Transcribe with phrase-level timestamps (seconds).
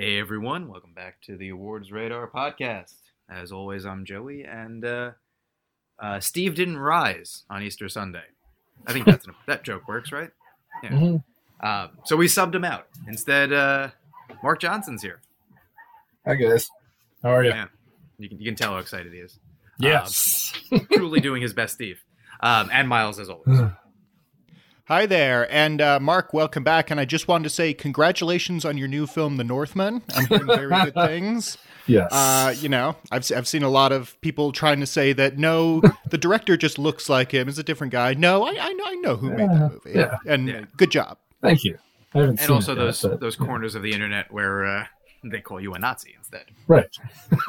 [0.00, 2.94] Hey everyone, welcome back to the Awards Radar podcast.
[3.28, 5.10] As always, I'm Joey, and uh,
[5.98, 8.22] uh, Steve didn't rise on Easter Sunday.
[8.86, 10.30] I think that's an, that joke works, right?
[10.84, 10.90] Yeah.
[10.90, 11.24] Mhm.
[11.60, 12.86] Uh, so we subbed him out.
[13.08, 13.88] Instead, uh,
[14.40, 15.20] Mark Johnson's here.
[16.24, 16.70] Hi guys,
[17.20, 17.50] how are you?
[17.50, 17.66] Yeah.
[18.18, 19.36] You can, you can tell how excited he is.
[19.80, 20.52] Yes.
[20.92, 22.00] Truly doing his best, Steve.
[22.38, 23.58] Um, and Miles, as always.
[24.88, 26.90] Hi there, and uh, Mark, welcome back.
[26.90, 30.00] And I just wanted to say congratulations on your new film, The Northman.
[30.14, 31.58] I'm hearing very good things.
[31.86, 32.08] yes.
[32.10, 35.82] Uh, you know, I've I've seen a lot of people trying to say that no,
[36.08, 38.14] the director just looks like him, is a different guy.
[38.14, 40.16] No, I I know I know who made the movie, Yeah.
[40.26, 40.62] and Yeah.
[40.78, 41.18] good job.
[41.42, 41.76] Thank you.
[42.14, 44.64] I haven't And seen also it yet, those but- those corners of the internet where
[44.64, 44.86] uh,
[45.22, 46.88] they call you a Nazi instead right.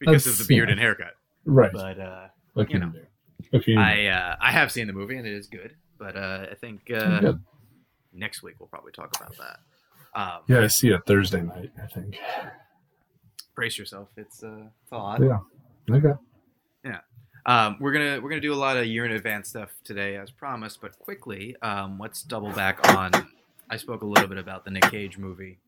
[0.00, 1.14] because of the That's- beard and haircut.
[1.44, 1.70] right.
[1.72, 2.26] But uh,
[2.68, 2.86] you know.
[2.86, 3.06] you do?
[3.50, 3.80] What can you do?
[3.80, 6.90] I uh, I have seen the movie and it is good, but uh, I think
[6.90, 7.34] uh,
[8.12, 9.60] next week we'll probably talk about that.
[10.20, 11.70] Um, Yeah, I see it Thursday night.
[11.80, 12.16] I think.
[13.54, 14.08] Brace yourself.
[14.16, 15.20] It's uh, it's a lot.
[15.22, 15.38] Yeah.
[15.94, 16.14] Okay.
[17.46, 20.30] Um, we're gonna we're gonna do a lot of year in advance stuff today, as
[20.30, 20.80] promised.
[20.80, 23.12] But quickly, um, let's double back on.
[23.68, 25.58] I spoke a little bit about the Nick Cage movie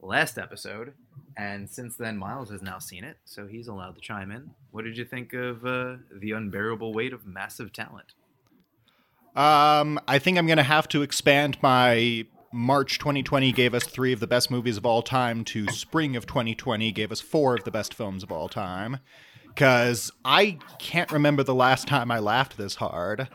[0.00, 0.94] last episode,
[1.36, 4.50] and since then, Miles has now seen it, so he's allowed to chime in.
[4.70, 8.14] What did you think of uh, the unbearable weight of massive talent?
[9.34, 14.12] Um, I think I'm going to have to expand my March 2020 gave us three
[14.12, 17.64] of the best movies of all time to spring of 2020 gave us four of
[17.64, 18.98] the best films of all time.
[19.48, 23.28] Because I can't remember the last time I laughed this hard.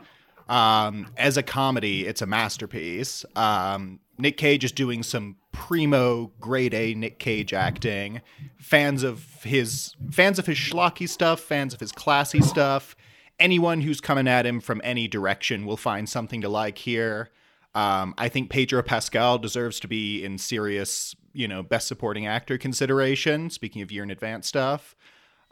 [0.48, 3.24] Um, as a comedy, it's a masterpiece.
[3.36, 8.20] Um, Nick Cage is doing some primo grade A Nick Cage acting.
[8.58, 12.96] Fans of his fans of his schlocky stuff, fans of his classy stuff.
[13.40, 17.30] Anyone who's coming at him from any direction will find something to like here.
[17.74, 22.58] Um, I think Pedro Pascal deserves to be in serious, you know, best supporting actor
[22.58, 23.48] consideration.
[23.50, 24.94] Speaking of year in advance stuff,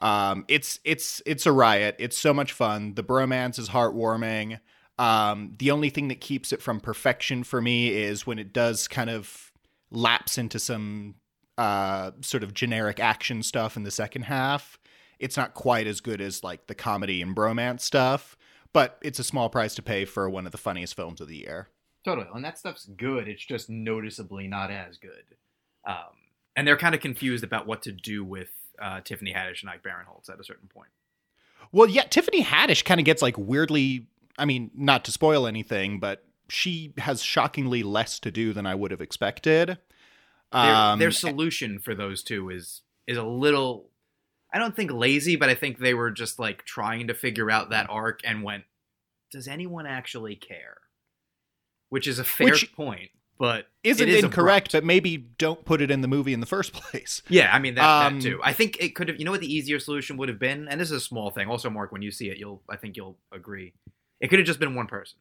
[0.00, 1.96] um, it's it's it's a riot.
[1.98, 2.94] It's so much fun.
[2.94, 4.60] The bromance is heartwarming.
[4.98, 8.88] Um, the only thing that keeps it from perfection for me is when it does
[8.88, 9.52] kind of
[9.90, 11.14] lapse into some
[11.56, 14.78] uh, sort of generic action stuff in the second half.
[15.18, 18.36] It's not quite as good as like the comedy and bromance stuff,
[18.72, 21.38] but it's a small price to pay for one of the funniest films of the
[21.38, 21.68] year.
[22.04, 23.28] Totally, and that stuff's good.
[23.28, 25.36] It's just noticeably not as good.
[25.84, 25.94] Um,
[26.56, 28.48] and they're kind of confused about what to do with
[28.80, 30.90] uh, Tiffany Haddish and Ike Barinholtz at a certain point.
[31.72, 34.06] Well, yeah, Tiffany Haddish kind of gets like weirdly.
[34.38, 38.74] I mean, not to spoil anything, but she has shockingly less to do than I
[38.74, 39.78] would have expected.
[40.52, 43.87] Their, Um, their solution for those two is is a little.
[44.52, 47.70] I don't think lazy, but I think they were just like trying to figure out
[47.70, 48.64] that arc and went,
[49.30, 50.78] "Does anyone actually care?"
[51.90, 54.72] Which is a fair Which point, but isn't is incorrect, abrupt.
[54.72, 57.22] but maybe don't put it in the movie in the first place.
[57.28, 58.40] Yeah, I mean that, Um, that too.
[58.42, 59.18] I think it could have.
[59.18, 61.48] You know what the easier solution would have been, and this is a small thing.
[61.48, 62.62] Also, Mark, when you see it, you'll.
[62.68, 63.74] I think you'll agree.
[64.20, 65.18] It could have just been one person,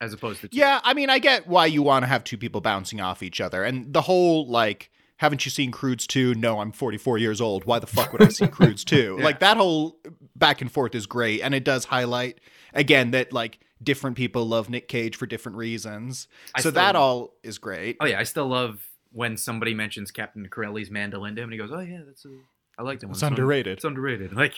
[0.00, 0.56] as opposed to two.
[0.58, 3.40] Yeah, I mean, I get why you want to have two people bouncing off each
[3.40, 6.34] other, and the whole like, haven't you seen Croods 2?
[6.34, 7.66] No, I'm 44 years old.
[7.66, 9.16] Why the fuck would I see Croods 2?
[9.18, 9.24] Yeah.
[9.24, 9.98] Like that whole
[10.34, 12.40] back and forth is great, and it does highlight
[12.72, 16.26] again that like different people love Nick Cage for different reasons.
[16.54, 17.98] I so still- that all is great.
[18.00, 18.82] Oh yeah, I still love
[19.12, 22.30] when somebody mentions Captain Corelli's mandolin to him, and he goes, "Oh yeah, that's a,
[22.78, 23.14] I like that one.
[23.14, 23.74] It's underrated.
[23.74, 24.32] It's underrated.
[24.32, 24.54] Like,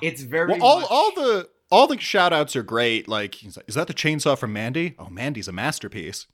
[0.00, 3.08] it's very Well, all much- all the all the shout outs are great.
[3.08, 4.94] Like, like, is that the chainsaw from Mandy?
[4.98, 6.26] Oh, Mandy's a masterpiece.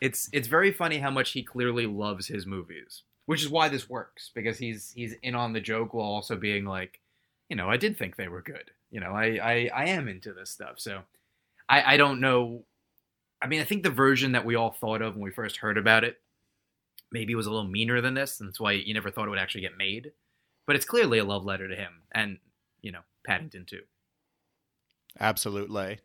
[0.00, 3.88] It's it's very funny how much he clearly loves his movies, which is why this
[3.88, 7.00] works because he's he's in on the joke while also being like,
[7.48, 8.70] you know, I did think they were good.
[8.90, 10.78] You know, I I, I am into this stuff.
[10.78, 11.02] So,
[11.68, 12.64] I I don't know.
[13.42, 15.78] I mean, I think the version that we all thought of when we first heard
[15.78, 16.20] about it
[17.12, 19.38] maybe was a little meaner than this, and that's why you never thought it would
[19.38, 20.12] actually get made.
[20.66, 22.38] But it's clearly a love letter to him, and
[22.80, 23.82] you know, Paddington too.
[25.18, 26.00] Absolutely.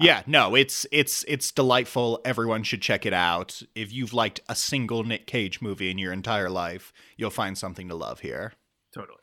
[0.00, 2.20] Yeah, no, it's it's it's delightful.
[2.24, 3.62] Everyone should check it out.
[3.74, 7.88] If you've liked a single Nick Cage movie in your entire life, you'll find something
[7.88, 8.52] to love here.
[8.94, 9.18] Totally.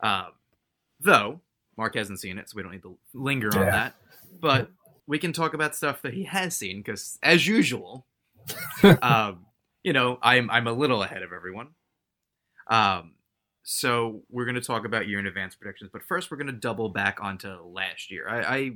[0.00, 0.26] Um,
[1.00, 1.40] though
[1.76, 3.70] Mark hasn't seen it, so we don't need to linger on Yeah.
[3.70, 3.94] that.
[4.40, 4.70] But
[5.06, 8.06] we can talk about stuff that he has seen because, as usual,
[9.02, 9.46] um,
[9.82, 11.68] you know, I'm I'm a little ahead of everyone.
[12.66, 13.14] Um,
[13.62, 16.52] so we're going to talk about year in advance predictions, but first we're going to
[16.52, 18.28] double back onto last year.
[18.28, 18.70] I, I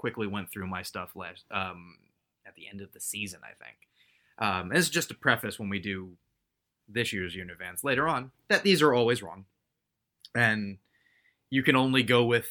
[0.00, 1.98] quickly went through my stuff last um,
[2.46, 3.76] at the end of the season, I think.
[4.38, 6.12] Um, this is just a preface when we do
[6.88, 9.44] this year's advance later on that these are always wrong,
[10.34, 10.78] and
[11.50, 12.48] you can only go with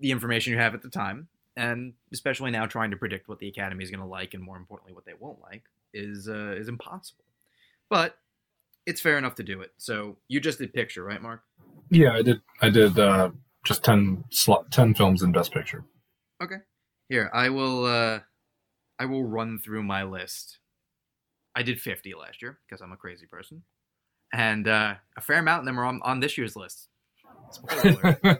[0.00, 1.28] the information you have at the time.
[1.54, 4.56] And especially now, trying to predict what the Academy is going to like, and more
[4.56, 7.24] importantly, what they won't like, is uh, is impossible.
[7.90, 8.16] But
[8.86, 9.72] it's fair enough to do it.
[9.76, 11.42] So you just did picture, right, Mark?
[11.90, 12.40] Yeah, I did.
[12.62, 13.30] I did uh,
[13.64, 15.84] just 10, slot, 10 films in Best Picture.
[16.42, 16.56] Okay.
[17.08, 17.84] Here, I will.
[17.84, 18.20] uh
[18.98, 20.58] I will run through my list.
[21.56, 23.62] I did 50 last year because I'm a crazy person,
[24.32, 26.88] and uh, a fair amount of them are on, on this year's list.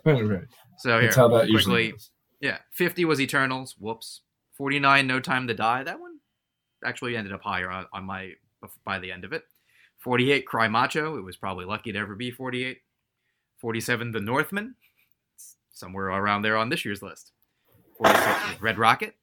[0.05, 0.45] Right.
[0.79, 2.05] So here, That's that usually quickly,
[2.41, 3.77] yeah, 50 was Eternals.
[3.79, 4.23] Whoops.
[4.57, 5.83] 49, No Time to Die.
[5.85, 6.19] That one
[6.85, 8.33] actually ended up higher on, on my
[8.85, 9.43] by the end of it.
[9.99, 11.17] 48, Cry Macho.
[11.17, 12.79] It was probably lucky to ever be 48.
[13.59, 14.75] 47, The Northman.
[15.35, 17.33] It's somewhere around there on this year's list.
[17.99, 19.15] 46 was Red Rocket.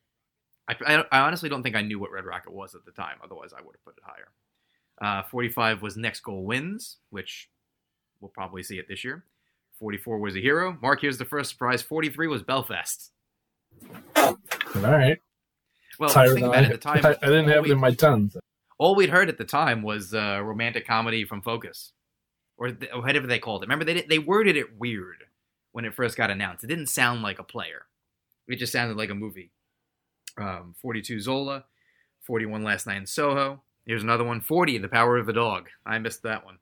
[0.67, 3.17] I, I, I honestly don't think I knew what Red Rocket was at the time.
[3.23, 4.29] Otherwise, I would have put it higher.
[5.01, 7.49] Uh, 45 was Next Goal Wins, which
[8.19, 9.25] we'll probably see it this year.
[9.79, 10.77] 44 was a hero.
[10.81, 11.81] Mark, here's the first surprise.
[11.81, 13.11] 43 was Belfast.
[14.15, 14.37] All
[14.75, 15.17] right.
[15.99, 17.05] Well, think about I, it at the time.
[17.21, 18.37] I, didn't have it in my tons.
[18.77, 21.93] all we'd heard at the time was uh, romantic comedy from Focus,
[22.57, 23.65] or, th- or whatever they called it.
[23.65, 25.25] Remember, they did- they worded it weird
[25.71, 26.63] when it first got announced.
[26.63, 27.85] It didn't sound like a player;
[28.51, 29.51] it just sounded like a movie.
[30.37, 31.65] Um, Forty-two Zola,
[32.21, 33.61] forty-one Last Night in Soho.
[33.85, 34.41] Here's another one.
[34.41, 35.69] Forty, The Power of the Dog.
[35.85, 36.57] I missed that one.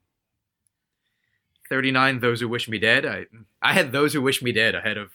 [1.70, 3.06] Thirty-nine, Those Who Wish Me Dead.
[3.06, 3.26] I
[3.62, 5.12] I had Those Who Wish Me Dead ahead of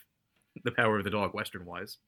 [0.62, 1.99] The Power of the Dog, Western-wise.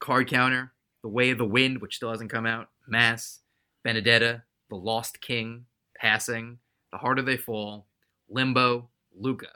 [0.00, 0.72] Card Counter,
[1.02, 3.38] The Way of the Wind, which still hasn't come out, Mass,
[3.84, 5.66] Benedetta, The Lost King,
[5.96, 6.58] Passing,
[6.90, 7.86] The Harder They Fall,
[8.28, 9.46] Limbo, Luca.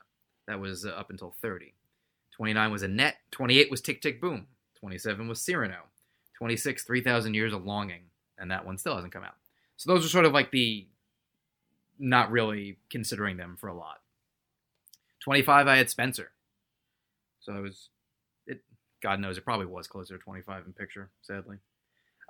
[0.47, 1.75] That was uh, up until 30.
[2.37, 3.17] 29 was Annette.
[3.31, 4.47] 28 was Tick Tick Boom.
[4.81, 5.85] 27 was Cyrano.
[6.39, 8.05] 26, 3,000 Years of Longing.
[8.39, 9.37] And that one still hasn't come out.
[9.77, 10.87] So those are sort of like the
[11.99, 14.01] not really considering them for a lot.
[15.25, 16.31] 25, I had Spencer.
[17.41, 17.89] So I was,
[18.47, 18.63] it,
[19.03, 21.57] God knows, it probably was closer to 25 in picture, sadly.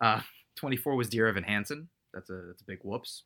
[0.00, 0.20] Uh,
[0.56, 1.88] 24 was Dear Evan Hansen.
[2.12, 3.24] That's a that's a big whoops.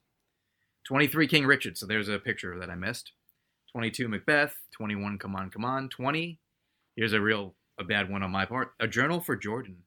[0.86, 1.76] 23 King Richard.
[1.76, 3.12] So there's a picture that I missed.
[3.72, 4.56] 22 Macbeth.
[4.72, 5.88] 21 Come On Come On.
[5.88, 6.38] 20.
[7.00, 8.74] Here's a real a bad one on my part.
[8.78, 9.78] A Journal for Jordan.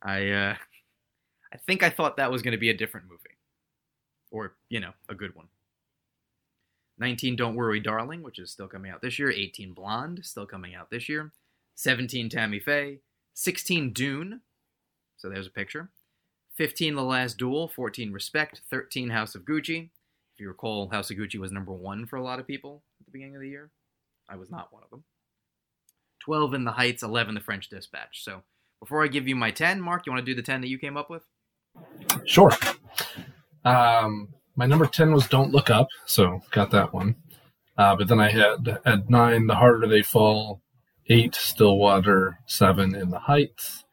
[0.00, 0.54] I uh,
[1.52, 3.36] I think I thought that was going to be a different movie,
[4.30, 5.48] or you know, a good one.
[6.98, 9.32] 19 Don't Worry Darling, which is still coming out this year.
[9.32, 11.32] 18 Blonde, still coming out this year.
[11.74, 13.00] 17 Tammy Faye.
[13.34, 14.42] 16 Dune.
[15.16, 15.90] So there's a picture.
[16.58, 17.66] 15 The Last Duel.
[17.66, 18.62] 14 Respect.
[18.70, 19.90] 13 House of Gucci.
[20.32, 23.06] If you recall, House of Gucci was number one for a lot of people at
[23.06, 23.72] the beginning of the year.
[24.28, 25.02] I was not one of them.
[26.26, 27.04] 12 In the Heights.
[27.04, 28.24] 11 The French Dispatch.
[28.24, 28.42] So
[28.80, 30.76] before I give you my 10, Mark, you want to do the 10 that you
[30.76, 31.22] came up with?
[32.24, 32.50] Sure.
[33.64, 37.14] Um, my number 10 was Don't Look Up, so got that one.
[37.78, 40.62] Uh, but then I had at nine, The Harder They Fall,
[41.08, 43.84] eight, Stillwater, seven, In the Heights.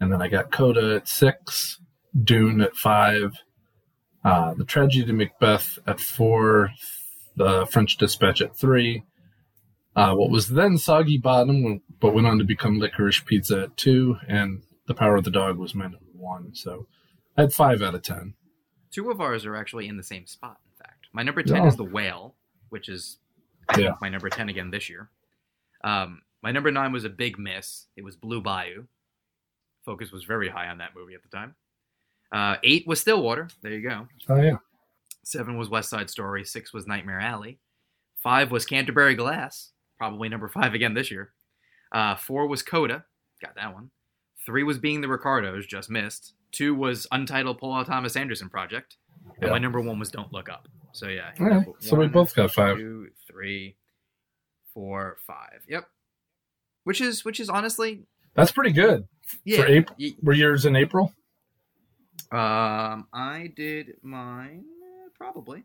[0.00, 1.80] And then I got Coda at six,
[2.22, 3.32] Dune at five,
[4.22, 6.72] uh, The Tragedy of Macbeth at four,
[7.36, 9.04] The French Dispatch at three.
[9.96, 14.16] Uh, what was then Soggy Bottom, but went on to become Licorice Pizza at two,
[14.28, 16.54] and The Power of the Dog was my number one.
[16.54, 16.86] So
[17.36, 18.34] I had five out of ten.
[18.90, 21.06] Two of ours are actually in the same spot, in fact.
[21.12, 21.66] My number 10 Yeah.
[21.68, 22.34] is The Whale,
[22.70, 23.18] which is
[23.76, 23.94] Yeah.
[24.00, 25.10] my number 10 again this year.
[25.82, 27.86] Um, my number 9 was a big miss.
[27.96, 28.86] It was Blue Bayou.
[29.84, 31.54] Focus was very high on that movie at the time.
[32.32, 33.48] Uh, 8 was Stillwater.
[33.62, 34.06] There you go.
[34.28, 34.56] Oh yeah.
[35.24, 36.44] 7 was West Side Story.
[36.44, 37.58] 6 was Nightmare Alley.
[38.22, 39.72] 5 was Canterbury Glass.
[39.98, 41.32] Probably number 5 again this year.
[41.92, 43.04] Uh, 4 was Coda.
[43.42, 43.90] Got that one.
[44.46, 45.66] 3 was Being the Ricardos.
[45.66, 46.34] Just missed.
[46.52, 48.96] 2 was Untitled Paul Thomas Anderson Project.
[49.36, 49.50] And Yeah.
[49.50, 50.68] my number 1 was Don't Look Up.
[50.92, 51.32] So yeah.
[51.40, 51.66] All right.
[51.80, 52.76] So we both got five.
[52.76, 53.76] two, three,
[54.72, 55.62] four, five.
[55.68, 55.88] Yep.
[56.84, 59.08] Which is which is honestly That's pretty good.
[59.44, 59.62] yeah.
[59.62, 61.12] For April, y- were yours in April?
[62.30, 64.64] Um, I did mine
[65.16, 65.64] probably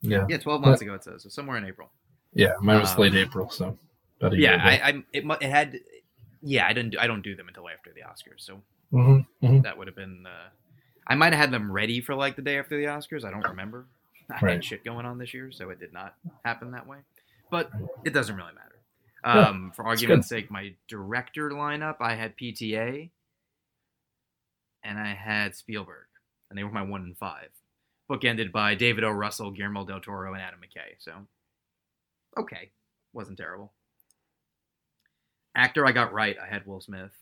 [0.00, 0.26] Yeah.
[0.28, 0.94] yeah, twelve months ago.
[0.94, 1.90] It says so somewhere in April.
[2.34, 3.78] Yeah, mine was Um, late April, so
[4.18, 5.80] about a year Yeah, I, I it it had
[6.40, 9.60] yeah I didn't do, I don't do them until after the Oscars, so hmm hmm
[9.60, 10.48] that would have been uh,
[11.06, 13.24] I might have had them ready for like the day after the Oscars.
[13.24, 13.86] I don't remember.
[14.30, 14.52] I Right.
[14.52, 16.98] had shit going on this year, so it did not happen that way.
[17.50, 17.70] But
[18.04, 18.78] it doesn't really matter.
[19.24, 23.10] Yeah, Um, for argument's sake, my director lineup, I had PTA
[24.84, 26.06] and I had Spielberg,
[26.48, 27.48] and they were my one and five.
[28.08, 29.10] Book ended by David O.
[29.10, 30.96] Russell, Guillermo del Toro, and Adam McKay.
[30.98, 31.12] So,
[32.38, 32.70] okay,
[33.12, 33.72] wasn't terrible.
[35.54, 36.36] Actor, I got right.
[36.42, 37.12] I had Will Smith,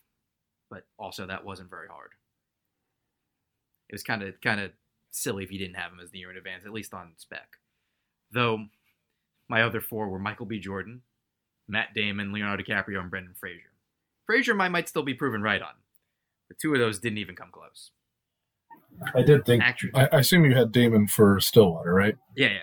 [0.70, 2.10] but also that wasn't very hard.
[3.88, 4.70] It was kind of kind of
[5.10, 7.58] silly if you didn't have him as the year in advance, at least on spec.
[8.32, 8.66] Though
[9.48, 10.60] my other four were Michael B.
[10.60, 11.02] Jordan,
[11.66, 13.72] Matt Damon, Leonardo DiCaprio, and Brendan Fraser.
[14.26, 15.74] Fraser might might still be proven right on,
[16.46, 17.90] but two of those didn't even come close.
[19.14, 19.62] I did think.
[19.62, 19.92] Actress.
[19.94, 22.16] I, I assume you had Damon for Stillwater, right?
[22.36, 22.58] Yeah, yeah.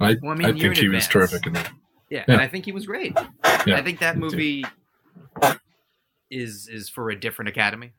[0.00, 1.70] I, Well, I mean, I think in he was terrific in that.
[2.10, 2.34] Yeah, Yeah.
[2.34, 3.12] and I think he was great.
[3.66, 4.36] Yeah, I think that me too.
[4.36, 4.64] movie
[6.30, 7.92] is is for a different academy.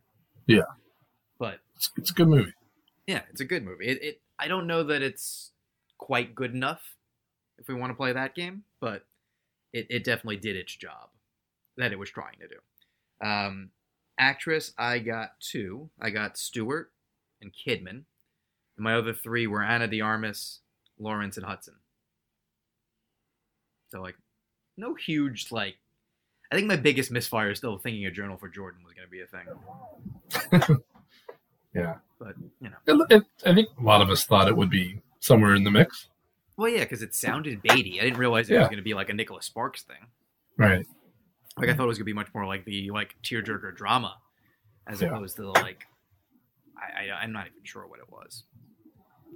[0.48, 0.62] Yeah.
[1.40, 2.54] But It's, it's a good movie.
[3.08, 3.88] yeah, it's a good movie.
[3.88, 5.52] It, it I don't know that it's
[5.98, 6.82] quite good enough
[7.58, 9.06] if we want to play that game, but
[9.74, 11.10] it, it definitely did its job
[11.78, 13.26] that it was trying to do.
[13.28, 13.70] Um,
[14.20, 15.90] actress, I got two.
[16.02, 16.92] I got Stewart
[17.42, 18.04] and Kidman.
[18.78, 20.60] And my other three were Ana de Armas,
[21.00, 21.76] Lawrence, and Hudson.
[23.96, 24.18] So like,
[24.76, 25.76] no huge like.
[26.52, 29.12] I think my biggest misfire is still thinking a Journal for Jordan was going to
[29.12, 29.28] be a
[30.68, 30.78] thing,
[31.74, 31.96] Yeah.
[32.20, 32.76] but you know.
[32.86, 35.72] It, it, I think a lot of us thought it would be somewhere in the
[35.72, 36.10] mix.
[36.58, 38.00] Well, yeah, because it sounded baity.
[38.00, 40.08] I didn't realize it was going to be like a Nicholas Sparks thing.
[40.58, 40.86] Right.
[41.58, 44.18] Like I thought it was going to be much more like the like tearjerker drama,
[44.88, 45.08] as Yeah.
[45.08, 45.86] opposed to the like.
[46.78, 48.44] I, I I'm not even sure what it was.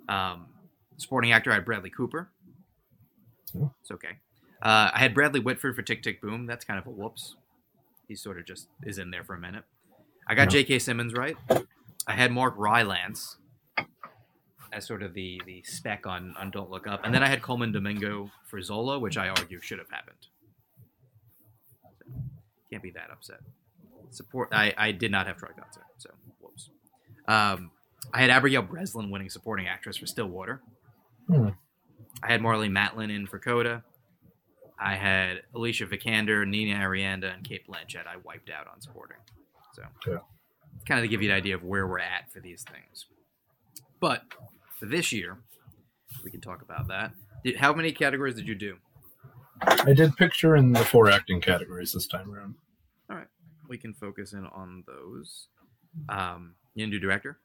[0.10, 0.48] Um,
[0.98, 2.30] supporting actor I had Bradley Cooper.
[3.54, 3.68] Yeah.
[3.82, 4.20] It's okay.
[4.62, 6.46] Uh, I had Bradley Whitford for Tick Tick Boom.
[6.46, 7.36] That's kind of a whoops.
[8.08, 9.64] He sort of just is in there for a minute.
[10.28, 10.62] I got Yeah.
[10.62, 10.80] J.K.
[10.80, 11.38] Simmons right.
[12.08, 13.38] I had Mark Rylance
[14.72, 17.42] as sort of the the spec on on Don't Look Up, and then I had
[17.42, 20.18] Colman Domingo for Zola, which I argue should have happened.
[22.70, 23.40] Can't be that upset.
[24.12, 24.50] Support.
[24.52, 26.70] I I did not have Troy Kotsur, so whoops.
[27.28, 27.72] Um,
[28.14, 30.62] I had Abigail Breslin winning supporting actress for Stillwater.
[31.28, 31.50] Hmm.
[32.24, 33.84] I had Marlee Matlin in for Coda.
[34.82, 38.08] I had Alicia Vikander, Nina Arianda, and Cate Blanchett.
[38.08, 39.18] I wiped out on supporting.
[39.74, 40.20] So, Yeah.
[40.88, 43.06] kind of to give you an idea of where we're at for these things.
[44.00, 44.24] But
[44.80, 45.38] for this year,
[46.24, 47.12] we can talk about that.
[47.44, 48.78] Did, how many categories did you do?
[49.62, 52.56] I did picture in the four acting categories this time around.
[53.10, 53.28] All right,
[53.68, 55.48] we can focus in on those.
[56.08, 57.40] Um, you didn't do director?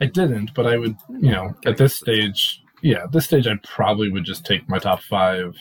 [0.00, 3.56] I didn't, but I would, you know, at this stage, yeah, at this stage, I
[3.64, 5.54] probably would just take my top five.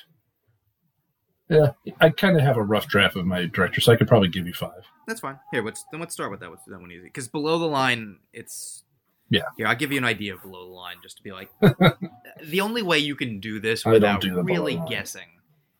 [1.49, 4.27] Yeah, I kind of have a rough draft of my director, so I could probably
[4.27, 4.83] give you five.
[5.07, 5.39] That's fine.
[5.51, 6.49] Here, let's then let's start with that.
[6.67, 7.03] That one easy.
[7.03, 8.83] Because below the line, it's
[9.29, 9.43] Yeah.
[9.55, 11.49] Here, I'll give you an idea of below the line, just to be like,
[12.43, 15.27] the only way you can do this without do really guessing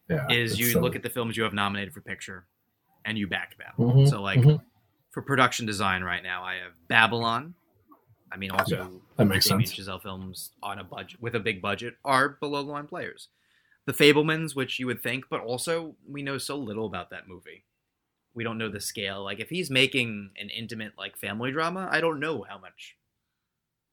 [0.09, 2.45] Yeah, is you look at the films you have nominated for picture,
[3.03, 3.73] and you back them.
[3.77, 4.61] Mhm, So, like mhm.
[5.11, 7.55] for production design right now, I have Babylon.
[8.31, 9.87] I mean, also Yeah, that makes Damien sense.
[9.87, 13.29] Chazelle films on a budget with a big budget are below the line players.
[13.87, 17.63] The Fabelmans, which you would think, but also we know so little about that movie.
[18.33, 19.23] We don't know the scale.
[19.23, 22.97] Like if he's making an intimate like family drama, I don't know how much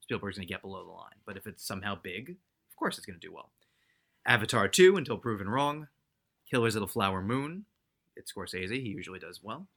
[0.00, 1.14] Spielberg's gonna get below the line.
[1.24, 3.52] But if it's somehow big, of course it's gonna do well.
[4.26, 5.86] Avatar 2, until proven wrong.
[6.50, 7.64] Killers of the Flower Moon.
[8.16, 9.68] It's Scorsese, he usually does well.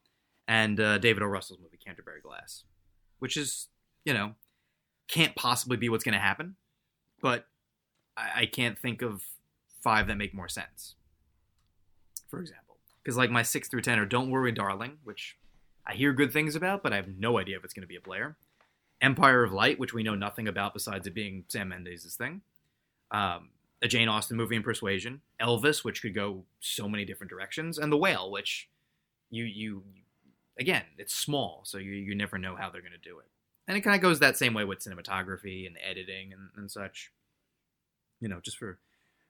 [0.47, 1.27] And uh, David O.
[1.27, 2.63] Russell's movie, Canterbury Glass.
[3.19, 3.67] Which is,
[4.03, 4.33] you know,
[5.07, 6.55] can't possibly be what's going to happen,
[7.21, 7.45] but
[8.15, 9.23] I, I can't think of
[9.87, 10.95] five that make more sense.
[12.27, 15.37] For example, because like my six through ten are "Don't Worry, Darling," which
[15.85, 17.95] I hear good things about, but I have no idea if it's going to be
[17.95, 18.35] a player.
[18.99, 22.41] Empire of Light, which we know nothing about besides it being Sam Mendes' thing.
[23.11, 23.51] Um,
[23.81, 25.21] a Jane Austen movie in Persuasion.
[25.39, 28.67] Elvis, which could go so many different directions, and The Whale, which
[29.29, 29.83] you you
[30.59, 33.27] again, it's small, so you you never know how they're going to do it.
[33.69, 37.13] And it kind of goes that same way with cinematography and editing and, and such.
[38.19, 38.79] You know, just for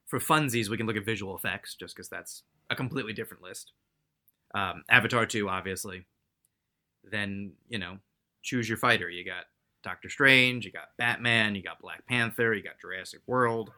[0.07, 3.71] for funsies, we can look at visual effects, just because that's a completely different list.
[4.55, 6.05] Um, Avatar two, obviously.
[7.03, 7.97] Then you know,
[8.41, 9.09] choose your fighter.
[9.09, 9.45] You got
[9.83, 13.71] Doctor Strange, you got Batman, you got Black Panther, you got Jurassic World,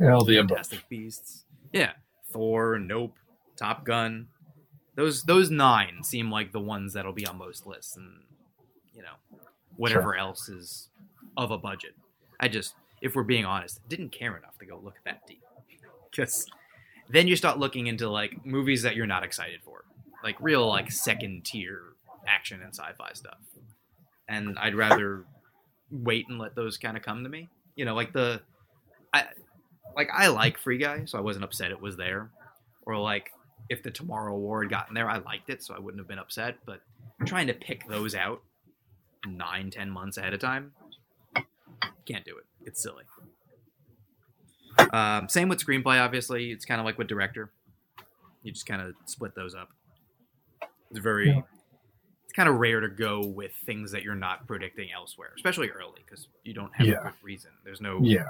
[0.00, 0.48] all the above.
[0.50, 1.44] Fantastic Beasts.
[1.72, 1.92] Yeah,
[2.30, 3.14] Thor, Nope,
[3.56, 4.28] Top Gun.
[4.94, 8.22] Those those nine seem like the ones that'll be on most lists, and
[8.92, 9.38] you know,
[9.76, 10.88] whatever else is
[11.36, 11.94] of a budget.
[12.40, 15.42] I just, if we're being honest, didn't care enough to go look that deep,
[16.10, 16.46] because
[17.08, 19.84] then you start looking into like movies that you're not excited for,
[20.22, 21.80] like real like second tier
[22.26, 23.38] action and sci-fi stuff,
[24.28, 25.24] and I'd rather
[25.90, 27.48] wait and let those kind of come to me.
[27.76, 28.42] You know, like the,
[29.12, 29.24] I
[29.96, 32.30] like I like Free Guy, so I wasn't upset it was there.
[32.84, 33.30] Or like
[33.68, 36.18] if the Tomorrow War had gotten there, I liked it, so I wouldn't have been
[36.18, 36.56] upset.
[36.66, 36.80] But
[37.26, 38.42] trying to pick those out
[39.26, 40.72] nine, ten months ahead of time,
[42.06, 42.44] can't do it.
[42.64, 43.04] It's silly.
[44.92, 46.00] Um, same with screenplay.
[46.00, 47.50] Obviously, it's kind of like with director.
[48.42, 49.68] You just kind of split those up.
[50.90, 51.28] It's very.
[51.30, 51.40] Yeah.
[52.24, 56.02] It's kind of rare to go with things that you're not predicting elsewhere, especially early,
[56.04, 57.00] because you don't have Yeah.
[57.00, 57.50] a good reason.
[57.64, 58.24] There's no Yeah,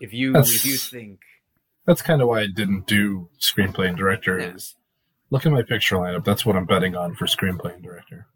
[0.00, 1.20] if you That's- if you think
[1.84, 4.38] that's kind of why I didn't do screenplay and director.
[4.38, 4.54] Yeah.
[4.54, 4.76] Is
[5.30, 6.24] look at my picture lineup.
[6.24, 8.26] That's what I'm betting on for screenplay and director.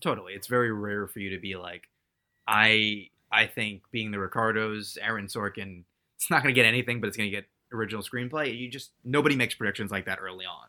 [0.00, 1.88] totally, it's very rare for you to be like,
[2.48, 5.84] I I think being the Ricardos, Aaron Sorkin,
[6.20, 8.56] it's not going to get anything, but it's going to get original screenplay.
[8.56, 10.66] You just nobody makes predictions like that early on,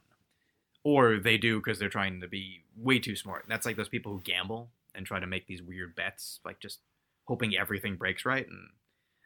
[0.86, 3.46] or they do because they're trying to be way too smart.
[3.50, 6.80] That's like those people who gamble and try to make these weird bets, like just
[7.26, 8.70] hoping everything breaks right, and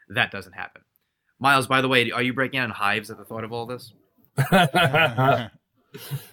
[0.10, 0.82] that doesn't happen.
[1.38, 3.68] Miles, by the way, are you breaking out in hives at the thought of all
[3.68, 3.94] this?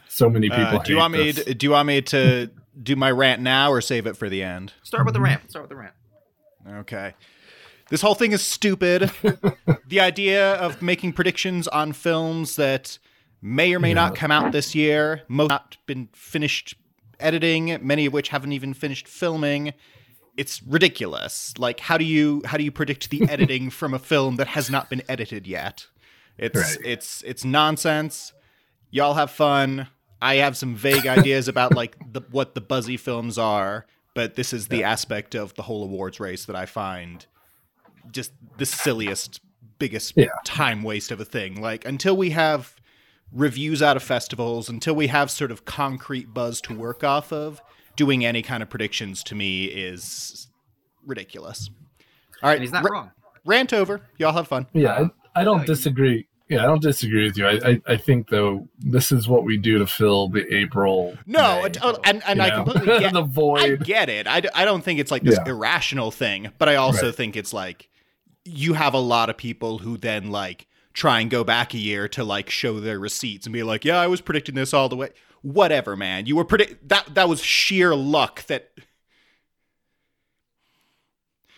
[0.09, 0.79] so many people.
[0.79, 1.33] Uh, do you hate want me?
[1.33, 2.51] To, do you want me to
[2.83, 4.73] do my rant now or save it for the end?
[4.85, 5.51] Start with the rant.
[5.51, 5.93] Start with the rant.
[6.67, 7.13] Okay.
[7.93, 9.11] This whole thing is stupid.
[9.87, 12.99] the idea of making predictions on films that
[13.43, 16.75] may or may not come out this year, most not been finished
[17.21, 19.75] editing, many of which haven't even finished filming.
[20.39, 21.53] It's ridiculous.
[21.59, 24.71] Like how do you how do you predict the editing from a film that has
[24.71, 25.87] not been edited yet?
[26.39, 26.79] It's Right.
[26.87, 28.33] it's it's nonsense.
[28.91, 29.89] Y'all have fun.
[30.23, 33.85] I have some vague ideas about like the, what the buzzy films are,
[34.15, 37.27] but this is the aspect of the whole awards race that I find
[38.11, 39.41] just the silliest,
[39.79, 40.27] biggest Yeah.
[40.45, 41.61] time waste of a thing.
[41.61, 42.75] Like until we have
[43.33, 47.61] reviews out of festivals, until we have sort of concrete buzz to work off of,
[47.97, 50.49] doing any kind of predictions to me is
[51.05, 51.71] ridiculous.
[52.43, 53.11] All right, And he's not ra- wrong.
[53.45, 54.01] Rant over.
[54.19, 54.67] Y'all have fun.
[54.73, 56.27] Yeah, I, I don't disagree.
[56.49, 57.47] Yeah, I don't disagree with you.
[57.47, 61.17] I, I, I think though this is what we do to fill the April.
[61.27, 62.65] No, May, it- and, and I know?
[62.65, 63.61] completely get, the void.
[63.61, 64.27] I get it.
[64.27, 65.51] I, d- I don't think it's like this Yeah.
[65.53, 67.15] irrational thing, but I also Right.
[67.15, 67.89] think it's like
[68.45, 72.09] you have a lot of people who then like try and go back a year
[72.09, 74.97] to like show their receipts and be like, "Yeah, I was predicting this all the
[74.97, 75.11] way."
[75.43, 76.27] Whatever, man.
[76.27, 78.71] You were predict that that was sheer luck that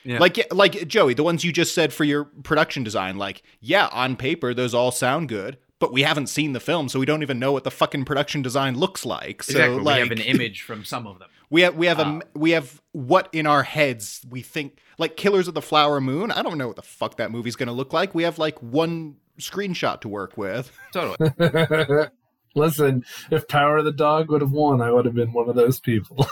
[0.05, 0.19] Yeah.
[0.19, 4.17] like like Joey, the ones you just said for your production design, like, yeah, on
[4.17, 7.38] paper those all sound good, but we haven't seen the film, so we don't even
[7.38, 9.43] know what the fucking production design looks like.
[9.43, 9.83] So exactly.
[9.83, 11.29] like we have an image from some of them.
[11.50, 12.05] We have we have Wow.
[12.05, 12.29] a ah.
[12.35, 16.31] we have what in our heads we think like Killers of the Flower Moon.
[16.31, 18.14] I don't know what the fuck that movie's gonna look like.
[18.14, 20.73] We have like one screenshot to work with.
[20.94, 21.31] Totally.
[22.57, 25.55] Listen, if Power of the Dog would have won, I would have been one of
[25.55, 26.27] those people.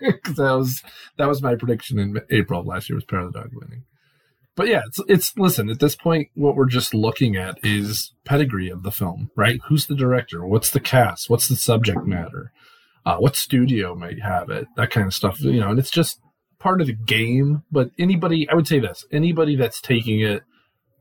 [0.00, 0.82] Because that was
[1.16, 3.84] that was my prediction in April of last year was Power of the Dog winning.
[4.58, 8.68] But yeah, it's it's listen, at this point what we're just looking at is pedigree
[8.68, 9.60] of the film, right?
[9.68, 10.44] Who's the director?
[10.44, 11.30] What's the cast?
[11.30, 12.50] What's the subject matter?
[13.06, 14.66] Uh, what studio might have it?
[14.74, 16.20] That kind of stuff, you know, and it's just
[16.58, 17.62] part of the game.
[17.70, 20.42] But anybody, I would say this, anybody that's taking it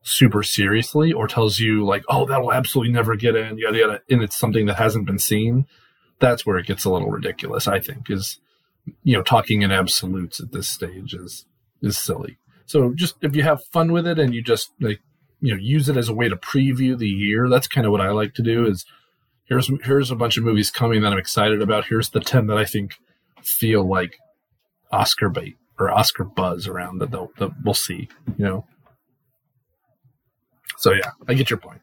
[0.04, 4.22] super seriously or tells you like, oh, that'll absolutely never get in, yada yada, and
[4.22, 5.66] it's something that hasn't been seen,
[6.20, 7.68] that's where it gets a little ridiculous.
[7.68, 8.40] I think is,
[9.02, 11.48] you know, talking in absolutes at this stage is
[11.82, 12.38] is silly.
[12.68, 15.00] So just if you have fun with it and you just like,
[15.40, 17.50] you know, use it as a way to preview the year.
[17.50, 18.66] That's kind of what I like to do.
[18.66, 18.86] Is
[19.46, 21.86] here's here's a bunch of movies coming that I'm excited about.
[21.86, 22.96] Here's the ten that I think
[23.42, 24.18] feel like
[24.92, 28.10] Oscar bait or Oscar buzz around that they'll, that we'll see.
[28.38, 28.66] You know.
[30.78, 31.82] So yeah, I get your point.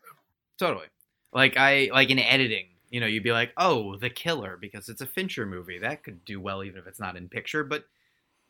[0.58, 0.86] Totally.
[1.32, 5.00] Like I like in editing, you know, you'd be like, "Oh, The Killer," because it's
[5.00, 5.78] a Fincher movie.
[5.78, 7.84] That could do well even if it's not in picture, but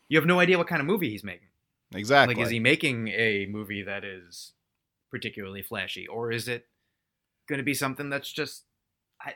[0.09, 1.49] you have no idea what kind of movie he's making.
[1.95, 2.35] Exactly.
[2.35, 4.53] Like is he making a movie that is
[5.11, 6.67] particularly flashy or is it
[7.49, 8.65] going to be something that's just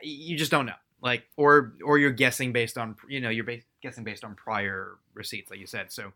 [0.01, 0.73] you just don't know.
[1.01, 4.97] Like or or you're guessing based on, you know, you're ba- guessing based on prior
[5.13, 5.91] receipts like you said.
[5.91, 6.11] So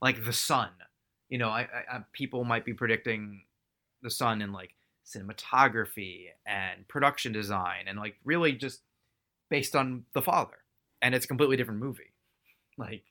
[0.00, 0.70] like The Sun,
[1.28, 3.42] you know, I, I, people might be predicting
[4.02, 4.74] The Sun in like
[5.08, 8.82] cinematography and production design and like really just
[9.48, 10.58] based on the father
[11.00, 12.12] and it's a completely different movie
[12.76, 13.02] like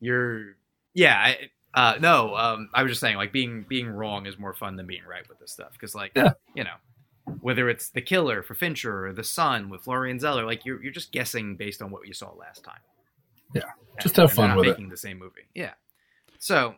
[0.00, 0.54] you're
[0.94, 4.54] yeah I, uh no um i was just saying like being being wrong is more
[4.54, 6.32] fun than being right with this stuff because like Yeah.
[6.54, 6.74] you know
[7.40, 10.92] whether it's the killer for fincher or the sun with florian zeller like you're, you're
[10.92, 12.80] just guessing based on what you saw last time
[13.54, 13.62] Yeah.
[13.62, 14.70] And- Just have fun with it.
[14.70, 15.72] making the same movie yeah
[16.38, 16.74] so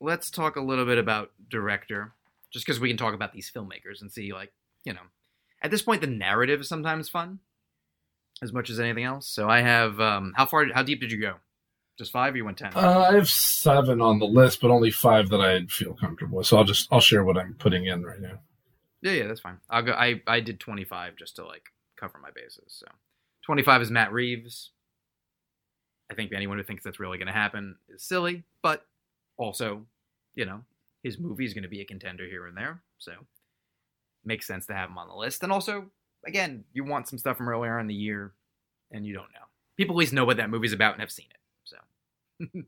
[0.00, 2.12] let's talk a little bit about director
[2.50, 4.52] just because we can talk about these filmmakers and see like
[4.84, 5.00] you know
[5.62, 7.38] at this point the narrative is sometimes fun
[8.42, 11.20] as much as anything else so i have um how far how deep did you
[11.20, 11.34] go
[11.98, 12.72] just five or you went ten?
[12.74, 16.46] Uh, I have seven on the list, but only five that I feel comfortable with.
[16.46, 18.38] So I'll just I'll share what I'm putting in right now.
[19.02, 19.58] yeah yeah that's fine.
[19.70, 21.64] I'll go i i did 25 just to like
[21.98, 22.86] cover my bases so.
[23.46, 24.70] 25 is matt reeves.
[26.10, 28.86] I think anyone who thinks that's really going to happen is silly but
[29.36, 29.86] also
[30.34, 30.62] you know
[31.02, 33.12] his movie is going to be a contender here and there so.
[34.26, 35.42] Makes sense to have him on the list.
[35.42, 35.90] And also
[36.26, 38.32] again you want some stuff from earlier in the year
[38.90, 39.46] and you don't know.
[39.76, 41.36] People at least know what that movie's about and have seen it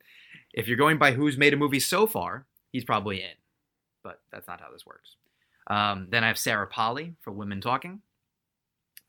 [0.52, 3.34] if you're going by who's made a movie so far he's probably in
[4.02, 5.16] but that's not how this works
[5.66, 8.00] um, then I have Sarah Polley for Women Talking.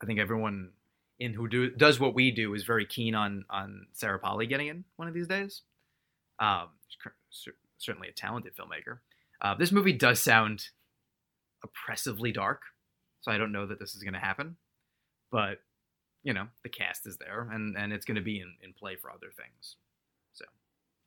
[0.02, 0.70] I think everyone
[1.18, 4.68] in who do, does what we do is very keen on on Sarah Polley getting
[4.68, 5.62] in one of these days.
[6.40, 6.68] Um,
[7.78, 8.98] certainly a talented filmmaker.
[9.40, 10.68] Uh, this movie does sound
[11.62, 12.62] oppressively dark,
[13.20, 14.56] so I don't know that this is going to happen.
[15.30, 15.60] But
[16.24, 18.96] you know, the cast is there, and and it's going to be in, in play
[18.96, 19.76] for other things.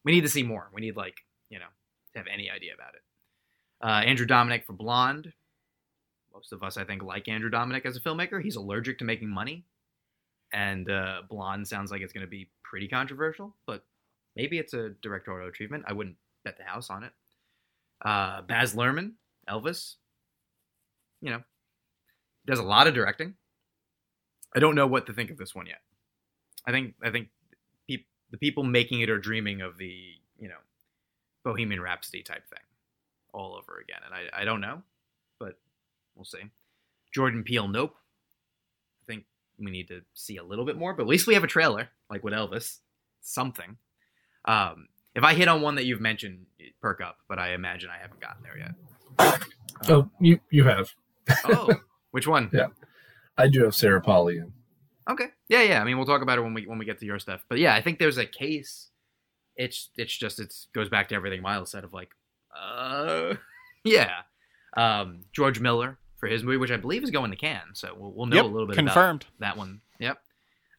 [0.03, 0.69] We need to see more.
[0.73, 1.15] We need like
[1.49, 1.65] you know
[2.13, 3.01] to have any idea about it.
[3.83, 5.33] Uh, Andrew Dominik for Blonde.
[6.33, 8.41] Most of us, I think, like Andrew Dominik as a filmmaker.
[8.41, 9.65] He's allergic to making money,
[10.53, 13.83] and uh, Blonde sounds like it's going to be pretty controversial, but
[14.35, 15.83] maybe it's a directorial treatment.
[15.87, 17.11] I wouldn't bet the house on it.
[18.03, 19.13] Uh, Baz Luhrmann,
[19.49, 19.95] Elvis.
[21.21, 21.41] You know,
[22.45, 23.35] does a lot of directing.
[24.55, 25.81] I don't know what to think of this one yet.
[26.65, 27.29] I think I think
[28.31, 29.93] the people making it are dreaming of the
[30.39, 30.55] you know
[31.43, 32.59] Bohemian Rhapsody type thing
[33.33, 34.81] all over again, and I I don't know,
[35.39, 35.59] but
[36.15, 36.39] we'll see.
[37.13, 37.95] Jordan Peele, nope.
[39.03, 39.25] I think
[39.59, 41.89] we need to see a little bit more, but at least we have a trailer,
[42.09, 42.77] like with Elvis,
[43.21, 43.77] something.
[44.45, 46.45] Um, if I hit on one that you've mentioned,
[46.81, 49.41] perk up, but I imagine I haven't gotten there yet.
[49.89, 50.89] Oh, you you have.
[51.45, 51.69] Oh,
[52.11, 52.49] which one?
[52.53, 52.67] Yeah.
[53.37, 54.41] I do have Sarah Polley.
[55.09, 55.27] Okay.
[55.51, 55.81] Yeah, yeah.
[55.81, 57.43] I mean, we'll talk about it when we when we get to your stuff.
[57.49, 58.87] But yeah, I think there's a case.
[59.57, 62.11] It's it's just it goes back to everything Miles said of like,
[62.57, 63.35] uh,
[63.83, 64.21] yeah.
[64.77, 68.11] Um, George Miller for his movie, which I believe is going to Cannes, so we'll,
[68.13, 69.25] we'll know Yep, a little bit about confirmed.
[69.39, 69.81] that one.
[69.99, 70.17] Yep.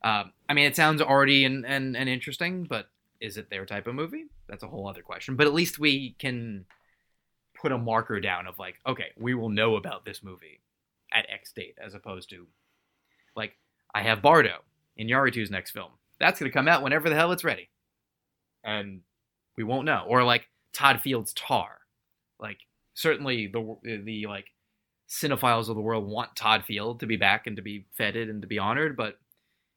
[0.02, 2.88] Um, I mean, it sounds already and, and and interesting, but
[3.20, 4.24] is it their type of movie?
[4.48, 5.36] That's a whole other question.
[5.36, 6.64] But at least we can
[7.54, 10.60] put a marker down of like, okay, we will know about this movie
[11.12, 12.46] at X date, as opposed to
[13.36, 13.52] like
[13.94, 14.62] I have Bardo
[14.98, 15.90] Iñárritu's next film.
[16.18, 17.68] That's going to come out whenever the hell it's ready,
[18.64, 19.00] and
[19.56, 20.04] we won't know.
[20.06, 21.78] Or like Todd Field's Tar,
[22.38, 22.58] like
[22.94, 24.46] certainly the the like
[25.08, 28.40] cinephiles of the world want Todd Field to be back and to be feted and
[28.42, 29.18] to be honored, but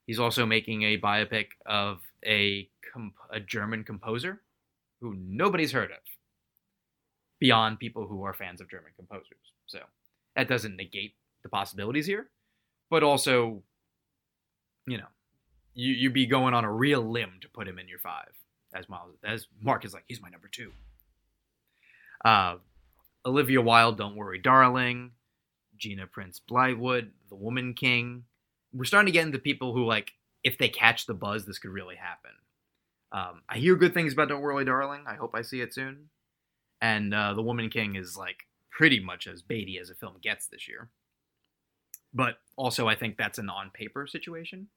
[0.07, 4.41] he's also making a biopic of a comp- a German composer
[5.01, 5.97] who nobody's heard of
[7.39, 9.51] beyond people who are fans of German composers.
[9.67, 9.79] So
[10.35, 12.29] that doesn't negate the possibilities here,
[12.89, 13.61] but also,
[14.87, 15.07] you know,
[15.73, 18.31] you you'd be going on a real limb to put him in your five.
[18.73, 20.71] As Miles, as Mark is like, he's my number two.
[22.23, 22.57] Uh,
[23.25, 25.11] Olivia Wilde, Don't Worry, Darling.
[25.77, 28.23] Gina Prince-Bythewood, The Woman King.
[28.73, 30.11] We're starting to get into people who like,
[30.43, 32.31] if they catch the buzz, this could really happen.
[33.11, 35.03] Um, I hear good things about Don't Worry, Darling.
[35.07, 36.09] I hope I see it soon.
[36.81, 40.47] And uh, The Woman King is like pretty much as baity as a film gets
[40.47, 40.89] this year.
[42.15, 44.67] But also, I think that's an on paper situation,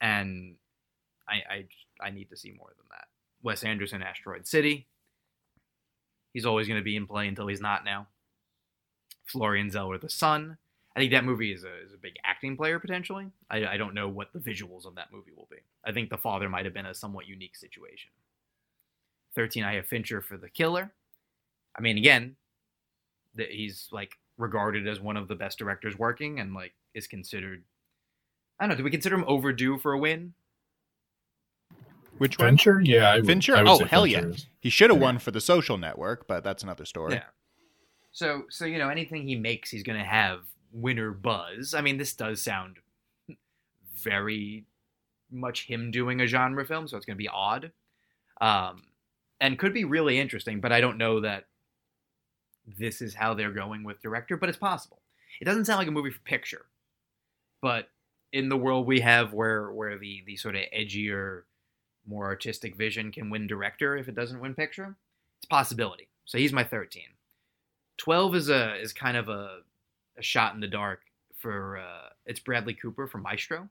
[0.00, 0.56] and
[1.28, 1.64] I, I
[2.08, 3.06] I need to see more than that.
[3.42, 4.86] Wes Anderson, Asteroid City.
[6.32, 8.06] He's always going to be in play until he's not now.
[9.24, 10.58] Florian Zeller, The Sun.
[10.94, 13.30] I think that movie is a, is a big acting player potentially.
[13.48, 15.58] I, I don't know what the visuals of that movie will be.
[15.84, 18.10] I think The Father might have been a somewhat unique situation.
[19.34, 20.92] 13, I have Fincher for The Killer.
[21.76, 22.36] I mean, again,
[23.36, 27.62] that he's like regarded as one of the best directors working and like is considered.
[28.58, 28.76] I don't know.
[28.76, 30.34] Do we consider him overdue for a win?
[32.18, 32.48] Which one?
[32.48, 32.80] Fincher?
[32.80, 33.56] Yeah, I would, Fincher?
[33.56, 34.34] I would Oh, hell Fincher yeah.
[34.34, 34.46] is.
[34.60, 35.04] He should have Yeah.
[35.04, 37.14] won for the social network, but that's another story.
[37.14, 37.24] Yeah.
[38.12, 40.40] So so you know anything he makes, he's gonna have
[40.72, 41.74] winner buzz.
[41.74, 42.78] I mean, this does sound
[43.94, 44.66] very
[45.30, 47.72] much him doing a genre film, so it's gonna be odd,
[48.40, 48.82] um,
[49.40, 50.60] and could be really interesting.
[50.60, 51.46] But I don't know that
[52.66, 55.00] this is how they're going with director, but it's possible.
[55.40, 56.66] It doesn't sound like a movie for picture,
[57.62, 57.88] but
[58.32, 61.42] in the world we have, where where the the sort of edgier,
[62.06, 64.96] more artistic vision can win director if it doesn't win picture,
[65.38, 66.08] it's a possibility.
[66.24, 67.08] So he's my thirteen.
[68.00, 69.58] 12 is a is kind of a,
[70.18, 71.00] a shot in the dark
[71.36, 73.68] for uh, it's Bradley Cooper from Maestro,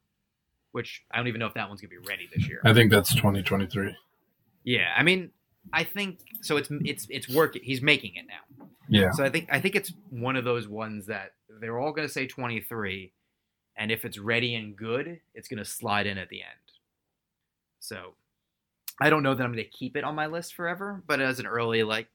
[0.71, 2.61] which I don't even know if that one's gonna be ready this year.
[2.63, 3.95] I think that's 2023.
[4.63, 5.31] Yeah, I mean,
[5.73, 6.57] I think so.
[6.57, 7.61] It's it's it's working.
[7.63, 8.67] He's making it now.
[8.87, 9.11] Yeah.
[9.11, 12.27] So I think I think it's one of those ones that they're all gonna say
[12.27, 13.11] 23,
[13.77, 16.49] and if it's ready and good, it's gonna slide in at the end.
[17.79, 18.15] So
[18.99, 21.45] I don't know that I'm gonna keep it on my list forever, but as an
[21.45, 22.07] early like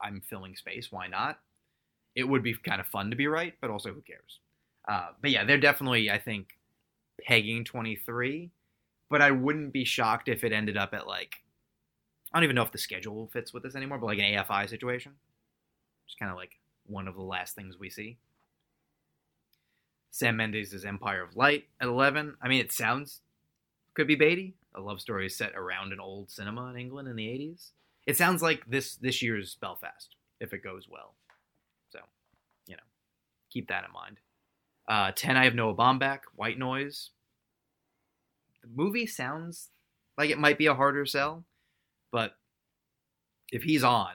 [0.00, 0.92] I'm filling space.
[0.92, 1.38] Why not?
[2.14, 4.40] It would be kind of fun to be right, but also who cares?
[4.88, 6.48] Uh, but yeah, they're definitely I think
[7.26, 8.50] pegging 23,
[9.10, 11.34] but I wouldn't be shocked if it ended up at like
[12.36, 14.68] I don't even know if the schedule fits with this anymore, but like an AFI
[14.68, 15.12] situation,
[16.06, 18.18] just kind of like one of the last things we see.
[20.10, 22.34] Sam Mendes' Empire of Light at 11.
[22.42, 23.22] I mean, it sounds
[23.94, 24.52] could be baity.
[24.74, 27.70] A love story set around an old cinema in England in the 80s.
[28.04, 31.14] It sounds like this this year's Belfast if it goes well.
[31.88, 32.00] So,
[32.66, 32.82] you know,
[33.50, 34.18] keep that in mind.
[34.86, 37.12] Uh, 10, I have Noah Baumbach, White Noise.
[38.60, 39.70] The movie sounds
[40.18, 41.46] like it might be a harder sell,
[42.16, 42.32] but
[43.52, 44.12] if he's on,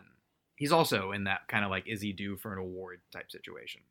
[0.56, 3.82] he's also in that kind of like is he due for an award type situation,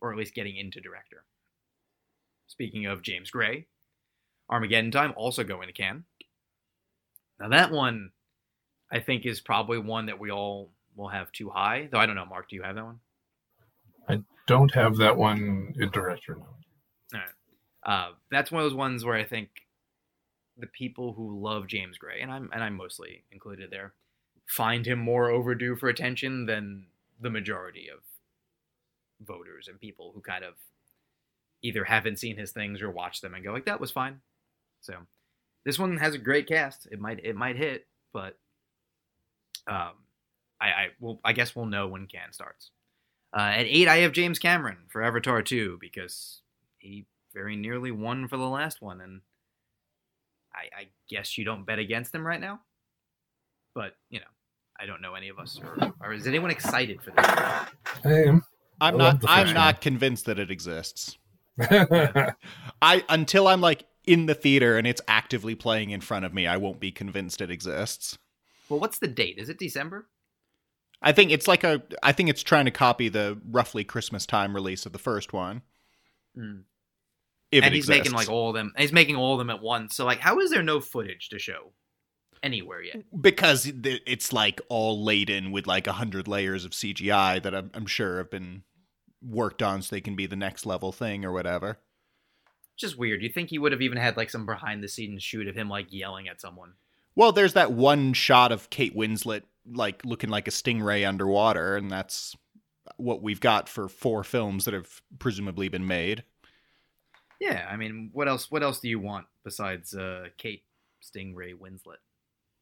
[0.00, 1.24] or at least getting into director.
[2.46, 3.66] Speaking of James Gray,
[4.48, 6.04] Armageddon Time also going to Cannes.
[7.38, 8.12] Now that one,
[8.90, 11.90] I think, is probably one that we all will have too high.
[11.92, 13.00] Though I don't know, Mark, do you have that one?
[14.08, 16.38] I don't have that one in director
[17.12, 17.20] now.
[17.84, 19.50] Uh, that's one of those ones where I think
[20.56, 23.92] the people who love James Gray, and I'm and I'm mostly included there,
[24.46, 26.86] find him more overdue for attention than
[27.20, 28.00] the majority of
[29.26, 30.54] voters and people who kind of
[31.62, 34.20] either haven't seen his things or watched them and go like that was fine.
[34.80, 34.94] So
[35.64, 36.86] this one has a great cast.
[36.90, 38.36] It might it might hit, but
[39.66, 39.92] um,
[40.60, 42.70] I I will I guess we'll know when Cannes starts.
[43.34, 46.42] Uh, at eight, I have James Cameron for Avatar two because
[46.78, 49.20] he very nearly won for the last one, and
[50.54, 52.60] I, I guess you don't bet against them right now.
[53.74, 54.26] But you know,
[54.78, 55.58] I don't know any of us.
[55.62, 57.24] Or, or is anyone excited for this?
[57.26, 57.68] I
[58.04, 58.42] am.
[58.80, 59.24] I'm I not.
[59.26, 61.16] I'm first not convinced that it exists.
[61.60, 66.46] I until I'm like in the theater and it's actively playing in front of me,
[66.46, 68.18] I won't be convinced it exists.
[68.68, 69.38] Well, what's the date?
[69.38, 70.08] Is it December?
[71.02, 71.82] I think it's like a.
[72.02, 75.62] I think it's trying to copy the roughly Christmas time release of the first one.
[76.36, 76.62] Mm.
[77.52, 78.10] If and he's exists.
[78.10, 78.72] making like all of them.
[78.76, 79.94] He's making all of them at once.
[79.94, 81.72] So like, how is there no footage to show
[82.42, 83.02] anywhere yet?
[83.20, 87.86] because it's like all laden with like a hundred layers of CGI that I'm, I'm
[87.86, 88.62] sure have been
[89.22, 91.78] worked on so they can be the next level thing or whatever.
[92.76, 93.22] Just weird.
[93.22, 95.68] You think he would have even had like some behind the scenes shoot of him
[95.68, 96.72] like yelling at someone?
[97.14, 101.90] Well, there's that one shot of Kate Winslet like looking like a stingray underwater, and
[101.90, 102.34] that's
[102.96, 106.24] what we've got for four films that have presumably been made.
[107.42, 108.52] Yeah, I mean, what else?
[108.52, 110.62] What else do you want besides uh, Kate
[111.02, 111.98] Stingray Winslet?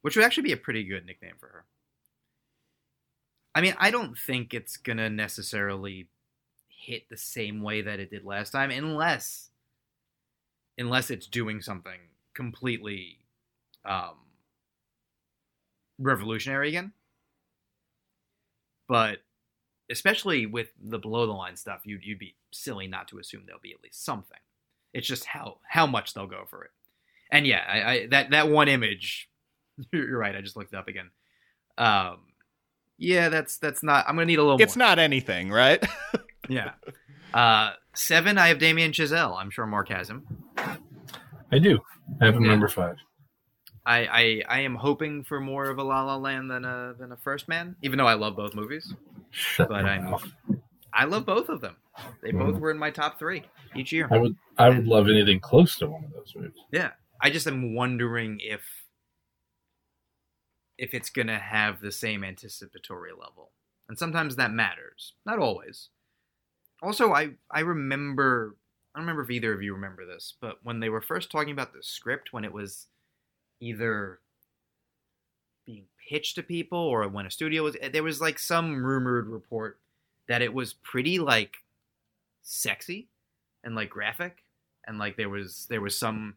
[0.00, 1.64] Which would actually be a pretty good nickname for her.
[3.54, 6.08] I mean, I don't think it's gonna necessarily
[6.70, 9.50] hit the same way that it did last time, unless,
[10.78, 12.00] unless it's doing something
[12.32, 13.18] completely
[13.84, 14.14] um,
[15.98, 16.92] revolutionary again.
[18.88, 19.18] But
[19.90, 23.60] especially with the below the line stuff, you'd you'd be silly not to assume there'll
[23.60, 24.38] be at least something.
[24.92, 26.70] It's just how how much they'll go for it.
[27.30, 29.28] And yeah, I, I that that one image,
[29.92, 30.34] you're right.
[30.34, 31.10] I just looked it up again.
[31.78, 32.18] Um,
[32.98, 34.04] yeah, that's that's not.
[34.08, 34.60] I'm gonna need a little.
[34.60, 34.86] It's more.
[34.88, 35.84] not anything, right?
[36.48, 36.72] Yeah.
[37.32, 38.36] Uh, seven.
[38.36, 39.36] I have Damien Chazelle.
[39.38, 40.26] I'm sure Mark has him.
[41.52, 41.78] I do.
[42.20, 42.50] I have him Yeah.
[42.50, 42.96] number five.
[43.86, 47.12] I, I I am hoping for more of a La La Land than a than
[47.12, 48.92] a First Man, even though I love both movies.
[49.30, 50.28] Shut But I'm- mouth.
[50.92, 51.76] I love both of them.
[52.22, 52.60] They both hmm.
[52.60, 54.08] were in my top three each year.
[54.10, 54.36] I would.
[54.58, 56.52] I would love anything close to one of those movies.
[56.72, 58.62] Yeah, I just am wondering if
[60.78, 63.52] if it's gonna have the same anticipatory level,
[63.88, 65.14] and sometimes that matters.
[65.24, 65.88] Not always.
[66.82, 68.56] Also, I I remember
[68.94, 71.52] I don't remember if either of you remember this, but when they were first talking
[71.52, 72.86] about the script, when it was
[73.60, 74.20] either
[75.66, 79.78] being pitched to people or when a studio was there was like some rumored report
[80.28, 81.56] that it was pretty like
[82.42, 83.08] sexy
[83.62, 84.44] and like graphic
[84.86, 86.34] and like there was there was some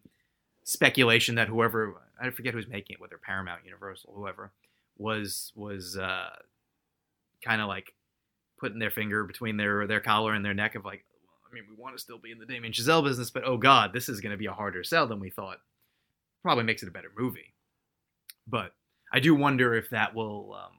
[0.64, 4.52] speculation that whoever I forget who's making it, whether Paramount, Universal, whoever
[4.98, 6.30] was was uh,
[7.44, 7.94] kind of like
[8.60, 11.04] putting their finger between their their collar and their neck of like,
[11.50, 13.94] I mean, we want to still be in the Damien Chazelle business, but oh god,
[13.94, 15.58] this is going to be a harder sell than we thought.
[16.42, 17.54] Probably makes it a better movie,
[18.48, 18.74] but
[19.12, 20.74] I do wonder if that will um,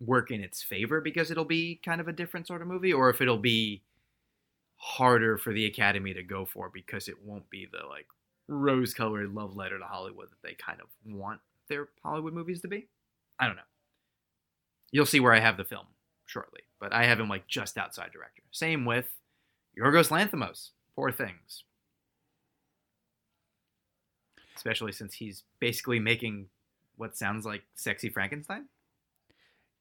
[0.00, 3.10] work in its favor because it'll be kind of a different sort of movie, or
[3.10, 3.82] if it'll be
[4.82, 8.06] harder for the Academy to go for because it won't be the like
[8.48, 12.88] rose-colored love letter to Hollywood that they kind of want their Hollywood movies to be.
[13.38, 13.62] I don't know.
[14.90, 15.86] You'll see where I have the film
[16.24, 18.42] shortly, but I have him like just outside director.
[18.50, 19.06] Same with
[19.78, 20.70] Yorgos Lanthimos.
[20.96, 21.64] Poor things.
[24.56, 26.46] Especially since he's basically making
[26.96, 28.64] what sounds like sexy Frankenstein.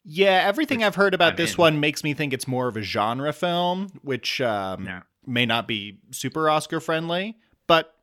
[0.03, 1.57] Yeah, everything I've heard about I'm this in.
[1.57, 5.01] one makes me think it's more of a genre film, which um, Yeah.
[5.25, 7.37] may not be super Oscar friendly.
[7.67, 7.93] But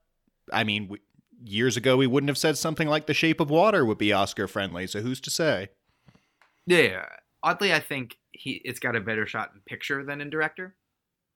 [0.53, 1.01] I mean, we,
[1.45, 4.47] years ago we wouldn't have said something like The Shape of Water would be Oscar
[4.47, 4.87] friendly.
[4.87, 5.69] So who's to say?
[6.67, 7.07] Yeah.
[7.43, 10.75] Oddly, I think he it's got a better shot in picture than in director,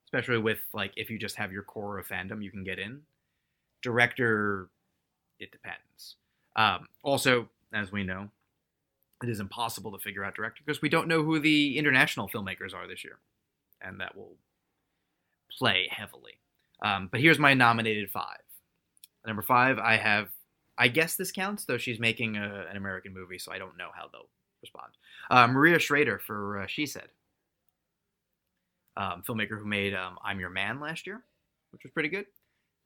[0.07, 3.03] especially with like if you just have your core of fandom, you can get in.
[3.83, 4.69] Director,
[5.39, 6.17] it depends.
[6.57, 8.29] Um, also, as we know,
[9.23, 12.75] it is impossible to figure out director because we don't know who the international filmmakers
[12.75, 13.19] are this year,
[13.81, 14.37] and that will
[15.59, 16.39] play heavily.
[16.83, 18.39] Um, but here's my nominated five.
[19.27, 20.29] Number five, I have.
[20.79, 23.91] I guess this counts, though she's making a, an American movie, so I don't know
[23.95, 24.31] how they'll
[24.63, 24.93] respond.
[25.31, 27.09] Uh, Maria Schrader for uh, She Said,
[28.97, 31.23] um, filmmaker who made um, I'm Your Man last year,
[31.73, 32.25] which was pretty good.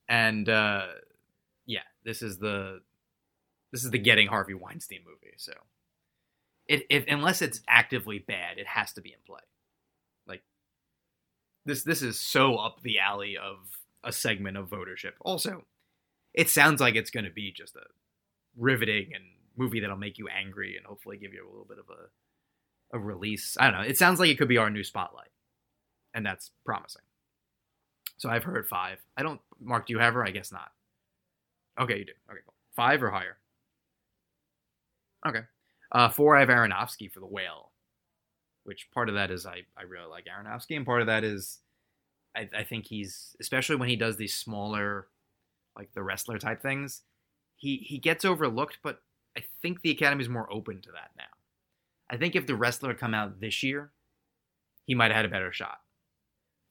[0.08, 0.86] And uh,
[1.66, 2.80] yeah, this is the
[3.72, 5.34] this is the Getting Harvey Weinstein movie.
[5.36, 5.52] So,
[6.68, 9.40] it if unless it's actively bad, it has to be in play.
[10.26, 10.42] Like
[11.64, 13.56] this this is so up the alley of
[14.02, 15.12] a segment of votership.
[15.20, 15.64] Also,
[16.32, 17.84] it sounds like it's going to be just a
[18.56, 19.24] riveting and
[19.56, 22.98] movie that'll make you angry and hopefully give you a little bit of a a
[22.98, 23.56] release.
[23.58, 23.86] I don't know.
[23.86, 25.30] It sounds like it could be our new spotlight,
[26.14, 27.02] and that's promising.
[28.16, 28.98] So I've heard five.
[29.16, 29.40] I don't.
[29.60, 30.24] Mark, do you have her?
[30.24, 30.70] I guess not.
[31.80, 32.12] Okay, you do.
[32.30, 32.54] Okay, cool.
[32.76, 33.36] Five or higher.
[35.26, 35.40] Okay.
[35.94, 37.70] Uh, four, I have Aronofsky for The Whale,
[38.64, 41.60] which part of that is I, I really like Aronofsky, and part of that is
[42.36, 45.06] I, I think he's, especially when he does these smaller,
[45.76, 47.02] like the wrestler type things,
[47.54, 49.02] he, he gets overlooked, but
[49.36, 51.24] I think the Academy's more open to that now.
[52.10, 53.92] I think if the wrestler had come out this year,
[54.86, 55.78] he might have had a better shot,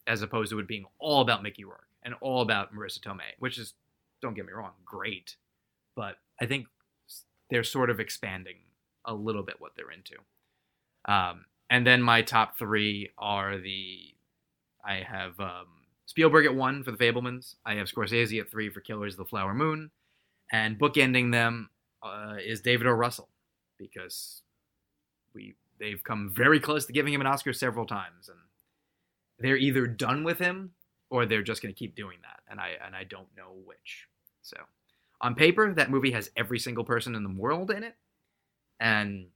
[0.05, 3.57] as opposed to it being all about Mickey Rourke and all about Marisa Tomei, which
[3.57, 3.73] is,
[4.21, 5.37] don't get me wrong, great.
[5.95, 6.67] But I think
[7.49, 8.57] they're sort of expanding
[9.05, 10.15] a little bit what they're into.
[11.05, 14.13] Um, and then my top three are the
[14.85, 15.67] I have um,
[16.05, 17.55] Spielberg at one for The Fabelmans.
[17.65, 19.91] I have Scorsese at three for Killers of the Flower Moon,
[20.51, 21.69] and bookending them
[22.01, 22.91] uh, is David O.
[22.91, 23.29] Russell
[23.77, 24.41] because
[25.33, 28.39] we they've come very close to giving him an Oscar several times, and
[29.39, 30.71] they're either done with him
[31.09, 34.07] or they're just going to keep doing that, and I and I don't know which.
[34.41, 34.57] So
[35.21, 37.95] on paper, that movie has every single person in the world in it,
[38.79, 39.27] and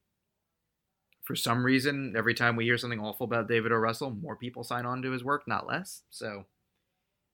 [1.23, 3.76] for some reason, every time we hear something awful about David O.
[3.76, 6.04] Russell, more people sign on to his work, not less.
[6.10, 6.45] So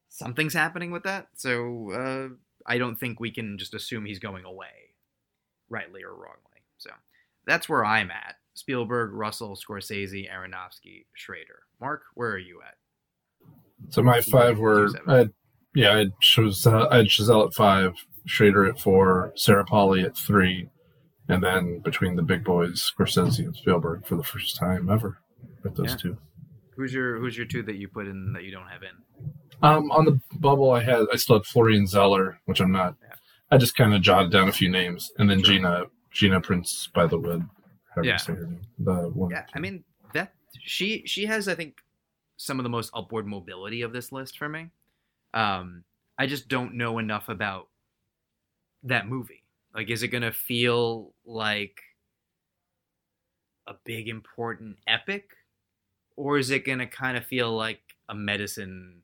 [0.10, 1.28] something's happening with that.
[1.36, 2.36] So uh,
[2.66, 4.96] I don't think we can just assume he's going away,
[5.70, 6.64] rightly or wrongly.
[6.78, 6.90] So
[7.46, 8.36] that's where I'm at.
[8.56, 11.64] Spielberg, Russell, Scorsese, Aronofsky, Schrader.
[11.80, 12.76] Mark, where are you at?
[13.90, 15.30] So my five were, I
[15.76, 17.94] yeah, I had, Chazelle, I had Chazelle at five,
[18.26, 20.70] Schrader at four, Sarah Polley at three,
[21.30, 25.20] and then between the big boys, Scorsese and Spielberg for the first time ever
[25.64, 25.98] with those Yeah.
[25.98, 26.18] two.
[26.76, 28.90] Who's your Who's your two that you put in that you don't have in?
[29.62, 32.96] Um, on the bubble, I had I still had Florian Zeller, which I'm not.
[33.02, 33.16] Yeah.
[33.52, 35.54] I just kind of jotted down a few names, and then Sure.
[35.54, 37.48] Gina Gina Prince-Bythewood.
[38.02, 38.18] Yeah.
[38.18, 38.62] say her name.
[38.80, 39.30] The one.
[39.32, 39.84] Yeah, I mean
[40.14, 41.82] that she she has I think
[42.38, 44.72] some of the most upward mobility of this list for me.
[45.36, 45.84] Um,
[46.18, 47.70] I just don't know enough about
[48.84, 49.43] that movie.
[49.74, 51.82] Like, is it gonna feel like
[53.68, 55.32] a big important epic,
[56.16, 59.02] or is it gonna kind of feel like a medicine?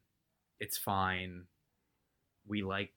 [0.60, 1.45] It's fine.
[2.47, 2.93] We like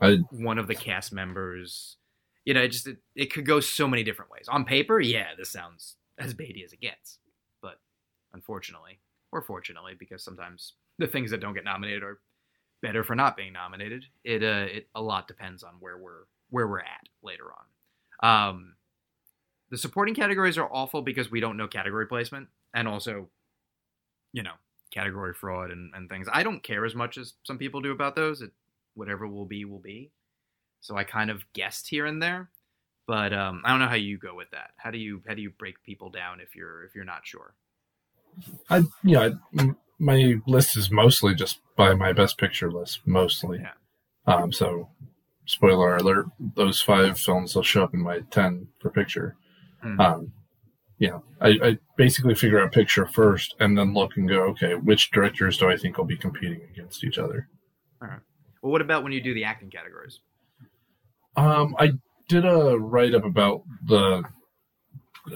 [0.00, 1.96] I one of the cast members.
[2.44, 4.46] You know, it just it, it could go so many different ways.
[4.48, 7.18] On paper, yeah, this sounds as baity as it gets.
[7.62, 7.78] But
[8.32, 12.20] unfortunately, or fortunately, because sometimes the things that don't get nominated are
[12.82, 14.04] better for not being nominated.
[14.24, 17.44] It uh it a lot depends on where we're where we're at later
[18.22, 18.28] on.
[18.28, 18.74] Um
[19.70, 23.28] the supporting categories are awful because we don't know category placement and also,
[24.32, 24.54] you know,
[24.90, 26.28] category fraud and, and things.
[26.32, 28.42] I don't care as much as some people do about those.
[28.42, 28.50] It
[28.94, 30.10] whatever will be will be.
[30.80, 32.50] So I kind of guessed here and there,
[33.06, 34.70] but um, I don't know how you go with that.
[34.76, 37.54] How do you how do you break people down if you're if you're not sure?
[38.68, 43.60] I yeah, I- m- my list is mostly just by my best picture list, mostly.
[43.60, 43.72] Yeah.
[44.26, 44.88] Um, so
[45.50, 49.36] spoiler alert: those five films will show up in my ten for picture.
[49.82, 50.00] Hmm.
[50.00, 50.32] Um,
[50.98, 55.10] yeah, I, I basically figure out picture first, and then look and go, okay, which
[55.10, 57.48] directors do I think will be competing against each other?
[58.02, 58.20] All right.
[58.62, 60.20] Well, what about when you do the acting categories?
[61.36, 61.92] Um, I
[62.28, 64.22] did a write up about the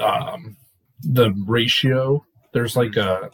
[0.00, 0.56] um,
[1.00, 2.24] the ratio.
[2.52, 3.30] There's like a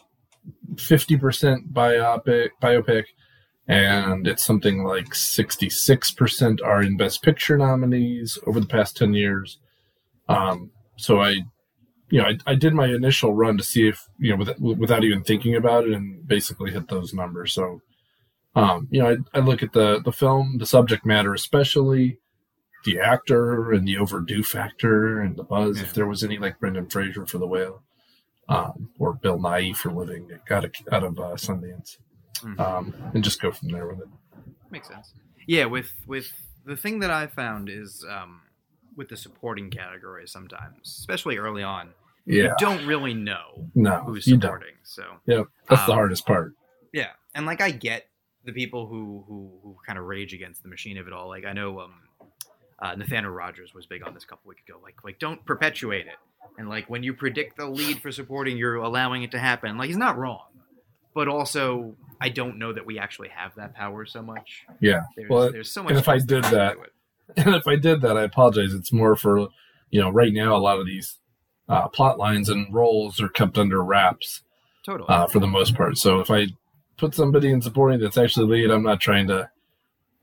[0.77, 3.05] fifty percent biopic biopic,
[3.67, 8.97] and it's something like sixty six percent are in Best Picture nominees over the past
[8.97, 9.59] ten years.
[10.27, 11.41] Um, so I,
[12.09, 15.03] you know, I, I did my initial run to see if you know without, without
[15.03, 17.53] even thinking about it, and basically hit those numbers.
[17.53, 17.81] So.
[18.53, 22.17] Um, you know, I, I look at the the film, the subject matter, especially
[22.83, 25.77] the actor and the overdue factor and the buzz.
[25.77, 25.83] Yeah.
[25.83, 27.81] If there was any like Brendan Fraser for The Whale,
[28.49, 31.97] um, or Bill Nighy for Living out of out of uh, Sundance,
[32.41, 32.59] Mhm.
[32.59, 34.07] um, and just go from there with it.
[34.69, 35.13] Makes sense.
[35.47, 36.31] Yeah, with with
[36.65, 38.41] the thing that I found is um,
[38.95, 41.93] with the supporting categories sometimes, especially early on,
[42.25, 44.75] Yeah, you don't really know no, who's supporting.
[44.83, 46.53] So Yeah, that's the Um, hardest part.
[46.93, 48.07] Yeah, and like I get
[48.43, 51.27] the people who who who kind of rage against the machine of it all.
[51.27, 51.93] Like I know um,
[52.79, 54.79] uh, Nathaniel Rogers was big on this a couple weeks ago.
[54.83, 56.15] Like like don't perpetuate it.
[56.57, 59.77] And like when you predict the lead for supporting, you're allowing it to happen.
[59.77, 60.45] Like he's not wrong,
[61.13, 64.63] but also I don't know that we actually have that power so much.
[64.79, 65.01] Yeah.
[65.15, 65.91] There's, Well, there's so much.
[65.91, 66.77] and if I did that-
[67.37, 68.73] And if I did that, I apologize.
[68.73, 69.47] It's more for,
[69.89, 71.17] you know, right now, a lot of these
[71.69, 74.43] uh, plot lines and roles are kept under wraps
[74.85, 75.07] totally.
[75.09, 75.97] uh, for the most part.
[75.97, 76.47] So if I
[76.97, 79.49] put somebody in supporting that's actually lead, I'm not trying to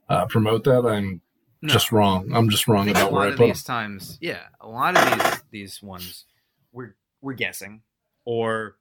[0.09, 0.85] uh, promote that.
[0.87, 1.23] I'm
[1.63, 1.73] No.
[1.73, 2.31] just wrong.
[2.35, 3.49] I'm just wrong about where I put them.
[3.49, 6.25] these times, yeah, a lot of these these ones,
[6.73, 7.83] we're we're guessing,
[8.25, 8.77] or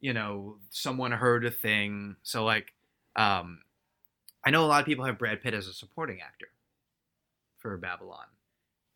[0.00, 2.16] you know, someone heard a thing.
[2.22, 2.72] So like,
[3.16, 3.60] um,
[4.44, 6.48] I know a lot of people have Brad Pitt as a supporting actor
[7.58, 8.26] for Babylon,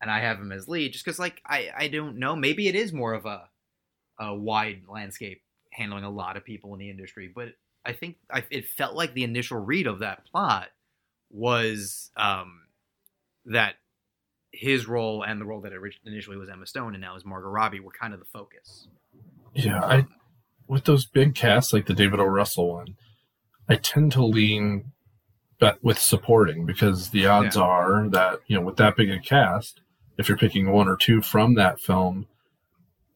[0.01, 2.35] and I have him as lead just because like I I don't know.
[2.35, 3.49] Maybe it is more of a
[4.19, 5.41] a wide landscape
[5.71, 7.49] handling a lot of people in the industry, but
[7.85, 10.69] I think I, it felt like the initial read of that plot
[11.29, 12.61] was um,
[13.45, 13.75] that
[14.51, 15.73] his role and the role that
[16.05, 18.87] initially was Emma Stone and now is Margot Robbie were kind of the focus.
[19.53, 20.07] Yeah, I
[20.67, 22.23] with those big casts like the David O.
[22.25, 22.95] Russell one,
[23.69, 24.91] I tend to lean
[25.57, 27.61] but with supporting because the odds Yeah.
[27.63, 29.81] are that you know with that big a cast,
[30.17, 32.27] if you're picking one or two from that film,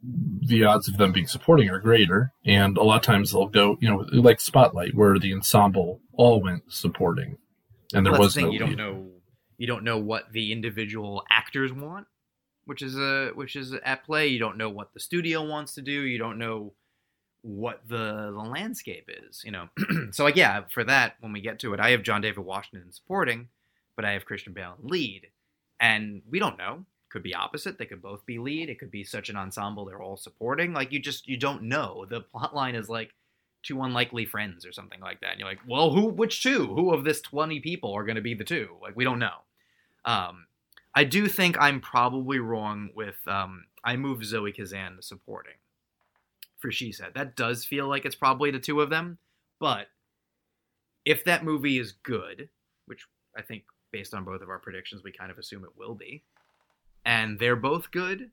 [0.01, 2.31] the odds of them being supporting are greater.
[2.45, 6.41] And a lot of times they'll go, you know, like Spotlight, where the ensemble all
[6.41, 7.37] went supporting,
[7.93, 9.05] and there Well, was the thing, no you don't know
[9.57, 12.07] you don't know what the individual actors want,
[12.63, 14.27] which is a which is at play.
[14.27, 15.91] You don't know what the studio wants to do.
[15.91, 16.73] You don't know
[17.41, 19.43] what the the landscape is.
[19.43, 19.69] You know,
[20.11, 22.91] so like yeah, for that when we get to it, I have John David Washington
[22.91, 23.49] supporting,
[23.95, 25.27] but I have Christian Bale in lead,
[25.79, 26.85] and we don't know.
[27.09, 27.79] Could be opposite.
[27.79, 28.69] They could both be lead.
[28.69, 30.73] It could be such an ensemble they're all supporting.
[30.73, 32.05] Like you just you don't know.
[32.07, 33.13] The plot line is like
[33.63, 35.31] two unlikely friends or something like that.
[35.31, 36.67] And you're like, well, who, which two?
[36.67, 38.69] Who of this 20 people are going to be the two?
[38.81, 39.39] Like, we don't know.
[40.05, 40.45] Um,
[40.95, 45.53] I do think I'm probably wrong with, um, I moved Zoe Kazan to supporting
[46.59, 47.13] for She Said.
[47.15, 49.17] That does feel like it's probably the two of them.
[49.59, 49.87] But
[51.05, 52.49] if that movie is good,
[52.85, 53.05] which
[53.37, 56.23] I think based on both of our predictions, we kind of assume it will be,
[57.05, 58.29] and they're both good,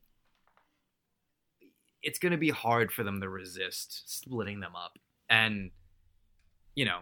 [2.03, 4.99] it's going to be hard for them to resist splitting them up.
[5.29, 5.71] And,
[6.75, 6.99] you know,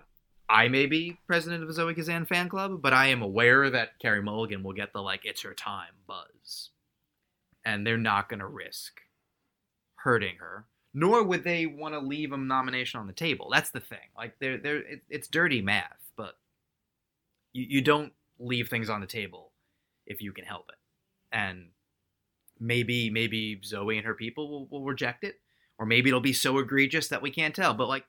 [0.50, 4.00] I may be president of the Zoe Kazan fan club, but I am aware that
[4.00, 6.70] Carey Mulligan will get the, like, it's her time buzz.
[7.66, 9.02] And they're not going to risk
[9.96, 10.66] hurting her.
[10.98, 13.50] Nor would they want to leave a nomination on the table.
[13.52, 14.00] That's the thing.
[14.18, 16.38] Like, they're, they're, it, it's dirty math, but
[17.52, 19.52] you, you don't leave things on the table
[20.08, 20.78] if you can help it.
[21.36, 21.68] And
[22.60, 25.42] maybe maybe Zoe and her people will, will reject it,
[25.78, 27.74] or maybe it'll be so egregious that we can't tell.
[27.74, 28.06] But like,